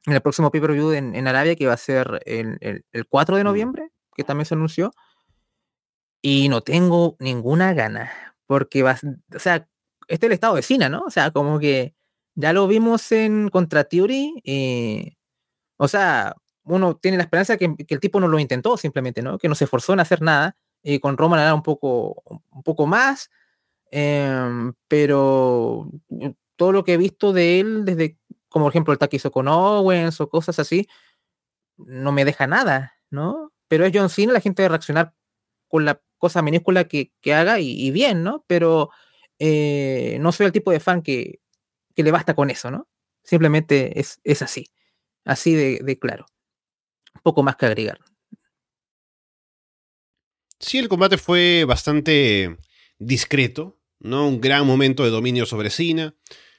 en 0.06 0.14
el 0.14 0.22
próximo 0.22 0.52
pay-per-view 0.52 0.92
en, 0.92 1.28
Arabia, 1.28 1.56
que 1.56 1.68
va 1.68 1.74
a 1.74 1.78
ser 1.78 2.22
el, 2.26 2.58
el, 2.92 3.08
4 3.08 3.38
de 3.38 3.44
mm. 3.44 3.46
noviembre, 3.46 3.92
que 4.16 4.24
también 4.24 4.46
se 4.46 4.56
anunció. 4.56 4.92
Y 6.22 6.48
no 6.50 6.62
tengo 6.62 7.18
ninguna 7.20 7.74
gana, 7.74 8.12
porque 8.48 8.82
va, 8.82 8.98
o 9.36 9.40
sea, 9.40 9.68
este 10.08 10.26
es 10.26 10.30
el 10.30 10.32
estado 10.34 10.56
de 10.56 10.62
Cena, 10.62 10.90
¿no? 10.90 11.02
O 11.02 11.10
sea, 11.10 11.32
como 11.32 11.60
que 11.60 11.96
ya 12.36 12.54
lo 12.54 12.68
vimos 12.68 13.12
en 13.12 13.50
contra 13.50 13.84
Theory, 13.84 15.16
o 15.78 15.88
sea, 15.88 16.36
uno 16.66 16.96
tiene 16.96 17.18
la 17.18 17.24
esperanza 17.24 17.58
que, 17.58 17.76
que, 17.76 17.94
el 17.94 18.00
tipo 18.00 18.20
no 18.20 18.28
lo 18.28 18.40
intentó 18.40 18.78
simplemente, 18.78 19.22
¿no? 19.22 19.38
Que 19.38 19.50
no 19.50 19.56
se 19.56 19.66
esforzó 19.66 19.94
en 19.94 20.00
hacer 20.00 20.22
nada. 20.22 20.58
Y 20.82 21.00
con 21.00 21.18
Roman 21.18 21.40
era 21.40 21.54
un 21.54 21.64
poco, 21.64 22.24
un 22.52 22.64
poco 22.64 22.88
más. 22.88 23.30
Em, 23.92 24.74
pero 24.88 25.90
todo 26.56 26.72
lo 26.72 26.84
que 26.84 26.94
he 26.94 26.98
visto 26.98 27.34
de 27.34 27.60
él, 27.60 27.86
desde, 27.86 28.18
como 28.50 28.66
por 28.66 28.72
ejemplo 28.72 28.94
el 28.94 29.00
que 29.00 29.18
hizo 29.18 29.32
con 29.32 29.48
Owens 29.48 30.20
o 30.22 30.30
cosas 30.30 30.60
así, 30.60 30.88
no 31.78 32.12
me 32.12 32.26
deja 32.26 32.48
nada, 32.48 32.94
¿no? 33.10 33.54
Pero 33.68 33.86
es 33.86 33.92
John 33.94 34.10
Cena, 34.10 34.34
la 34.34 34.42
gente 34.42 34.62
debe 34.64 34.72
reaccionar 34.72 35.14
con 35.68 35.86
la 35.86 36.02
cosa 36.18 36.42
minúscula 36.42 36.86
que, 36.86 37.12
que 37.22 37.34
haga 37.34 37.60
y, 37.60 37.92
bien, 37.92 38.24
¿no? 38.24 38.46
Pero 38.48 38.90
eh, 39.40 40.18
no 40.22 40.32
soy 40.32 40.48
el 40.48 40.52
tipo 40.52 40.72
de 40.72 40.80
fan 40.80 41.02
que, 41.02 41.42
que 41.96 42.04
le 42.04 42.12
basta 42.12 42.36
con 42.36 42.50
eso, 42.50 42.72
¿no? 42.72 42.88
Simplemente 43.24 44.00
es, 44.00 44.20
es 44.24 44.42
así, 44.42 44.68
así 45.26 45.56
de 45.56 46.00
claro 46.00 46.26
poco 47.22 47.44
más 47.44 47.56
que 47.56 47.66
agregar. 47.66 48.00
Sí, 50.60 50.78
el 50.78 50.88
combate 50.88 51.18
fue 51.18 51.66
bastante 51.68 52.58
discreto, 52.98 53.80
¿no? 54.00 54.28
Un 54.28 54.40
gran 54.40 54.66
momento 54.66 55.04
de 55.04 55.10
dominio 55.10 55.46
sobre 55.46 55.70
Cena, 55.70 56.16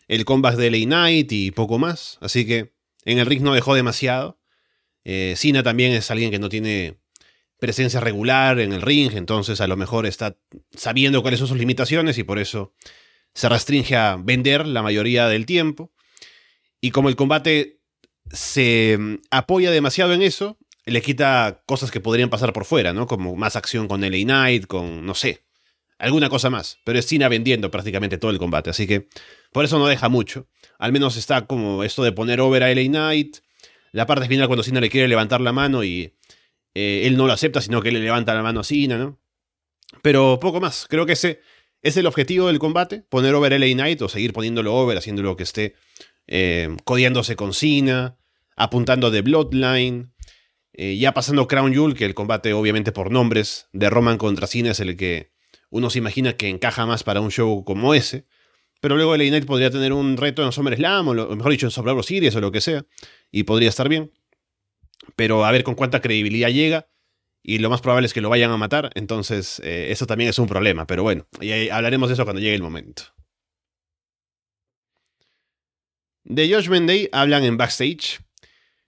el 0.08 0.24
combate 0.24 0.58
de 0.58 0.70
Lay 0.70 0.84
Knight 0.84 1.32
y 1.32 1.50
poco 1.50 1.78
más, 1.78 2.18
así 2.20 2.46
que 2.46 2.74
en 3.04 3.18
el 3.18 3.26
ring 3.26 3.42
no 3.42 3.54
dejó 3.54 3.74
demasiado. 3.74 4.38
Eh, 5.04 5.34
Cena 5.36 5.62
también 5.62 5.92
es 5.92 6.10
alguien 6.10 6.30
que 6.30 6.38
no 6.38 6.48
tiene 6.48 6.98
presencia 7.58 8.00
regular 8.00 8.60
en 8.60 8.72
el 8.72 8.82
ring, 8.82 9.12
entonces 9.14 9.60
a 9.60 9.66
lo 9.66 9.76
mejor 9.76 10.04
está 10.06 10.36
sabiendo 10.76 11.22
cuáles 11.22 11.38
son 11.38 11.48
sus 11.48 11.56
limitaciones 11.56 12.18
y 12.18 12.24
por 12.24 12.38
eso 12.38 12.74
se 13.32 13.48
restringe 13.48 13.96
a 13.96 14.16
vender 14.16 14.66
la 14.66 14.82
mayoría 14.82 15.28
del 15.28 15.46
tiempo. 15.46 15.92
Y 16.80 16.90
como 16.90 17.08
el 17.08 17.16
combate 17.16 17.80
se 18.34 18.96
mm, 18.98 19.14
apoya 19.30 19.70
demasiado 19.70 20.12
en 20.12 20.22
eso, 20.22 20.58
le 20.86 21.02
quita 21.02 21.62
cosas 21.66 21.90
que 21.90 22.00
podrían 22.00 22.30
pasar 22.30 22.52
por 22.52 22.64
fuera, 22.64 22.92
¿no? 22.92 23.06
Como 23.06 23.36
más 23.36 23.56
acción 23.56 23.88
con 23.88 24.00
LA 24.02 24.24
Knight, 24.24 24.66
con, 24.66 25.06
no 25.06 25.14
sé, 25.14 25.44
alguna 25.98 26.28
cosa 26.28 26.50
más. 26.50 26.78
Pero 26.84 26.98
es 26.98 27.06
Cena 27.06 27.28
vendiendo 27.28 27.70
prácticamente 27.70 28.18
todo 28.18 28.30
el 28.30 28.38
combate, 28.38 28.70
así 28.70 28.86
que 28.86 29.08
por 29.52 29.64
eso 29.64 29.78
no 29.78 29.86
deja 29.86 30.08
mucho. 30.08 30.46
Al 30.78 30.92
menos 30.92 31.16
está 31.16 31.46
como 31.46 31.84
esto 31.84 32.02
de 32.02 32.12
poner 32.12 32.40
over 32.40 32.62
a 32.62 32.74
LA 32.74 32.84
Knight. 32.88 33.38
La 33.92 34.06
parte 34.06 34.26
final 34.26 34.48
cuando 34.48 34.62
Cena 34.62 34.80
le 34.80 34.90
quiere 34.90 35.08
levantar 35.08 35.40
la 35.40 35.52
mano 35.52 35.84
y 35.84 36.14
eh, 36.74 37.02
él 37.04 37.16
no 37.16 37.26
lo 37.26 37.32
acepta, 37.32 37.60
sino 37.60 37.80
que 37.80 37.92
le 37.92 38.00
levanta 38.00 38.34
la 38.34 38.42
mano 38.42 38.60
a 38.60 38.64
Cena, 38.64 38.98
¿no? 38.98 39.18
Pero 40.02 40.38
poco 40.40 40.60
más. 40.60 40.86
Creo 40.88 41.06
que 41.06 41.12
ese 41.12 41.40
es 41.80 41.96
el 41.96 42.06
objetivo 42.06 42.48
del 42.48 42.58
combate, 42.58 43.04
poner 43.08 43.34
over 43.34 43.52
a 43.54 43.58
LA 43.58 43.74
Knight 43.74 44.02
o 44.02 44.08
seguir 44.08 44.32
poniéndolo 44.32 44.74
over, 44.74 44.98
haciéndolo 44.98 45.36
que 45.36 45.44
esté 45.44 45.74
eh, 46.26 46.74
con 46.84 47.54
Cena, 47.54 48.16
apuntando 48.56 49.10
de 49.10 49.22
Bloodline, 49.22 50.12
eh, 50.72 50.96
ya 50.96 51.12
pasando 51.14 51.46
Crown 51.46 51.72
Jewel, 51.72 51.94
que 51.94 52.04
el 52.04 52.14
combate 52.14 52.52
obviamente 52.52 52.92
por 52.92 53.10
nombres 53.10 53.68
de 53.72 53.90
Roman 53.90 54.18
contra 54.18 54.46
Cena 54.46 54.72
es 54.72 54.80
el 54.80 54.96
que 54.96 55.32
uno 55.70 55.90
se 55.90 55.98
imagina 55.98 56.36
que 56.36 56.48
encaja 56.48 56.86
más 56.86 57.02
para 57.04 57.20
un 57.20 57.30
show 57.30 57.64
como 57.64 57.94
ese. 57.94 58.26
Pero 58.80 58.96
luego 58.96 59.14
el 59.14 59.26
Knight 59.28 59.46
podría 59.46 59.70
tener 59.70 59.92
un 59.92 60.16
reto 60.16 60.44
en 60.44 60.52
SummerSlam, 60.52 61.08
o, 61.08 61.12
o 61.12 61.36
mejor 61.36 61.52
dicho 61.52 61.66
en 61.66 61.70
Survivor 61.70 62.04
Series 62.04 62.34
o 62.36 62.40
lo 62.40 62.52
que 62.52 62.60
sea, 62.60 62.84
y 63.30 63.44
podría 63.44 63.68
estar 63.70 63.88
bien. 63.88 64.12
pero 65.16 65.44
a 65.44 65.52
ver 65.52 65.64
con 65.64 65.74
cuánta 65.74 66.00
credibilidad 66.00 66.50
llega. 66.50 66.88
Y 67.46 67.58
lo 67.58 67.68
más 67.68 67.82
probable 67.82 68.06
es 68.06 68.14
que 68.14 68.22
lo 68.22 68.30
vayan 68.30 68.50
a 68.52 68.56
matar, 68.56 68.90
entonces 68.94 69.60
eh, 69.64 69.88
eso 69.90 70.06
también 70.06 70.30
es 70.30 70.38
un 70.38 70.46
problema. 70.48 70.86
Pero 70.86 71.02
bueno, 71.02 71.26
y 71.40 71.68
hablaremos 71.68 72.08
de 72.08 72.14
eso 72.14 72.24
cuando 72.24 72.40
llegue 72.40 72.54
el 72.54 72.62
momento. 72.62 73.02
De 76.24 76.48
Judgment 76.48 76.88
Day 76.88 77.08
hablan 77.12 77.44
en 77.44 77.58
backstage. 77.58 78.20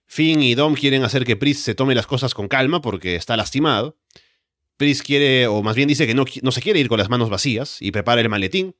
Finn 0.07 0.41
y 0.41 0.55
Dom 0.55 0.73
quieren 0.73 1.03
hacer 1.03 1.25
que 1.25 1.35
Priest 1.35 1.63
se 1.63 1.75
tome 1.75 1.93
las 1.93 2.07
cosas 2.07 2.33
con 2.33 2.47
calma 2.47 2.81
porque 2.81 3.15
está 3.15 3.37
lastimado. 3.37 3.97
Priest 4.77 5.05
quiere, 5.05 5.47
o 5.47 5.61
más 5.61 5.75
bien 5.75 5.87
dice 5.87 6.07
que 6.07 6.13
no, 6.13 6.25
no 6.41 6.51
se 6.51 6.61
quiere 6.61 6.79
ir 6.79 6.87
con 6.87 6.97
las 6.97 7.09
manos 7.09 7.29
vacías 7.29 7.81
y 7.81 7.91
prepara 7.91 8.21
el 8.21 8.29
maletín. 8.29 8.75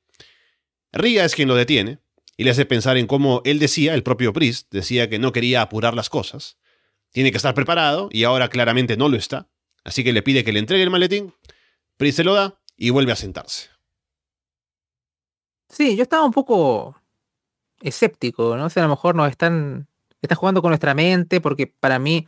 Ria 0.92 1.24
es 1.24 1.34
quien 1.34 1.48
lo 1.48 1.54
detiene 1.54 1.98
y 2.36 2.44
le 2.44 2.50
hace 2.50 2.64
pensar 2.64 2.96
en 2.96 3.06
cómo 3.06 3.42
él 3.44 3.58
decía, 3.58 3.94
el 3.94 4.02
propio 4.02 4.32
Priest, 4.32 4.72
decía 4.72 5.10
que 5.10 5.18
no 5.18 5.32
quería 5.32 5.60
apurar 5.60 5.94
las 5.94 6.08
cosas. 6.08 6.56
Tiene 7.10 7.30
que 7.30 7.36
estar 7.36 7.54
preparado 7.54 8.08
y 8.12 8.24
ahora 8.24 8.48
claramente 8.48 8.96
no 8.96 9.08
lo 9.08 9.16
está. 9.16 9.48
Así 9.84 10.04
que 10.04 10.12
le 10.12 10.22
pide 10.22 10.44
que 10.44 10.52
le 10.52 10.60
entregue 10.60 10.84
el 10.84 10.90
maletín. 10.90 11.34
Priest 11.96 12.16
se 12.16 12.24
lo 12.24 12.34
da 12.34 12.60
y 12.76 12.90
vuelve 12.90 13.12
a 13.12 13.16
sentarse. 13.16 13.70
Sí, 15.68 15.96
yo 15.96 16.02
estaba 16.02 16.24
un 16.24 16.32
poco 16.32 16.96
escéptico, 17.80 18.56
¿no? 18.56 18.66
O 18.66 18.70
sea, 18.70 18.84
a 18.84 18.86
lo 18.86 18.90
mejor 18.90 19.14
nos 19.14 19.30
están, 19.30 19.88
están 20.22 20.36
jugando 20.38 20.62
con 20.62 20.70
nuestra 20.70 20.94
mente, 20.94 21.40
porque 21.40 21.66
para 21.66 21.98
mí, 21.98 22.26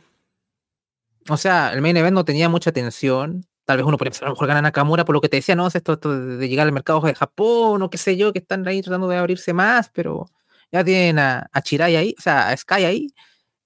o 1.29 1.37
sea, 1.37 1.73
el 1.73 1.81
main 1.81 1.97
event 1.97 2.15
no 2.15 2.25
tenía 2.25 2.49
mucha 2.49 2.69
atención. 2.69 3.45
Tal 3.65 3.77
vez 3.77 3.85
uno 3.85 3.97
podría 3.97 4.11
pensar, 4.11 4.25
a 4.25 4.29
lo 4.29 4.35
mejor 4.35 4.47
gana 4.47 4.61
Nakamura 4.61 5.05
por 5.05 5.13
lo 5.13 5.21
que 5.21 5.29
te 5.29 5.37
decía, 5.37 5.55
¿no? 5.55 5.67
Esto, 5.67 5.93
esto 5.93 6.17
de 6.37 6.49
llegar 6.49 6.67
al 6.67 6.73
mercado 6.73 7.01
de 7.01 7.15
Japón 7.15 7.81
o 7.81 7.89
qué 7.89 7.97
sé 7.97 8.17
yo, 8.17 8.33
que 8.33 8.39
están 8.39 8.67
ahí 8.67 8.81
tratando 8.81 9.07
de 9.07 9.17
abrirse 9.17 9.53
más, 9.53 9.89
pero 9.93 10.27
ya 10.71 10.83
tienen 10.83 11.19
a, 11.19 11.47
a 11.51 11.61
Chirai 11.61 11.95
ahí, 11.95 12.15
o 12.17 12.21
sea, 12.21 12.49
a 12.49 12.57
Sky 12.57 12.85
ahí. 12.85 13.07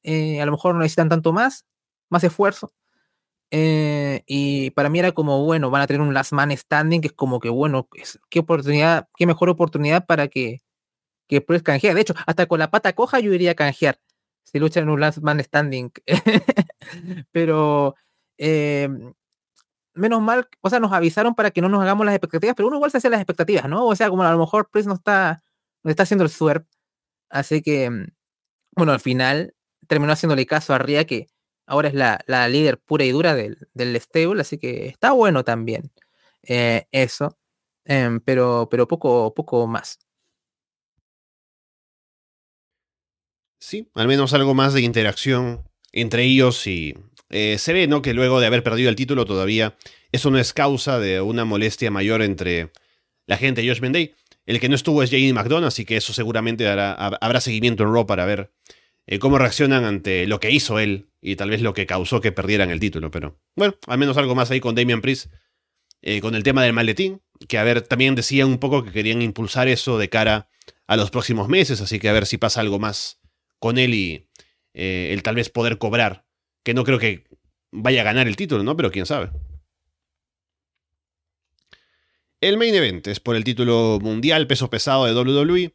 Eh, 0.03 0.41
a 0.41 0.45
lo 0.45 0.51
mejor 0.51 0.76
no 0.76 0.82
necesitan 0.82 1.09
tanto 1.09 1.34
más, 1.34 1.65
más 2.09 2.23
esfuerzo. 2.23 2.73
Eh, 3.51 4.23
y 4.28 4.71
para 4.71 4.89
mí 4.89 4.99
era 4.99 5.11
como, 5.13 5.43
bueno, 5.45 5.69
van 5.71 5.84
a 5.84 5.88
tener 5.88 6.01
un 6.01 6.13
last 6.13 6.34
man 6.34 6.55
standing, 6.55 7.01
que 7.01 7.07
es 7.07 7.13
como 7.13 7.39
que, 7.39 7.49
bueno, 7.49 7.88
qué 8.30 8.39
oportunidad, 8.39 9.07
qué 9.17 9.26
mejor 9.26 9.49
oportunidad 9.49 10.05
para 10.05 10.28
que 10.28 10.61
que 11.28 11.41
puedes 11.41 11.63
canjear. 11.63 11.95
De 11.95 12.01
hecho, 12.01 12.13
hasta 12.26 12.45
con 12.45 12.59
la 12.59 12.71
pata 12.71 12.93
coja 12.93 13.19
yo 13.19 13.34
iría 13.34 13.51
a 13.51 13.55
canjear 13.55 13.99
si 14.46 14.60
luchan 14.60 14.84
en 14.84 14.89
un 14.91 15.02
last 15.02 15.20
man 15.20 15.43
standing. 15.43 15.91
pero 17.34 17.96
em, 18.38 19.14
menos 19.93 20.22
mal, 20.22 20.48
o 20.62 20.70
sea, 20.70 20.80
nos 20.80 20.93
avisaron 20.93 21.36
para 21.36 21.52
que 21.52 21.62
no 21.62 21.70
nos 21.70 21.82
hagamos 21.82 22.06
las 22.06 22.16
expectativas, 22.16 22.56
pero 22.56 22.68
uno 22.68 22.78
igual 22.78 22.91
se 22.91 22.98
hace 22.98 23.10
las 23.10 23.20
expectativas, 23.20 23.68
¿no? 23.70 23.86
O 23.86 23.96
sea, 23.96 24.10
como 24.10 24.24
a 24.24 24.32
lo 24.32 24.39
mejor 24.39 24.70
Priest 24.70 24.88
no 24.88 24.96
está, 24.96 25.41
no 25.84 25.91
está 25.91 26.04
haciendo 26.04 26.24
el 26.24 26.30
swerve. 26.30 26.66
Así 27.30 27.62
que, 27.62 27.86
em, 27.86 28.08
bueno, 28.76 28.93
al 28.93 29.00
final 29.02 29.56
terminó 29.88 30.14
haciéndole 30.14 30.46
caso 30.46 30.74
a 30.74 30.80
Ria, 30.80 31.06
que 31.06 31.28
ahora 31.68 31.89
es 31.89 31.96
la, 31.96 32.50
líder 32.50 32.80
pura 32.80 33.06
y 33.06 33.12
dura 33.12 33.36
del, 33.36 33.70
del 33.74 34.00
stable, 34.02 34.41
así 34.41 34.58
que 34.60 34.88
está 34.88 35.12
bueno 35.12 35.43
también 35.43 35.91
eh, 36.43 36.88
eso. 36.91 37.38
Em, 37.86 38.20
pero, 38.22 38.68
pero 38.70 38.88
poco, 38.88 39.34
poco 39.34 39.68
más. 39.68 40.00
Sí, 43.66 43.89
al 43.95 44.07
menos 44.07 44.32
algo 44.34 44.53
más 44.53 44.76
de 44.76 44.82
interacción 44.82 45.63
entre 45.91 46.24
ellos 46.24 46.68
y 46.68 46.93
eh, 47.32 47.57
se 47.57 47.74
ve, 47.74 47.88
¿no? 47.88 48.03
Que 48.03 48.13
luego 48.13 48.39
de 48.39 48.45
haber 48.45 48.61
perdido 48.61 48.89
el 48.89 48.95
título 48.95 49.26
todavía 49.26 49.76
eso 50.11 50.30
no 50.30 50.38
es 50.38 50.53
causa 50.53 50.99
de 50.99 51.20
una 51.20 51.45
molestia 51.45 51.89
mayor 51.89 52.22
entre 52.22 52.72
la 53.26 53.38
gente 53.38 53.63
de 53.63 53.68
Josh 53.68 53.82
Day. 53.82 54.13
El 54.45 54.59
que 54.59 54.70
no 54.70 54.76
estuvo 54.76 55.01
es 55.01 55.09
JD 55.09 55.34
McDonald, 55.34 55.66
así 55.66 55.84
que 55.84 55.97
eso 55.97 56.13
seguramente 56.13 56.68
habrá 56.68 57.41
seguimiento 57.41 57.82
en 57.82 57.91
Raw 57.91 58.05
para 58.05 58.24
ver 58.26 58.51
eh, 59.07 59.18
cómo 59.18 59.39
reaccionan 59.39 59.84
ante 59.84 60.28
lo 60.28 60.39
que 60.39 60.51
hizo 60.51 60.78
él 60.78 61.07
y 61.20 61.36
tal 61.36 61.49
vez 61.49 61.61
lo 61.63 61.74
que 61.74 61.88
causó 61.88 62.22
que 62.22 62.32
perdieran 62.32 62.70
el 62.70 62.80
título. 62.80 63.09
Pero 63.09 63.39
bueno, 63.55 63.76
al 63.88 63.97
menos 63.97 64.16
algo 64.18 64.36
más 64.36 64.51
ahí 64.51 64.59
con 64.59 64.76
Damian 64.76 65.01
Priest, 65.01 65.32
eh, 66.03 66.22
con 66.22 66.36
el 66.36 66.43
tema 66.43 66.63
del 66.63 66.74
maletín, 66.74 67.24
que 67.47 67.57
a 67.57 67.63
ver, 67.63 67.82
también 67.82 68.13
decían 68.13 68.47
un 68.47 68.59
poco 68.59 68.84
que 68.84 68.91
querían 68.91 69.24
impulsar 69.24 69.68
eso 69.68 69.97
de 69.97 70.07
cara 70.07 70.49
a 70.86 70.97
los 70.97 71.09
próximos 71.09 71.49
meses, 71.49 71.82
así 71.82 71.97
que 71.97 72.09
a 72.09 72.13
ver 72.13 72.28
si 72.28 72.38
pasa 72.38 72.61
algo 72.61 72.78
más 72.78 73.24
con 73.66 73.80
él 73.80 73.95
y 73.95 74.28
eh, 74.76 75.09
el 75.11 75.24
tal 75.24 75.34
vez 75.34 75.49
poder 75.49 75.80
cobrar. 75.80 76.24
Que 76.63 76.76
no 76.76 76.84
creo 76.84 76.99
que 76.99 77.24
vaya 77.72 78.01
a 78.01 78.03
ganar 78.03 78.28
el 78.28 78.36
título, 78.36 78.61
¿no? 78.61 78.78
Pero 78.78 78.91
quién 78.91 79.07
sabe. 79.07 79.32
El 82.41 82.57
main 82.57 82.76
event 82.76 83.07
es 83.07 83.20
por 83.20 83.36
el 83.36 83.43
título 83.43 83.97
mundial 83.99 84.45
peso 84.45 84.70
pesado 84.70 85.05
de 85.05 85.16
WWE. 85.16 85.74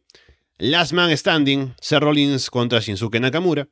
Last 0.58 0.92
Man 0.92 1.16
Standing, 1.16 1.74
Seth 1.80 1.98
Rollins 1.98 2.48
contra 2.48 2.78
Shinsuke 2.78 3.18
Nakamura. 3.18 3.68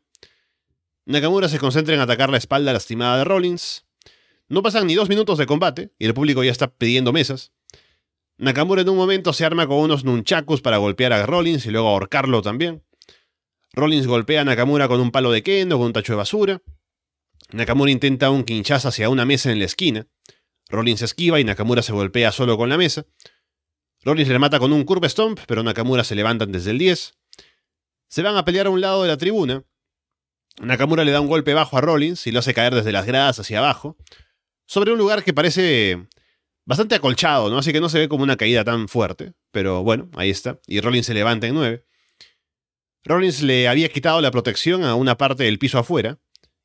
Nakamura 1.07 1.49
se 1.49 1.61
concentra 1.61 1.95
en 1.95 2.01
atacar 2.01 2.29
la 2.29 2.39
espalda 2.39 2.73
lastimada 2.73 3.19
de 3.19 3.25
Rollins. 3.25 3.87
No 4.49 4.65
pasan 4.65 4.89
ni 4.89 4.97
dos 4.97 5.09
minutos 5.09 5.39
de 5.39 5.47
combate 5.47 5.93
y 5.97 6.07
el 6.07 6.15
público 6.15 6.43
ya 6.43 6.51
está 6.51 6.67
pidiendo 6.75 7.13
mesas. 7.13 7.53
Nakamura 8.37 8.83
en 8.83 8.89
un 8.89 8.97
momento 8.97 9.33
se 9.33 9.45
arma 9.45 9.69
con 9.69 9.79
unos 9.79 10.03
nunchakus 10.03 10.61
para 10.61 10.79
golpear 10.79 11.13
a 11.13 11.25
Rollins 11.25 11.67
y 11.67 11.71
luego 11.71 11.87
ahorcarlo 11.87 12.43
también. 12.43 12.83
Rollins 13.79 14.09
golpea 14.09 14.41
a 14.41 14.45
Nakamura 14.45 14.89
con 14.89 15.01
un 15.01 15.13
palo 15.13 15.31
de 15.31 15.43
kendo, 15.43 15.79
con 15.79 15.87
un 15.87 15.93
tacho 15.93 16.13
de 16.13 16.17
basura. 16.17 16.63
Nakamura 17.53 17.93
intenta 17.93 18.29
un 18.31 18.43
quinchazo 18.43 18.89
hacia 18.89 19.09
una 19.09 19.25
mesa 19.25 19.53
en 19.53 19.61
la 19.61 19.67
esquina. 19.67 20.09
Rollins 20.69 21.03
esquiva 21.03 21.39
y 21.39 21.45
Nakamura 21.45 21.83
se 21.83 21.93
golpea 21.93 22.33
solo 22.33 22.57
con 22.57 22.69
la 22.69 22.77
mesa. 22.77 23.07
Rollins 24.03 24.29
le 24.29 24.39
mata 24.41 24.59
con 24.59 24.73
un 24.73 24.85
curve 24.85 25.09
stomp, 25.09 25.39
pero 25.47 25.63
Nakamura 25.63 26.03
se 26.03 26.17
levanta 26.17 26.45
desde 26.45 26.73
el 26.73 26.79
10. 26.79 27.15
Se 28.09 28.23
van 28.23 28.37
a 28.37 28.45
pelear 28.45 28.67
a 28.67 28.71
un 28.71 28.81
lado 28.81 29.03
de 29.03 29.09
la 29.09 29.17
tribuna. 29.17 29.63
Nakamura 30.61 31.05
le 31.05 31.13
da 31.13 31.21
un 31.21 31.29
golpe 31.29 31.55
bajo 31.55 31.79
a 31.79 31.81
Rollins 31.81 32.27
y 32.27 32.33
lo 32.33 32.41
hace 32.41 32.55
caer 32.55 32.75
desde 32.75 32.91
las 32.91 33.07
gradas 33.07 33.39
hacia 33.39 33.59
abajo, 33.59 33.97
sobre 34.67 34.91
un 34.91 34.99
lugar 34.99 35.23
que 35.23 35.33
parece 35.33 36.09
bastante 36.65 36.97
acolchado, 36.97 37.49
¿no? 37.49 37.59
Así 37.59 37.73
que 37.73 37.81
no 37.81 37.89
se 37.89 38.01
ve 38.01 38.09
como 38.09 38.25
una 38.25 38.37
caída 38.37 38.65
tan 38.65 38.89
fuerte, 38.89 39.35
pero 39.53 39.85
bueno, 39.85 40.11
ahí 40.17 40.31
está. 40.31 40.59
Y 40.67 40.81
Rollins 40.81 41.07
se 41.07 41.15
levanta 41.15 41.47
en 41.47 41.55
9. 41.55 41.88
Rollins 43.05 43.43
le 43.43 43.69
había 43.69 43.89
quitado 43.89 44.21
la 44.21 44.31
protección 44.31 44.85
a 44.85 44.95
una 44.95 45.17
parte 45.17 45.45
del 45.45 45.59
piso 45.59 45.79
afuera. 45.79 46.19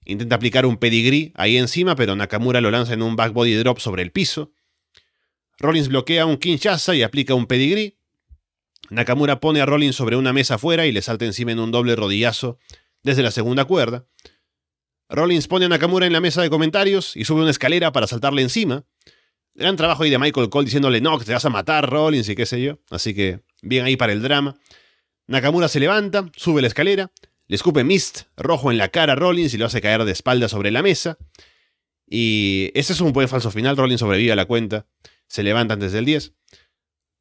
Intenta 0.06 0.36
aplicar 0.36 0.66
un 0.66 0.78
pedigree 0.78 1.32
ahí 1.36 1.58
encima, 1.58 1.96
pero 1.96 2.16
Nakamura 2.16 2.62
lo 2.62 2.72
lanza 2.72 2.94
en 2.94 3.02
un 3.02 3.16
back 3.16 3.34
body 3.34 3.56
drop 3.56 3.80
sobre 3.80 4.02
el 4.02 4.12
piso. 4.12 4.52
Rollins 5.60 5.88
bloquea 5.88 6.26
un 6.26 6.38
Kinshasa 6.38 6.96
y 6.96 7.04
aplica 7.04 7.36
un 7.36 7.46
pedigree. 7.46 7.98
Nakamura 8.90 9.40
pone 9.40 9.62
a 9.62 9.66
Rollins 9.66 9.96
sobre 9.96 10.18
una 10.18 10.34
mesa 10.34 10.56
afuera 10.56 10.86
y 10.86 10.92
le 10.92 11.02
salta 11.02 11.26
encima 11.26 11.52
en 11.52 11.60
un 11.60 11.72
doble 11.72 11.96
rodillazo 11.96 12.60
desde 13.02 13.24
la 13.24 13.32
segunda 13.32 13.66
cuerda. 13.66 14.06
Rollins 15.10 15.48
pone 15.48 15.66
a 15.66 15.70
Nakamura 15.70 16.06
en 16.06 16.14
la 16.14 16.22
mesa 16.22 16.42
de 16.42 16.50
comentarios 16.50 17.16
y 17.16 17.24
sube 17.24 17.42
una 17.42 17.52
escalera 17.52 17.92
para 17.92 18.08
saltarle 18.08 18.42
encima. 18.42 18.86
Gran 19.56 19.76
trabajo 19.76 20.04
ahí 20.04 20.10
de 20.10 20.18
Michael 20.18 20.50
Cole 20.50 20.66
diciéndole 20.66 21.00
no, 21.00 21.18
que 21.20 21.26
te 21.26 21.34
vas 21.34 21.46
a 21.46 21.50
matar, 21.50 21.90
Rollins 21.90 22.28
y 22.28 22.36
qué 22.36 22.46
sé 22.46 22.62
yo. 22.62 22.80
Así 22.90 23.14
que 23.14 23.42
bien 23.62 23.86
ahí 23.86 23.96
para 23.96 24.12
el 24.12 24.22
drama. 24.22 24.58
Nakamura 25.28 25.70
se 25.70 25.80
levanta, 25.80 26.30
sube 26.36 26.62
la 26.62 26.68
escalera, 26.68 27.12
le 27.48 27.56
escupe 27.56 27.84
mist 27.84 28.24
rojo 28.36 28.72
en 28.72 28.78
la 28.78 28.90
cara 28.90 29.14
a 29.14 29.16
Rollins 29.16 29.54
y 29.54 29.58
lo 29.58 29.66
hace 29.66 29.80
caer 29.80 30.04
de 30.04 30.12
espalda 30.12 30.50
sobre 30.50 30.70
la 30.70 30.82
mesa. 30.82 31.18
Y 32.08 32.72
ese 32.74 32.94
es 32.94 33.02
un 33.02 33.14
buen 33.14 33.30
falso 33.30 33.50
final, 33.50 33.78
Rollins 33.78 34.02
sobrevive 34.02 34.34
a 34.34 34.36
la 34.36 34.46
cuenta, 34.46 34.86
se 35.28 35.44
levanta 35.44 35.76
antes 35.76 35.94
del 35.94 36.06
10. 36.06 36.34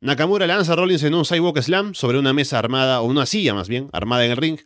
Nakamura 0.01 0.49
lanza 0.49 0.73
a 0.73 0.77
Rollins 0.77 1.05
en 1.05 1.15
un 1.15 1.25
sidewalk 1.25 1.61
slam 1.63 1.95
sobre 1.95 2.19
una 2.19 2.33
mesa 2.33 2.59
armada, 2.59 3.01
o 3.01 3.05
una 3.05 3.25
silla 3.25 3.55
más 3.55 3.69
bien, 3.69 3.89
armada 3.93 4.25
en 4.25 4.33
el 4.33 4.37
ring, 4.37 4.59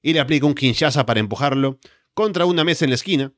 y 0.00 0.12
le 0.12 0.20
aplica 0.20 0.46
un 0.46 0.54
Kinshasa 0.54 1.06
para 1.06 1.18
empujarlo 1.18 1.80
contra 2.14 2.46
una 2.46 2.62
mesa 2.62 2.84
en 2.84 2.90
la 2.90 2.94
esquina. 2.94 3.32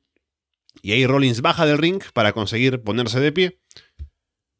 Y 0.82 0.92
ahí 0.92 1.06
Rollins 1.06 1.40
baja 1.40 1.64
del 1.64 1.78
ring 1.78 2.02
para 2.12 2.34
conseguir 2.34 2.82
ponerse 2.82 3.18
de 3.18 3.32
pie. 3.32 3.60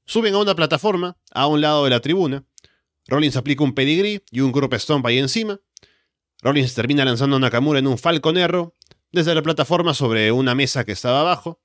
Suben 0.07 0.35
a 0.35 0.39
una 0.39 0.55
plataforma 0.55 1.19
a 1.31 1.47
un 1.47 1.61
lado 1.61 1.85
de 1.85 1.91
la 1.91 2.01
tribuna 2.01 2.47
Rollins 3.09 3.37
aplica 3.37 3.65
un 3.65 3.75
pedigree 3.75 4.23
y 4.31 4.41
un 4.41 4.53
group 4.53 4.75
stomp 4.75 5.05
ahí 5.07 5.19
encima. 5.19 5.59
Rollins 6.43 6.75
termina 6.75 7.05
lanzando 7.05 7.37
a 7.37 7.41
Nakamura 7.41 7.79
en 7.79 7.87
un 7.87 7.99
falconero 7.99 8.77
desde 9.11 9.35
la 9.35 9.43
plataforma 9.43 9.95
sobre 9.95 10.31
una 10.31 10.55
mesa 10.55 10.85
que 10.85 10.93
estaba 10.93 11.23
abajo. 11.23 11.61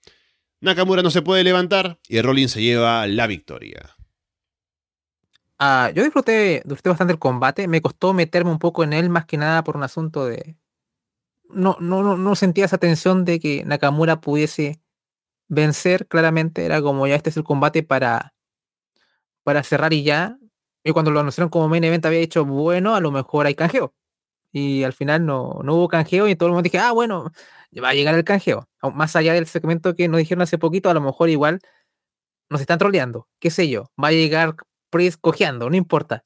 Nakamura 0.61 1.03
no 1.03 1.11
se 1.11 1.21
puede 1.21 1.43
levantar 1.43 1.99
y 2.07 2.21
Rollins 2.21 2.51
se 2.51 2.61
lleva 2.61 3.05
la 3.05 3.27
victoria. 3.27 3.95
Ah, 5.59 5.91
yo 5.93 6.03
disfruté, 6.03 6.61
disfruté 6.65 6.89
bastante 6.89 7.13
el 7.13 7.19
combate. 7.19 7.67
Me 7.67 7.81
costó 7.81 8.13
meterme 8.13 8.51
un 8.51 8.59
poco 8.59 8.83
en 8.83 8.93
él, 8.93 9.09
más 9.09 9.25
que 9.25 9.37
nada 9.37 9.63
por 9.63 9.75
un 9.75 9.83
asunto 9.83 10.25
de. 10.25 10.57
No, 11.49 11.77
no, 11.79 12.01
no, 12.01 12.17
no 12.17 12.35
sentía 12.35 12.65
esa 12.65 12.77
tensión 12.77 13.25
de 13.25 13.39
que 13.39 13.63
Nakamura 13.65 14.21
pudiese 14.21 14.81
vencer. 15.49 16.07
Claramente 16.07 16.65
era 16.65 16.81
como 16.81 17.05
ya 17.05 17.15
este 17.15 17.29
es 17.29 17.37
el 17.37 17.43
combate 17.43 17.83
para, 17.83 18.33
para 19.43 19.63
cerrar 19.63 19.93
y 19.93 20.03
ya. 20.03 20.37
Y 20.83 20.91
cuando 20.91 21.11
lo 21.11 21.19
anunciaron 21.19 21.49
como 21.49 21.69
main 21.69 21.83
event 21.83 22.05
había 22.05 22.19
dicho, 22.19 22.45
bueno, 22.45 22.95
a 22.95 22.99
lo 22.99 23.11
mejor 23.11 23.45
hay 23.45 23.55
canjeo. 23.55 23.93
Y 24.51 24.83
al 24.83 24.93
final 24.93 25.25
no, 25.25 25.59
no 25.63 25.75
hubo 25.75 25.87
canjeo 25.87 26.27
y 26.27 26.35
todo 26.35 26.47
el 26.47 26.53
mundo 26.53 26.63
dije, 26.63 26.79
ah, 26.79 26.91
bueno, 26.91 27.31
va 27.83 27.89
a 27.89 27.93
llegar 27.93 28.15
el 28.15 28.23
canjeo. 28.23 28.67
Más 28.93 29.15
allá 29.15 29.33
del 29.33 29.47
segmento 29.47 29.95
que 29.95 30.07
nos 30.07 30.19
dijeron 30.19 30.43
hace 30.43 30.57
poquito, 30.57 30.89
a 30.89 30.93
lo 30.93 31.01
mejor 31.01 31.29
igual 31.29 31.59
nos 32.49 32.61
están 32.61 32.77
troleando, 32.79 33.27
qué 33.39 33.49
sé 33.49 33.69
yo, 33.69 33.91
va 34.01 34.09
a 34.09 34.11
llegar 34.11 34.55
Priest 34.91 35.19
cojeando, 35.19 35.69
no 35.69 35.75
importa. 35.75 36.23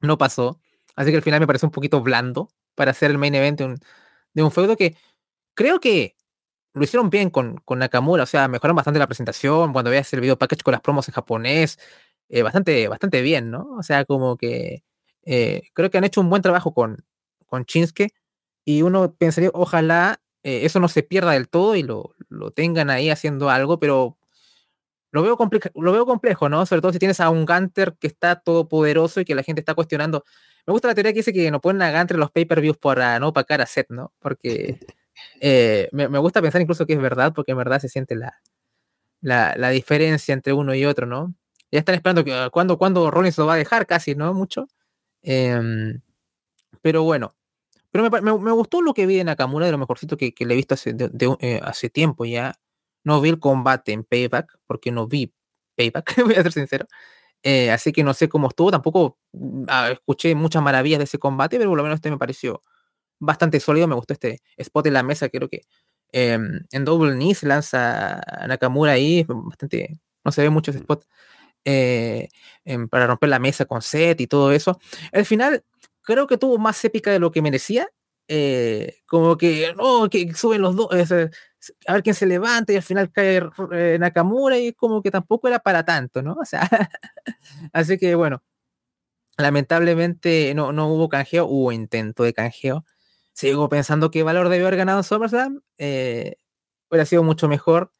No 0.00 0.18
pasó. 0.18 0.60
Así 0.96 1.10
que 1.10 1.16
al 1.16 1.22
final 1.22 1.40
me 1.40 1.46
parece 1.46 1.66
un 1.66 1.72
poquito 1.72 2.02
blando 2.02 2.50
para 2.74 2.90
hacer 2.90 3.10
el 3.10 3.18
main 3.18 3.34
event 3.34 3.58
de 3.58 3.64
un, 3.64 3.80
de 4.34 4.50
feudo 4.50 4.76
que 4.76 4.96
creo 5.54 5.80
que 5.80 6.16
lo 6.74 6.84
hicieron 6.84 7.10
bien 7.10 7.30
con, 7.30 7.58
con 7.64 7.78
Nakamura, 7.78 8.24
o 8.24 8.26
sea, 8.26 8.48
mejoraron 8.48 8.76
bastante 8.76 8.98
la 9.00 9.06
presentación, 9.06 9.72
cuando 9.72 9.90
veas 9.90 10.12
el 10.12 10.20
video 10.20 10.38
package 10.38 10.62
con 10.62 10.72
las 10.72 10.80
promos 10.80 11.08
en 11.08 11.14
japonés, 11.14 11.78
eh, 12.28 12.42
bastante, 12.42 12.88
bastante 12.88 13.22
bien, 13.22 13.50
¿no? 13.50 13.76
O 13.78 13.82
sea, 13.82 14.04
como 14.04 14.36
que 14.36 14.84
eh, 15.24 15.62
creo 15.74 15.90
que 15.90 15.98
han 15.98 16.04
hecho 16.04 16.20
un 16.20 16.30
buen 16.30 16.42
trabajo 16.42 16.74
con, 16.74 17.04
con 17.46 17.64
Shinsuke 17.64 18.12
y 18.64 18.82
uno 18.82 19.14
pensaría, 19.14 19.50
ojalá 19.54 20.20
eh, 20.42 20.64
eso 20.64 20.80
no 20.80 20.88
se 20.88 21.02
pierda 21.02 21.32
del 21.32 21.48
todo 21.48 21.76
y 21.76 21.82
lo, 21.82 22.14
lo 22.28 22.50
tengan 22.50 22.90
ahí 22.90 23.10
haciendo 23.10 23.50
algo, 23.50 23.78
pero 23.80 24.18
lo 25.10 25.22
veo, 25.22 25.38
lo 25.74 25.92
veo 25.92 26.06
complejo, 26.06 26.48
¿no? 26.48 26.66
Sobre 26.66 26.82
todo 26.82 26.92
si 26.92 26.98
tienes 26.98 27.20
a 27.20 27.30
un 27.30 27.46
Gunter 27.46 27.96
que 27.98 28.06
está 28.06 28.36
todopoderoso 28.36 29.20
y 29.20 29.24
que 29.24 29.34
la 29.34 29.42
gente 29.42 29.60
está 29.60 29.74
cuestionando. 29.74 30.24
Me 30.66 30.72
gusta 30.72 30.88
la 30.88 30.94
teoría 30.94 31.12
que 31.12 31.20
dice 31.20 31.32
que 31.32 31.50
no 31.50 31.60
ponen 31.60 31.82
a 31.82 31.98
Gunter 31.98 32.18
los 32.18 32.30
pay-per-views 32.30 32.76
para 32.76 33.18
no 33.18 33.28
opacar 33.28 33.60
a 33.62 33.66
Seth, 33.66 33.90
¿no? 33.90 34.12
Porque 34.18 34.78
eh, 35.40 35.88
me, 35.92 36.06
gusta 36.18 36.42
pensar 36.42 36.60
incluso 36.60 36.86
que 36.86 36.92
es 36.92 37.00
verdad, 37.00 37.32
porque 37.34 37.52
en 37.52 37.58
verdad 37.58 37.80
se 37.80 37.88
siente 37.88 38.16
la, 38.16 38.34
la, 39.20 39.70
diferencia 39.70 40.34
entre 40.34 40.52
uno 40.52 40.74
y 40.74 40.84
otro, 40.84 41.06
¿no? 41.06 41.34
Ya 41.70 41.80
están 41.80 41.94
esperando 41.94 42.24
que 42.24 42.48
cuando, 42.52 42.78
cuando 42.78 43.10
Rollins 43.10 43.38
lo 43.38 43.46
va 43.46 43.54
a 43.54 43.56
dejar 43.56 43.86
casi, 43.86 44.14
¿no? 44.14 44.32
Mucho. 44.34 44.68
Em, 45.22 46.00
pero 46.82 47.02
bueno. 47.02 47.34
Pero 47.90 48.10
me, 48.10 48.52
gustó 48.52 48.82
lo 48.82 48.94
que 48.94 49.06
vi 49.06 49.20
en 49.20 49.26
Nakamura, 49.26 49.66
de 49.66 49.72
lo 49.72 49.78
mejorcito 49.78 50.16
que, 50.16 50.34
le 50.38 50.54
he 50.54 50.56
visto 50.56 50.74
hace, 50.74 50.94
eh, 51.40 51.60
hace 51.62 51.90
tiempo 51.90 52.24
ya. 52.24 52.54
No 53.04 53.20
vi 53.20 53.30
el 53.30 53.40
combate 53.40 53.92
en 53.92 54.04
Payback, 54.04 54.58
porque 54.66 54.92
no 54.92 55.06
vi 55.06 55.32
Payback, 55.76 56.16
voy 56.24 56.34
a 56.34 56.42
ser 56.42 56.52
sincero. 56.52 56.86
Eh, 57.42 57.70
así 57.70 57.92
que 57.92 58.04
no 58.04 58.14
sé 58.14 58.28
cómo 58.28 58.48
estuvo. 58.48 58.70
Tampoco 58.70 59.18
mm, 59.32 59.64
ah, 59.68 59.90
escuché 59.92 60.34
muchas 60.34 60.62
maravillas 60.62 60.98
de 60.98 61.04
ese 61.04 61.18
combate, 61.18 61.58
pero 61.58 61.70
por 61.70 61.78
lo 61.78 61.82
menos 61.84 61.96
este 61.96 62.10
me 62.10 62.18
pareció 62.18 62.62
bastante 63.20 63.60
sólido. 63.60 63.88
Me 63.88 63.94
gustó 63.94 64.14
este 64.14 64.40
spot 64.56 64.86
en 64.88 64.94
la 64.94 65.02
mesa. 65.02 65.28
Creo 65.28 65.48
que 65.48 65.62
em, 66.12 66.64
en 66.72 66.84
Double 66.84 67.14
Knee 67.14 67.34
se 67.34 67.46
lanza 67.46 68.20
Nakamura 68.48 68.92
ahí. 68.92 69.24
Bastante. 69.28 70.00
No 70.24 70.32
se 70.32 70.42
ve 70.42 70.50
mucho 70.50 70.70
ese 70.72 70.80
spot. 70.80 71.04
Eh, 71.70 72.30
em, 72.64 72.88
para 72.88 73.06
romper 73.06 73.28
la 73.28 73.38
mesa 73.38 73.66
con 73.66 73.82
set 73.82 74.18
y 74.22 74.26
todo 74.26 74.52
eso. 74.52 74.80
Al 75.12 75.26
final, 75.26 75.64
creo 76.00 76.26
que 76.26 76.38
tuvo 76.38 76.56
más 76.56 76.82
épica 76.82 77.10
de 77.10 77.18
lo 77.18 77.30
que 77.30 77.42
merecía. 77.42 77.90
Eh, 78.26 79.00
como 79.06 79.36
que, 79.36 79.74
no, 79.76 80.08
que 80.08 80.32
suben 80.34 80.62
los 80.62 80.76
dos, 80.76 80.88
a 80.90 81.92
ver 81.92 82.02
quién 82.02 82.14
se 82.14 82.26
levanta 82.26 82.72
y 82.72 82.76
al 82.76 82.82
final 82.82 83.10
cae 83.12 83.42
eh, 83.72 83.98
Nakamura 84.00 84.58
y 84.58 84.72
como 84.72 85.02
que 85.02 85.10
tampoco 85.10 85.48
era 85.48 85.58
para 85.58 85.84
tanto, 85.84 86.22
¿no? 86.22 86.36
O 86.42 86.44
sea, 86.46 86.68
así 87.74 87.98
que 87.98 88.14
bueno, 88.14 88.42
lamentablemente 89.38 90.54
no, 90.54 90.72
no 90.72 90.88
hubo 90.88 91.08
canjeo, 91.10 91.46
hubo 91.46 91.72
intento 91.72 92.22
de 92.24 92.32
canjeo. 92.34 92.84
Sigo 93.34 93.68
pensando 93.68 94.10
que 94.10 94.22
Valor 94.22 94.48
debió 94.48 94.66
haber 94.68 94.78
ganado 94.78 95.02
SummerSlam, 95.02 95.60
eh, 95.78 96.36
hubiera 96.90 97.04
sido 97.06 97.22
mucho 97.22 97.48
mejor 97.48 97.92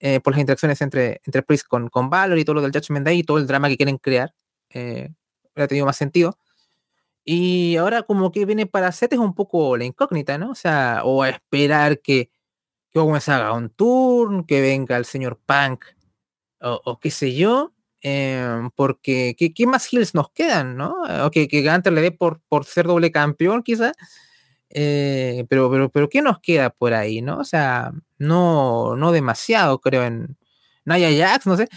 eh, 0.00 0.20
por 0.20 0.32
las 0.32 0.40
interacciones 0.40 0.80
entre, 0.80 1.20
entre 1.24 1.42
Priest 1.42 1.66
con, 1.66 1.88
con 1.88 2.08
Valor 2.10 2.38
y 2.38 2.44
todo 2.44 2.54
lo 2.54 2.62
del 2.62 2.72
Judgment 2.72 3.04
Day 3.04 3.18
y 3.20 3.22
todo 3.24 3.38
el 3.38 3.46
drama 3.46 3.68
que 3.68 3.76
quieren 3.76 3.98
crear, 3.98 4.34
eh, 4.70 5.10
hubiera 5.54 5.68
tenido 5.68 5.86
más 5.86 5.96
sentido. 5.96 6.38
Y 7.24 7.76
ahora 7.76 8.02
como 8.04 8.32
que 8.32 8.46
viene 8.46 8.66
para 8.66 8.92
Seth 8.92 9.12
es 9.12 9.18
un 9.18 9.34
poco 9.34 9.76
la 9.76 9.84
incógnita, 9.84 10.38
¿no? 10.38 10.52
O 10.52 10.54
sea, 10.54 11.02
o 11.04 11.22
a 11.22 11.28
esperar 11.30 12.00
que, 12.00 12.30
que 12.90 12.98
Owens 12.98 13.28
haga 13.28 13.52
un 13.52 13.70
turn, 13.70 14.44
que 14.44 14.60
venga 14.60 14.96
el 14.96 15.04
señor 15.04 15.38
Punk 15.44 15.84
o, 16.60 16.98
qué 17.00 17.10
sé 17.10 17.34
yo, 17.34 17.72
em, 18.00 18.70
porque 18.70 19.36
¿qué, 19.36 19.66
más 19.66 19.92
heels 19.92 20.14
nos 20.14 20.30
quedan, 20.30 20.76
no? 20.76 20.94
O 21.24 21.30
que, 21.30 21.48
que 21.48 21.62
Gunter 21.62 21.92
le 21.92 22.00
dé 22.02 22.12
por, 22.12 22.40
por 22.48 22.64
ser 22.64 22.86
doble 22.86 23.12
campeón 23.12 23.62
quizás, 23.62 23.92
eh, 24.70 25.44
pero, 25.48 25.70
pero, 25.70 25.88
pero 25.90 26.08
¿qué 26.08 26.22
nos 26.22 26.40
queda 26.40 26.70
por 26.70 26.94
ahí, 26.94 27.22
no? 27.22 27.38
O 27.38 27.44
sea, 27.44 27.92
no, 28.18 28.96
no 28.96 29.12
demasiado 29.12 29.80
creo 29.80 30.04
en... 30.04 30.36
Naya 30.84 31.10
Jax, 31.10 31.46
no 31.46 31.56
sé, 31.58 31.68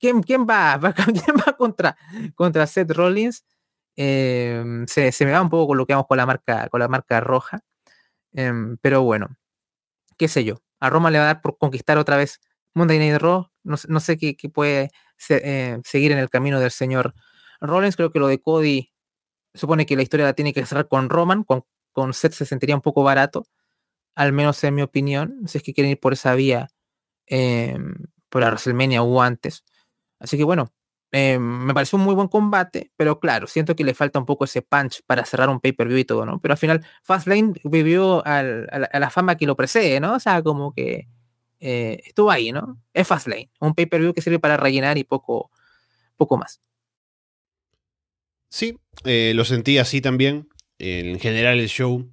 ¿quién, 0.00 0.22
quién, 0.22 0.46
va, 0.48 0.80
¿quién 0.94 1.36
va 1.46 1.52
contra, 1.58 1.96
contra 2.34 2.66
Seth 2.66 2.90
Rollins? 2.90 3.44
Em, 3.96 4.86
se, 4.86 5.12
me 5.24 5.32
va 5.32 5.42
un 5.42 5.50
poco 5.50 5.68
con 5.68 5.78
lo 5.78 5.86
que 5.86 5.94
vamos 5.94 6.06
con 6.06 6.18
la 6.18 6.26
marca, 6.26 6.68
con 6.68 6.80
la 6.80 6.88
marca 6.88 7.20
roja. 7.20 7.60
Em, 8.32 8.76
pero 8.78 9.02
bueno, 9.02 9.36
qué 10.18 10.28
sé 10.28 10.44
yo. 10.44 10.62
A 10.80 10.90
Roma 10.90 11.10
le 11.10 11.18
va 11.18 11.24
a 11.24 11.26
dar 11.28 11.42
por 11.42 11.58
conquistar 11.58 11.98
otra 11.98 12.16
vez 12.16 12.40
Monday 12.74 12.98
Night 12.98 13.20
Raw. 13.20 13.50
No, 13.64 13.76
no 13.88 14.00
sé 14.00 14.18
qué, 14.18 14.36
puede 14.52 14.90
eh, 15.30 15.80
seguir 15.84 16.12
en 16.12 16.18
el 16.18 16.30
camino 16.30 16.60
del 16.60 16.70
señor 16.70 17.14
Rollins. 17.60 17.96
Creo 17.96 18.12
que 18.12 18.18
lo 18.20 18.28
de 18.28 18.40
Cody 18.40 18.92
supone 19.54 19.86
que 19.86 19.96
la 19.96 20.02
historia 20.02 20.26
la 20.26 20.34
tiene 20.34 20.52
que 20.52 20.64
cerrar 20.66 20.88
con 20.88 21.08
Roman. 21.10 21.44
Con, 21.44 21.64
con 21.96 22.12
Seth 22.12 22.34
se 22.34 22.44
sentiría 22.44 22.74
un 22.74 22.82
poco 22.82 23.02
barato, 23.02 23.46
al 24.14 24.30
menos 24.30 24.62
en 24.64 24.74
mi 24.74 24.82
opinión. 24.82 25.40
Si 25.46 25.56
es 25.56 25.64
que 25.64 25.72
quieren 25.72 25.92
ir 25.92 25.98
por 25.98 26.12
esa 26.12 26.34
vía 26.34 26.68
em, 27.24 27.94
por 28.28 28.42
la 28.42 28.48
WrestleMania 28.48 29.02
o 29.02 29.22
antes. 29.22 29.64
Así 30.18 30.36
que 30.36 30.44
bueno, 30.44 30.74
eh, 31.10 31.38
me 31.38 31.72
pareció 31.72 31.96
un 31.98 32.04
muy 32.04 32.14
buen 32.14 32.28
combate, 32.28 32.92
pero 32.98 33.18
claro, 33.18 33.46
siento 33.46 33.74
que 33.74 33.82
le 33.82 33.94
falta 33.94 34.18
un 34.18 34.26
poco 34.26 34.44
ese 34.44 34.60
punch 34.60 35.04
para 35.06 35.24
cerrar 35.24 35.48
un 35.48 35.58
pay-per-view 35.58 35.96
y 35.96 36.04
todo, 36.04 36.26
¿no? 36.26 36.38
Pero 36.38 36.52
al 36.52 36.58
final, 36.58 36.84
Fastlane 37.02 37.54
vivió 37.64 38.22
a, 38.26 38.42
la, 38.42 39.10
fama 39.10 39.36
que 39.36 39.46
lo 39.46 39.56
precede, 39.56 39.98
¿no? 39.98 40.16
O 40.16 40.20
sea, 40.20 40.42
como 40.42 40.74
que 40.74 41.08
eh, 41.60 42.02
estuvo 42.04 42.30
ahí, 42.30 42.52
¿no? 42.52 42.78
Es 42.92 43.08
Fastlane, 43.08 43.50
un 43.60 43.74
pay-per-view 43.74 44.12
que 44.12 44.20
sirve 44.20 44.38
para 44.38 44.58
rellenar 44.58 44.98
y 44.98 45.04
poco, 45.04 45.50
poco 46.18 46.36
más. 46.36 46.60
Sí, 48.50 48.78
eh, 49.04 49.32
lo 49.34 49.46
sentí 49.46 49.78
así 49.78 50.02
también. 50.02 50.46
En 50.78 51.18
general, 51.18 51.58
el 51.58 51.68
show 51.68 52.10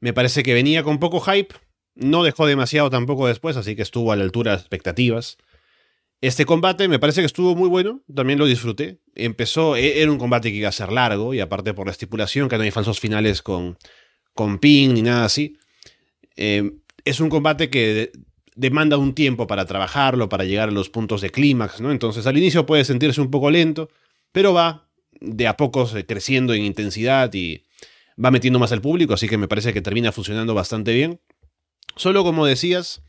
me 0.00 0.12
parece 0.12 0.42
que 0.42 0.54
venía 0.54 0.82
con 0.82 0.98
poco 0.98 1.20
hype, 1.20 1.54
no 1.94 2.24
dejó 2.24 2.46
demasiado 2.46 2.90
tampoco 2.90 3.26
después, 3.26 3.56
así 3.56 3.76
que 3.76 3.82
estuvo 3.82 4.12
a 4.12 4.16
la 4.16 4.24
altura 4.24 4.50
de 4.50 4.56
las 4.56 4.62
expectativas. 4.62 5.38
Este 6.20 6.46
combate 6.46 6.88
me 6.88 6.98
parece 6.98 7.20
que 7.20 7.26
estuvo 7.26 7.54
muy 7.54 7.68
bueno, 7.68 8.02
también 8.14 8.38
lo 8.38 8.46
disfruté. 8.46 9.00
Empezó, 9.14 9.76
e, 9.76 10.00
era 10.00 10.10
un 10.10 10.18
combate 10.18 10.50
que 10.50 10.58
iba 10.58 10.68
a 10.68 10.72
ser 10.72 10.92
largo, 10.92 11.34
y 11.34 11.40
aparte 11.40 11.74
por 11.74 11.86
la 11.86 11.92
estipulación, 11.92 12.48
que 12.48 12.56
no 12.56 12.62
hay 12.62 12.70
falsos 12.70 13.00
finales 13.00 13.42
con, 13.42 13.76
con 14.34 14.58
ping 14.58 14.94
ni 14.94 15.02
nada 15.02 15.24
así. 15.24 15.56
Em, 16.36 16.80
es 17.04 17.20
un 17.20 17.28
combate 17.28 17.70
que 17.70 18.12
demanda 18.54 18.96
un 18.98 19.14
tiempo 19.14 19.46
para 19.46 19.66
trabajarlo, 19.66 20.28
para 20.28 20.44
llegar 20.44 20.68
a 20.68 20.72
los 20.72 20.90
puntos 20.90 21.20
de 21.20 21.30
clímax, 21.30 21.80
¿no? 21.80 21.90
Entonces 21.90 22.26
al 22.26 22.36
inicio 22.36 22.66
puede 22.66 22.84
sentirse 22.84 23.20
un 23.20 23.30
poco 23.30 23.50
lento, 23.50 23.88
pero 24.30 24.52
va 24.52 24.88
de 25.20 25.46
a 25.46 25.56
poco 25.56 25.88
eh, 25.96 26.04
creciendo 26.06 26.54
en 26.54 26.62
intensidad 26.62 27.32
y 27.34 27.64
va 28.22 28.30
metiendo 28.30 28.58
más 28.58 28.72
al 28.72 28.80
público, 28.80 29.14
así 29.14 29.28
que 29.28 29.38
me 29.38 29.48
parece 29.48 29.72
que 29.72 29.82
termina 29.82 30.12
funcionando 30.12 30.54
bastante 30.54 30.92
bien. 30.92 31.20
Solo 31.96 32.24
como 32.24 32.46
decías, 32.46 33.02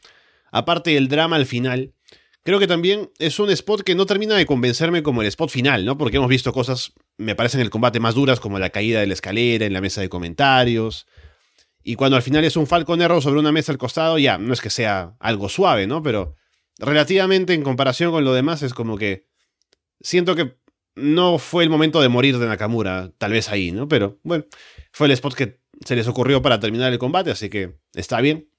aparte 0.52 0.92
del 0.92 1.08
drama 1.08 1.36
al 1.38 1.46
final, 1.46 1.94
Creo 2.44 2.60
que 2.60 2.68
también 2.68 3.10
es 3.20 3.40
un 3.40 3.50
spot 3.50 3.84
que 3.84 3.96
no 3.96 4.06
termina 4.06 4.36
de 4.36 4.46
convencerme 4.46 5.02
como 5.02 5.22
el 5.22 5.30
spot 5.30 5.50
final, 5.50 5.86
¿no? 5.86 5.98
Porque 5.98 6.18
hemos 6.18 6.28
visto 6.28 6.52
cosas, 6.52 6.92
me 7.18 7.36
parecen 7.36 7.62
en 7.62 7.66
el 7.66 7.70
combate 7.70 8.02
más 8.02 8.16
duras, 8.16 8.42
como 8.42 8.60
la 8.60 8.70
caída 8.70 9.00
de 9.00 9.08
la 9.08 9.14
escalera 9.14 9.66
en 9.66 9.72
la 9.72 9.80
mesa 9.80 10.02
de 10.02 10.10
comentarios. 10.10 11.08
Y 11.84 11.96
cuando 11.96 12.18
al 12.18 12.22
final 12.22 12.44
es 12.44 12.58
un 12.58 12.68
Falcon 12.68 13.00
sobre 13.22 13.40
una 13.40 13.54
mesa 13.54 13.72
al 13.72 13.78
costado, 13.78 14.20
ya, 14.20 14.38
no 14.38 14.52
es 14.52 14.60
que 14.60 14.70
sea 14.70 15.16
algo 15.20 15.48
suave, 15.48 15.88
¿no? 15.88 16.04
Pero 16.04 16.36
relativamente 16.80 17.54
en 17.54 17.64
comparación 17.64 18.12
con 18.12 18.26
lo 18.26 18.34
demás 18.34 18.62
es 18.62 18.74
como 18.74 18.98
que 18.98 19.26
siento 20.02 20.36
que 20.36 20.58
no 20.96 21.38
fue 21.38 21.64
el 21.64 21.70
momento 21.70 22.02
de 22.02 22.10
morir 22.10 22.38
de 22.40 22.48
Nakamura, 22.48 23.12
tal 23.18 23.32
vez 23.32 23.48
ahí, 23.50 23.72
¿no? 23.72 23.88
Pero 23.88 24.20
bueno, 24.24 24.44
fue 24.94 25.08
el 25.08 25.12
spot 25.14 25.34
que 25.34 25.60
se 25.84 25.96
les 25.96 26.08
ocurrió 26.08 26.42
para 26.42 26.60
terminar 26.60 26.94
el 26.94 27.00
combate, 27.00 27.32
así 27.32 27.50
que 27.50 27.76
está 27.94 28.22
bien. 28.22 28.50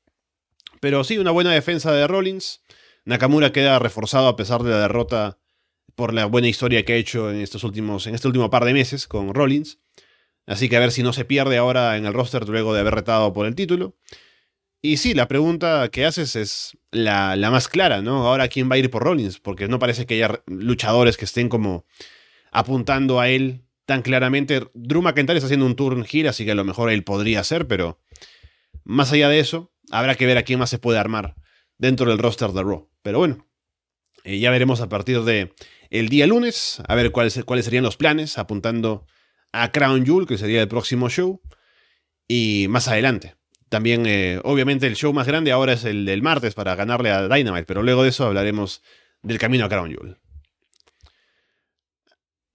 Pero 0.80 1.05
sí, 1.05 1.16
una 1.16 1.30
buena 1.30 1.53
defensa 1.53 1.93
de 1.93 2.07
Rollins. 2.07 2.61
Nakamura 3.05 3.53
queda 3.53 3.78
reforzado 3.78 4.28
a 4.28 4.37
pesar 4.37 4.62
de 4.62 4.70
la 4.70 4.80
derrota 4.80 5.39
por 5.95 6.12
la 6.12 6.26
buena 6.26 6.49
historia 6.49 6.85
que 6.85 6.95
ha 6.95 6.97
hecho 6.97 7.30
en 7.30 7.41
estos 7.41 7.62
últimos, 7.64 8.07
en 8.07 8.14
este 8.14 8.26
último 8.26 8.51
par 8.51 8.64
de 8.64 8.72
meses 8.72 9.07
con 9.07 9.32
Rollins. 9.32 9.78
Así 10.47 10.68
que 10.68 10.76
a 10.76 10.80
ver 10.80 10.91
si 10.91 11.03
no 11.03 11.12
se 11.12 11.24
pierde 11.24 11.57
ahora 11.57 11.97
en 11.97 12.05
el 12.05 12.12
roster 12.12 12.49
luego 12.49 12.74
de 12.74 12.80
haber 12.80 12.95
retado 12.95 13.32
por 13.32 13.47
el 13.47 13.55
título. 13.55 13.97
Y 14.82 14.99
sí, 14.99 15.14
la 15.14 15.28
pregunta 15.28 15.89
que 15.91 16.05
haces 16.05 16.37
es 16.37 16.76
la, 16.91 17.37
más 17.51 17.68
clara, 17.68 18.03
¿no? 18.03 18.26
Ahora, 18.26 18.49
¿quién 18.49 18.70
va 18.70 18.74
a 18.74 18.78
ir 18.78 18.91
por 18.91 19.05
Rollins? 19.05 19.39
Porque 19.39 19.68
no 19.68 19.78
parece 19.78 20.05
que 20.05 20.14
haya 20.14 20.43
luchadores 20.47 21.16
que 21.16 21.24
estén 21.24 21.49
como 21.49 21.87
apuntando 22.51 23.20
a 23.20 23.28
él 23.30 23.64
tan 23.87 24.03
claramente. 24.03 24.68
Drew 24.74 25.03
McIntyre 25.03 25.39
está 25.39 25.47
haciendo 25.47 25.66
un 25.66 25.76
turn 25.76 26.05
gira, 26.05 26.30
así 26.30 26.45
que 26.45 26.53
a 26.53 26.57
lo 26.57 26.64
mejor 26.64 26.91
él 26.91 27.05
podría 27.05 27.45
ser, 27.45 27.66
pero 27.66 28.01
más 28.85 29.12
allá 29.12 29.28
de 29.28 29.41
eso, 29.41 29.72
habrá 29.91 30.14
que 30.14 30.26
ver 30.26 30.39
a 30.39 30.43
quién 30.43 30.59
más 30.59 30.70
se 30.70 30.78
puede 30.78 30.99
armar 30.99 31.35
dentro 31.78 32.09
del 32.09 32.18
roster 32.18 32.51
de 32.51 32.62
Raw. 32.62 32.91
Pero 33.03 33.18
bueno, 33.18 33.47
eh, 34.24 34.39
ya 34.39 34.51
veremos 34.51 34.80
a 34.80 34.89
partir 34.89 35.22
de 35.22 35.53
el 35.91 36.09
día 36.09 36.26
lunes, 36.26 36.82
a 36.89 36.95
ver 36.95 37.12
cuáles, 37.12 37.43
cuáles 37.45 37.64
serían 37.64 37.85
los 37.85 37.97
planes, 37.97 38.39
apuntando 38.39 39.07
a 39.53 39.70
Crown 39.70 40.05
Jewel, 40.05 40.26
que 40.26 40.39
sería 40.39 40.61
el 40.61 40.68
próximo 40.68 41.09
show, 41.09 41.41
y 42.26 42.66
más 42.68 42.89
adelante. 42.89 43.37
También, 43.68 44.07
eh, 44.07 44.41
obviamente, 44.45 44.87
el 44.87 44.97
show 44.97 45.12
más 45.12 45.26
grande 45.26 45.53
ahora 45.53 45.72
es 45.72 45.85
el 45.85 46.05
del 46.05 46.22
martes 46.22 46.55
para 46.55 46.74
ganarle 46.74 47.11
a 47.11 47.28
Dynamite, 47.28 47.64
pero 47.64 47.82
luego 47.82 48.03
de 48.03 48.11
eso 48.11 48.24
hablaremos 48.26 48.82
del 49.22 49.39
camino 49.39 49.64
a 49.64 49.68
Crown 49.68 49.91
Jewel. 49.91 50.16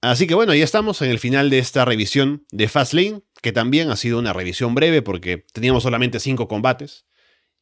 Así 0.01 0.27
que 0.27 0.33
bueno, 0.33 0.53
ya 0.55 0.63
estamos 0.63 1.01
en 1.01 1.09
el 1.09 1.19
final 1.19 1.49
de 1.49 1.59
esta 1.59 1.83
revisión 1.83 2.45
de 2.51 2.69
Fastlane, 2.69 3.21
que 3.41 3.51
también 3.51 3.89
ha 3.89 3.97
sido 3.97 4.17
una 4.17 4.31
revisión 4.31 4.73
breve 4.73 5.01
porque 5.01 5.45
teníamos 5.51 5.83
solamente 5.83 6.21
cinco 6.21 6.47
combates 6.47 7.05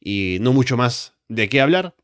y 0.00 0.38
no 0.40 0.52
mucho 0.52 0.76
más 0.76 1.14
de 1.28 1.48
qué 1.48 1.60
hablar. 1.60 1.96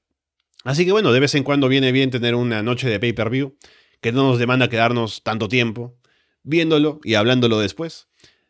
Así 0.65 0.85
que 0.85 0.93
bueno, 0.93 1.13
de 1.13 1.21
vez 1.21 1.35
en 1.37 1.45
cuando 1.45 1.69
viene 1.69 1.93
bien 1.93 2.11
tener 2.11 2.35
una 2.35 2.63
noche 2.63 2.89
de 2.89 2.99
pay-per-view 2.99 3.57
que 4.01 4.13
no 4.13 4.25
nos 4.25 4.39
demanda 4.39 4.69
quedarnos 4.69 5.23
tanto 5.23 5.49
tiempo 5.49 5.97
viéndolo 6.43 7.01
y 7.05 7.15
hablándolo 7.15 7.61
después. 7.61 8.09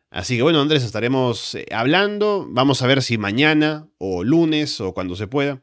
Así 0.09 0.37
que 0.37 0.43
bueno, 0.43 0.61
Andrés, 0.61 0.83
estaremos 0.83 1.55
eh, 1.55 1.65
hablando. 1.71 2.47
Vamos 2.49 2.81
a 2.81 2.87
ver 2.87 3.03
si 3.03 3.17
mañana 3.17 3.87
o 3.97 4.23
lunes 4.23 4.81
o 4.81 4.93
cuando 4.93 5.15
se 5.15 5.27
pueda. 5.27 5.61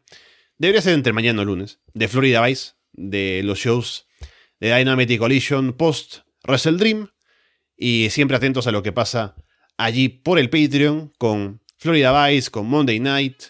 Debería 0.58 0.82
ser 0.82 0.94
entre 0.94 1.12
mañana 1.12 1.42
o 1.42 1.44
lunes. 1.44 1.80
De 1.94 2.06
Florida 2.06 2.44
Vice, 2.46 2.72
de 2.92 3.40
los 3.44 3.58
shows 3.58 4.06
de 4.62 4.72
Dynamite 4.72 5.18
Collision 5.18 5.72
post 5.72 6.18
Wrestle 6.46 6.76
Dream. 6.76 7.08
Y 7.76 8.10
siempre 8.10 8.36
atentos 8.36 8.68
a 8.68 8.72
lo 8.72 8.84
que 8.84 8.92
pasa 8.92 9.34
allí 9.76 10.08
por 10.08 10.38
el 10.38 10.50
Patreon 10.50 11.12
con 11.18 11.60
Florida 11.78 12.28
Vice, 12.28 12.48
con 12.48 12.66
Monday 12.68 13.00
Night, 13.00 13.42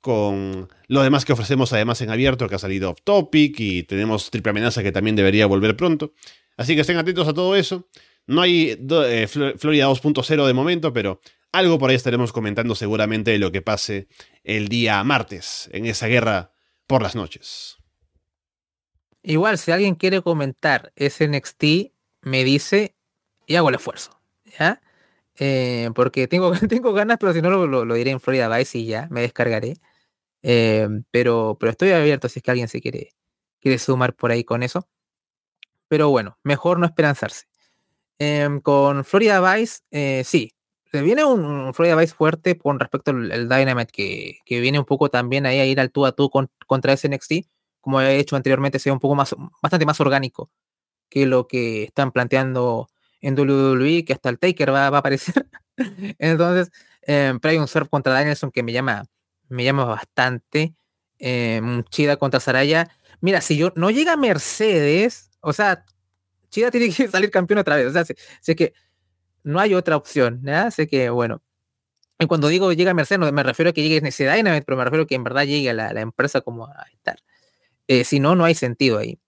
con 0.00 0.70
lo 0.88 1.02
demás 1.02 1.26
que 1.26 1.34
ofrecemos 1.34 1.74
además 1.74 2.00
en 2.00 2.08
abierto, 2.08 2.48
que 2.48 2.54
ha 2.54 2.58
salido 2.58 2.88
off 2.88 3.02
topic 3.04 3.60
y 3.60 3.82
tenemos 3.82 4.30
triple 4.30 4.50
amenaza 4.50 4.82
que 4.82 4.92
también 4.92 5.14
debería 5.14 5.44
volver 5.44 5.76
pronto. 5.76 6.14
Así 6.56 6.74
que 6.74 6.80
estén 6.80 6.96
atentos 6.96 7.28
a 7.28 7.34
todo 7.34 7.54
eso. 7.54 7.90
No 8.26 8.40
hay 8.40 8.78
eh, 8.90 9.26
Florida 9.28 9.90
2.0 9.90 10.46
de 10.46 10.54
momento, 10.54 10.90
pero 10.90 11.20
algo 11.52 11.78
por 11.78 11.90
ahí 11.90 11.96
estaremos 11.96 12.32
comentando 12.32 12.74
seguramente 12.74 13.30
de 13.30 13.38
lo 13.38 13.52
que 13.52 13.60
pase 13.60 14.08
el 14.42 14.68
día 14.68 15.04
martes 15.04 15.68
en 15.72 15.84
esa 15.84 16.06
guerra 16.06 16.52
por 16.86 17.02
las 17.02 17.14
noches. 17.14 17.76
Igual, 19.28 19.58
si 19.58 19.72
alguien 19.72 19.96
quiere 19.96 20.22
comentar 20.22 20.92
ese 20.94 21.26
NXT, 21.26 21.92
me 22.22 22.44
dice 22.44 22.94
y 23.44 23.56
hago 23.56 23.70
el 23.70 23.74
esfuerzo. 23.74 24.20
¿Ya? 24.56 24.80
Eh, 25.38 25.90
porque 25.96 26.28
tengo, 26.28 26.52
tengo 26.68 26.92
ganas, 26.92 27.18
pero 27.18 27.32
si 27.32 27.42
no 27.42 27.50
lo, 27.50 27.94
diré 27.94 28.12
en 28.12 28.20
Florida 28.20 28.48
Vice 28.56 28.78
y 28.78 28.86
ya, 28.86 29.08
me 29.10 29.22
descargaré. 29.22 29.78
Eh, 30.42 30.88
pero, 31.10 31.56
pero 31.58 31.72
estoy 31.72 31.90
abierto 31.90 32.28
si 32.28 32.38
es 32.38 32.42
que 32.44 32.52
alguien 32.52 32.68
se 32.68 32.80
quiere, 32.80 33.14
quiere 33.60 33.78
sumar 33.80 34.14
por 34.14 34.30
ahí 34.30 34.44
con 34.44 34.62
eso. 34.62 34.86
Pero 35.88 36.08
bueno, 36.10 36.38
mejor 36.44 36.78
no 36.78 36.86
esperanzarse. 36.86 37.46
Em, 38.20 38.60
con 38.60 39.04
Florida 39.04 39.40
Vice, 39.40 39.80
eh, 39.90 40.22
sí, 40.24 40.52
se 40.92 41.02
viene 41.02 41.24
un, 41.24 41.74
Florida 41.74 41.96
Vice 41.96 42.14
fuerte 42.14 42.56
con 42.58 42.78
respecto 42.78 43.10
al, 43.10 43.48
Dynamite, 43.48 43.92
que, 43.92 44.38
que, 44.44 44.60
viene 44.60 44.78
un 44.78 44.84
poco 44.84 45.10
también 45.10 45.46
ahí 45.46 45.58
a 45.58 45.66
ir 45.66 45.80
al 45.80 45.90
tú 45.90 46.06
a 46.06 46.12
tú 46.12 46.30
contra 46.66 46.92
ese 46.92 47.08
NXT, 47.08 47.48
como 47.86 48.00
he 48.00 48.18
hecho 48.18 48.34
anteriormente, 48.34 48.80
sea 48.80 48.92
un 48.92 48.98
poco 48.98 49.14
más, 49.14 49.32
bastante 49.62 49.86
más 49.86 50.00
orgánico 50.00 50.50
que 51.08 51.24
lo 51.24 51.46
que 51.46 51.84
están 51.84 52.10
planteando 52.10 52.88
en 53.20 53.38
WWE, 53.38 54.04
que 54.04 54.12
hasta 54.12 54.28
el 54.28 54.40
Taker 54.40 54.74
va, 54.74 54.88
a 54.88 54.98
aparecer. 54.98 55.46
Entonces, 56.18 56.72
eh, 57.02 57.38
hay 57.40 57.56
un 57.58 57.68
surf 57.68 57.88
contra 57.88 58.12
Danielson 58.12 58.50
que 58.50 58.64
me 58.64 58.72
llama, 58.72 59.04
me 59.48 59.62
llama 59.62 59.84
bastante. 59.84 60.74
Eh, 61.20 61.62
Chida 61.90 62.16
contra 62.16 62.40
Saraya. 62.40 62.90
Mira, 63.20 63.40
si 63.40 63.56
yo 63.56 63.72
no 63.76 63.92
llega 63.92 64.16
Mercedes, 64.16 65.30
o 65.38 65.52
sea, 65.52 65.84
Chida 66.50 66.72
tiene 66.72 66.92
que 66.92 67.06
salir 67.08 67.30
campeón 67.30 67.60
otra 67.60 67.76
vez. 67.76 67.86
O 67.86 67.92
sea, 67.92 68.04
sé, 68.40 68.56
que 68.56 68.72
no 69.44 69.60
hay 69.60 69.74
otra 69.74 69.96
opción. 69.96 70.40
¿ya? 70.42 70.72
Sé 70.72 70.88
que, 70.88 71.08
bueno. 71.08 71.40
Y 72.18 72.26
cuando 72.26 72.48
digo 72.48 72.72
llega 72.72 72.94
Mercedes, 72.94 73.20
no 73.20 73.30
me 73.30 73.44
refiero 73.44 73.70
a 73.70 73.72
que 73.72 73.82
llegue 73.88 74.08
ese 74.08 74.24
Dynamite, 74.24 74.64
pero 74.64 74.76
me 74.76 74.82
refiero 74.84 75.04
a 75.04 75.06
que 75.06 75.14
en 75.14 75.22
verdad 75.22 75.44
llegue 75.44 75.70
a 75.70 75.74
la, 75.74 76.00
empresa 76.00 76.40
como 76.40 76.66
a 76.66 76.84
estar. 76.92 77.18
Eh, 77.88 78.04
si 78.04 78.20
no, 78.20 78.34
no 78.34 78.44
hay 78.44 78.54
sentido 78.54 78.98
ahí. 78.98 79.18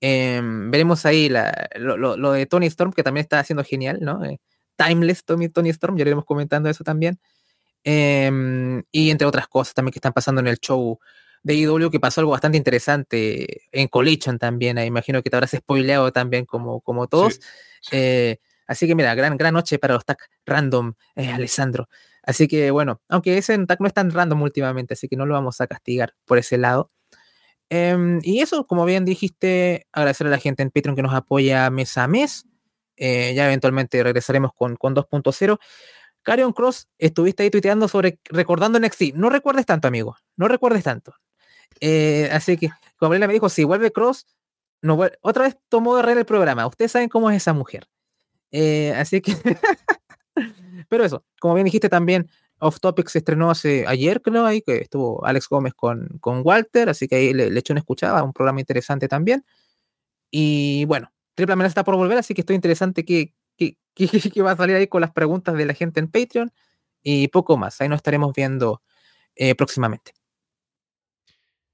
Em, 0.00 0.70
veremos 0.70 1.04
ahí 1.04 1.30
lo, 1.76 2.32
de 2.32 2.46
Tony 2.46 2.66
Storm, 2.66 2.92
que 2.92 3.02
también 3.02 3.22
está 3.22 3.38
haciendo 3.38 3.64
genial, 3.64 3.98
¿no? 4.00 4.24
Eh, 4.24 4.40
timeless 4.76 5.24
Tony, 5.24 5.48
Tony 5.48 5.70
Storm, 5.70 5.96
ya 5.96 6.02
iremos 6.02 6.24
comentando 6.24 6.68
eso 6.70 6.84
también. 6.84 7.20
Em, 7.84 8.82
y 8.92 9.10
entre 9.10 9.26
otras 9.26 9.48
cosas 9.48 9.74
también 9.74 9.92
que 9.92 9.98
están 9.98 10.12
pasando 10.12 10.40
en 10.40 10.46
el 10.48 10.58
show 10.58 10.98
de 11.42 11.54
IW, 11.54 11.90
que 11.90 12.00
pasó 12.00 12.20
algo 12.20 12.32
bastante 12.32 12.58
interesante 12.58 13.62
en 13.72 13.88
Collision 13.88 14.38
también. 14.38 14.78
Imagino 14.78 15.22
que 15.22 15.30
te 15.30 15.36
habrás 15.36 15.52
spoileado 15.52 16.12
también 16.12 16.44
como, 16.46 16.80
como 16.80 17.06
todos. 17.06 17.40
Eh, 17.92 18.38
así 18.66 18.86
que 18.86 18.94
mira, 18.94 19.14
gran, 19.14 19.36
gran 19.36 19.54
noche 19.54 19.78
para 19.78 19.94
los 19.94 20.04
tag 20.04 20.18
random, 20.46 20.94
Alessandro. 21.16 21.88
Así 22.22 22.48
que 22.48 22.70
bueno, 22.70 23.00
aunque 23.08 23.38
ese 23.38 23.58
tag 23.66 23.80
no 23.80 23.86
es 23.86 23.94
tan 23.94 24.10
random 24.10 24.42
últimamente, 24.42 24.94
así 24.94 25.08
que 25.08 25.16
no 25.16 25.26
lo 25.26 25.34
vamos 25.34 25.60
a 25.60 25.66
castigar 25.66 26.14
por 26.26 26.38
ese 26.38 26.58
lado. 26.58 26.90
Em, 27.70 28.18
y 28.22 28.40
eso, 28.40 28.66
como 28.66 28.84
bien 28.84 29.04
dijiste, 29.04 29.86
agradecer 29.92 30.26
a 30.26 30.30
la 30.30 30.38
gente 30.38 30.62
en 30.62 30.70
Patreon 30.70 30.96
que 30.96 31.02
nos 31.02 31.14
apoya 31.14 31.70
mes 31.70 31.96
a 31.96 32.08
mes. 32.08 32.44
Eh, 32.96 33.32
ya 33.34 33.46
eventualmente 33.46 34.02
regresaremos 34.02 34.52
con, 34.52 34.76
con 34.76 34.94
2.0. 34.94 35.58
Carion 36.22 36.52
Cross, 36.52 36.88
estuviste 36.98 37.44
ahí 37.44 37.50
tuiteando 37.50 37.88
sobre 37.88 38.18
recordando 38.24 38.78
NXT. 38.78 39.14
No 39.14 39.30
recuerdes 39.30 39.64
tanto, 39.66 39.88
amigo. 39.88 40.16
No 40.36 40.48
recuerdes 40.48 40.84
tanto. 40.84 41.14
Eh, 41.80 42.28
así 42.32 42.56
que, 42.58 42.70
como 42.98 43.12
me 43.12 43.28
dijo, 43.28 43.48
si 43.48 43.64
vuelve 43.64 43.92
Cross, 43.92 44.26
no 44.82 44.98
otra 45.22 45.44
vez 45.44 45.56
tomó 45.68 45.96
de 45.96 46.12
el 46.12 46.26
programa. 46.26 46.66
Ustedes 46.66 46.92
saben 46.92 47.08
cómo 47.08 47.30
es 47.30 47.36
esa 47.36 47.52
mujer. 47.52 47.88
Eh, 48.50 48.92
así 48.96 49.20
que. 49.20 49.34
Pero 50.88 51.04
eso, 51.04 51.24
como 51.40 51.54
bien 51.54 51.66
dijiste 51.66 51.88
también, 51.88 52.28
Off 52.60 52.80
Topic 52.80 53.08
se 53.08 53.18
estrenó 53.18 53.50
hace 53.50 53.84
ayer, 53.86 54.22
creo, 54.22 54.46
ahí, 54.46 54.62
que 54.62 54.78
estuvo 54.78 55.24
Alex 55.24 55.48
Gómez 55.48 55.74
con, 55.74 56.08
con 56.20 56.42
Walter, 56.44 56.88
así 56.88 57.08
que 57.08 57.16
ahí 57.16 57.32
le, 57.34 57.50
le 57.50 57.60
eché 57.60 57.72
una 57.72 57.80
escuchada, 57.80 58.22
un 58.22 58.32
programa 58.32 58.60
interesante 58.60 59.08
también. 59.08 59.44
Y 60.30 60.84
bueno, 60.84 61.12
Triple 61.34 61.54
Amenaza 61.54 61.70
está 61.70 61.84
por 61.84 61.96
volver, 61.96 62.18
así 62.18 62.34
que 62.34 62.42
estoy 62.42 62.56
interesante 62.56 63.04
que, 63.04 63.34
que, 63.56 64.42
va 64.42 64.52
a 64.52 64.56
salir 64.56 64.76
ahí 64.76 64.86
con 64.86 65.00
las 65.00 65.12
preguntas 65.12 65.54
de 65.56 65.64
la 65.66 65.74
gente 65.74 66.00
en 66.00 66.08
Patreon 66.08 66.52
y 67.02 67.28
poco 67.28 67.56
más. 67.56 67.80
Ahí 67.80 67.88
nos 67.88 67.98
estaremos 67.98 68.32
viendo 68.34 68.82
eh, 69.34 69.54
próximamente. 69.54 70.12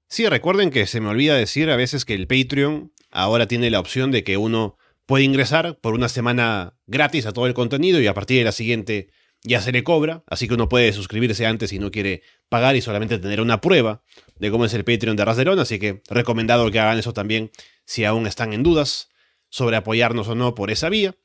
Sí, 0.09 0.27
recuerden 0.27 0.69
que 0.69 0.87
se 0.87 1.01
me 1.01 1.09
olvida 1.09 1.35
decir 1.35 1.69
a 1.69 1.75
veces 1.75 2.05
que 2.05 2.13
el 2.13 2.27
Patreon 2.27 2.93
ahora 3.11 3.47
tiene 3.47 3.69
la 3.69 3.79
opción 3.79 4.11
de 4.11 4.23
que 4.23 4.37
uno 4.37 4.77
puede 5.05 5.25
ingresar 5.25 5.79
por 5.79 5.93
una 5.93 6.07
semana 6.07 6.77
gratis 6.85 7.25
a 7.25 7.33
todo 7.33 7.45
el 7.45 7.53
contenido 7.53 7.99
y 7.99 8.07
a 8.07 8.13
partir 8.13 8.37
de 8.37 8.45
la 8.45 8.51
siguiente 8.53 9.09
ya 9.47 9.61
se 9.61 9.71
le 9.71 9.83
cobra, 9.83 10.23
así 10.27 10.47
que 10.47 10.53
uno 10.53 10.69
puede 10.69 10.93
suscribirse 10.93 11.45
antes 11.45 11.69
si 11.69 11.79
no 11.79 11.89
quiere 11.89 12.21
pagar 12.49 12.75
y 12.75 12.81
solamente 12.81 13.17
tener 13.17 13.41
una 13.41 13.61
prueba 13.61 14.03
de 14.37 14.51
cómo 14.51 14.65
es 14.65 14.73
el 14.73 14.83
Patreon 14.83 15.15
de 15.15 15.25
Rasderón, 15.25 15.59
así 15.59 15.79
que 15.79 16.01
recomendado 16.09 16.69
que 16.69 16.79
hagan 16.79 16.99
eso 16.99 17.13
también 17.13 17.51
si 17.85 18.03
aún 18.03 18.27
están 18.27 18.53
en 18.53 18.63
dudas 18.63 19.09
sobre 19.49 19.77
apoyarnos 19.77 20.27
o 20.27 20.35
no 20.35 20.53
por 20.53 20.71
esa 20.71 20.89
vía. 20.89 21.15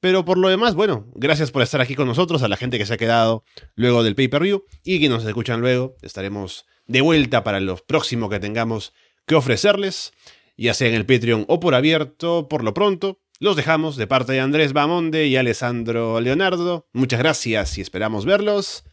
Pero 0.00 0.26
por 0.26 0.36
lo 0.36 0.50
demás, 0.50 0.74
bueno, 0.74 1.10
gracias 1.14 1.50
por 1.50 1.62
estar 1.62 1.80
aquí 1.80 1.94
con 1.94 2.06
nosotros, 2.06 2.42
a 2.42 2.48
la 2.48 2.58
gente 2.58 2.76
que 2.76 2.84
se 2.84 2.92
ha 2.92 2.98
quedado 2.98 3.42
luego 3.74 4.02
del 4.02 4.14
pay-per-view 4.14 4.64
y 4.84 5.00
que 5.00 5.08
nos 5.08 5.24
escuchan 5.24 5.62
luego. 5.62 5.96
Estaremos 6.02 6.66
de 6.86 7.00
vuelta 7.00 7.42
para 7.42 7.58
lo 7.60 7.76
próximo 7.76 8.28
que 8.28 8.38
tengamos 8.38 8.92
que 9.26 9.34
ofrecerles, 9.34 10.12
ya 10.58 10.74
sea 10.74 10.88
en 10.88 10.94
el 10.94 11.06
Patreon 11.06 11.46
o 11.48 11.58
por 11.58 11.74
abierto, 11.74 12.48
por 12.48 12.62
lo 12.62 12.74
pronto. 12.74 13.23
Los 13.44 13.56
dejamos 13.56 13.96
de 13.96 14.06
parte 14.06 14.32
de 14.32 14.40
Andrés 14.40 14.72
Bamonde 14.72 15.26
y 15.26 15.36
Alessandro 15.36 16.18
Leonardo. 16.18 16.88
Muchas 16.94 17.18
gracias 17.18 17.76
y 17.76 17.82
esperamos 17.82 18.24
verlos 18.24 18.84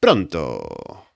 pronto. 0.00 1.07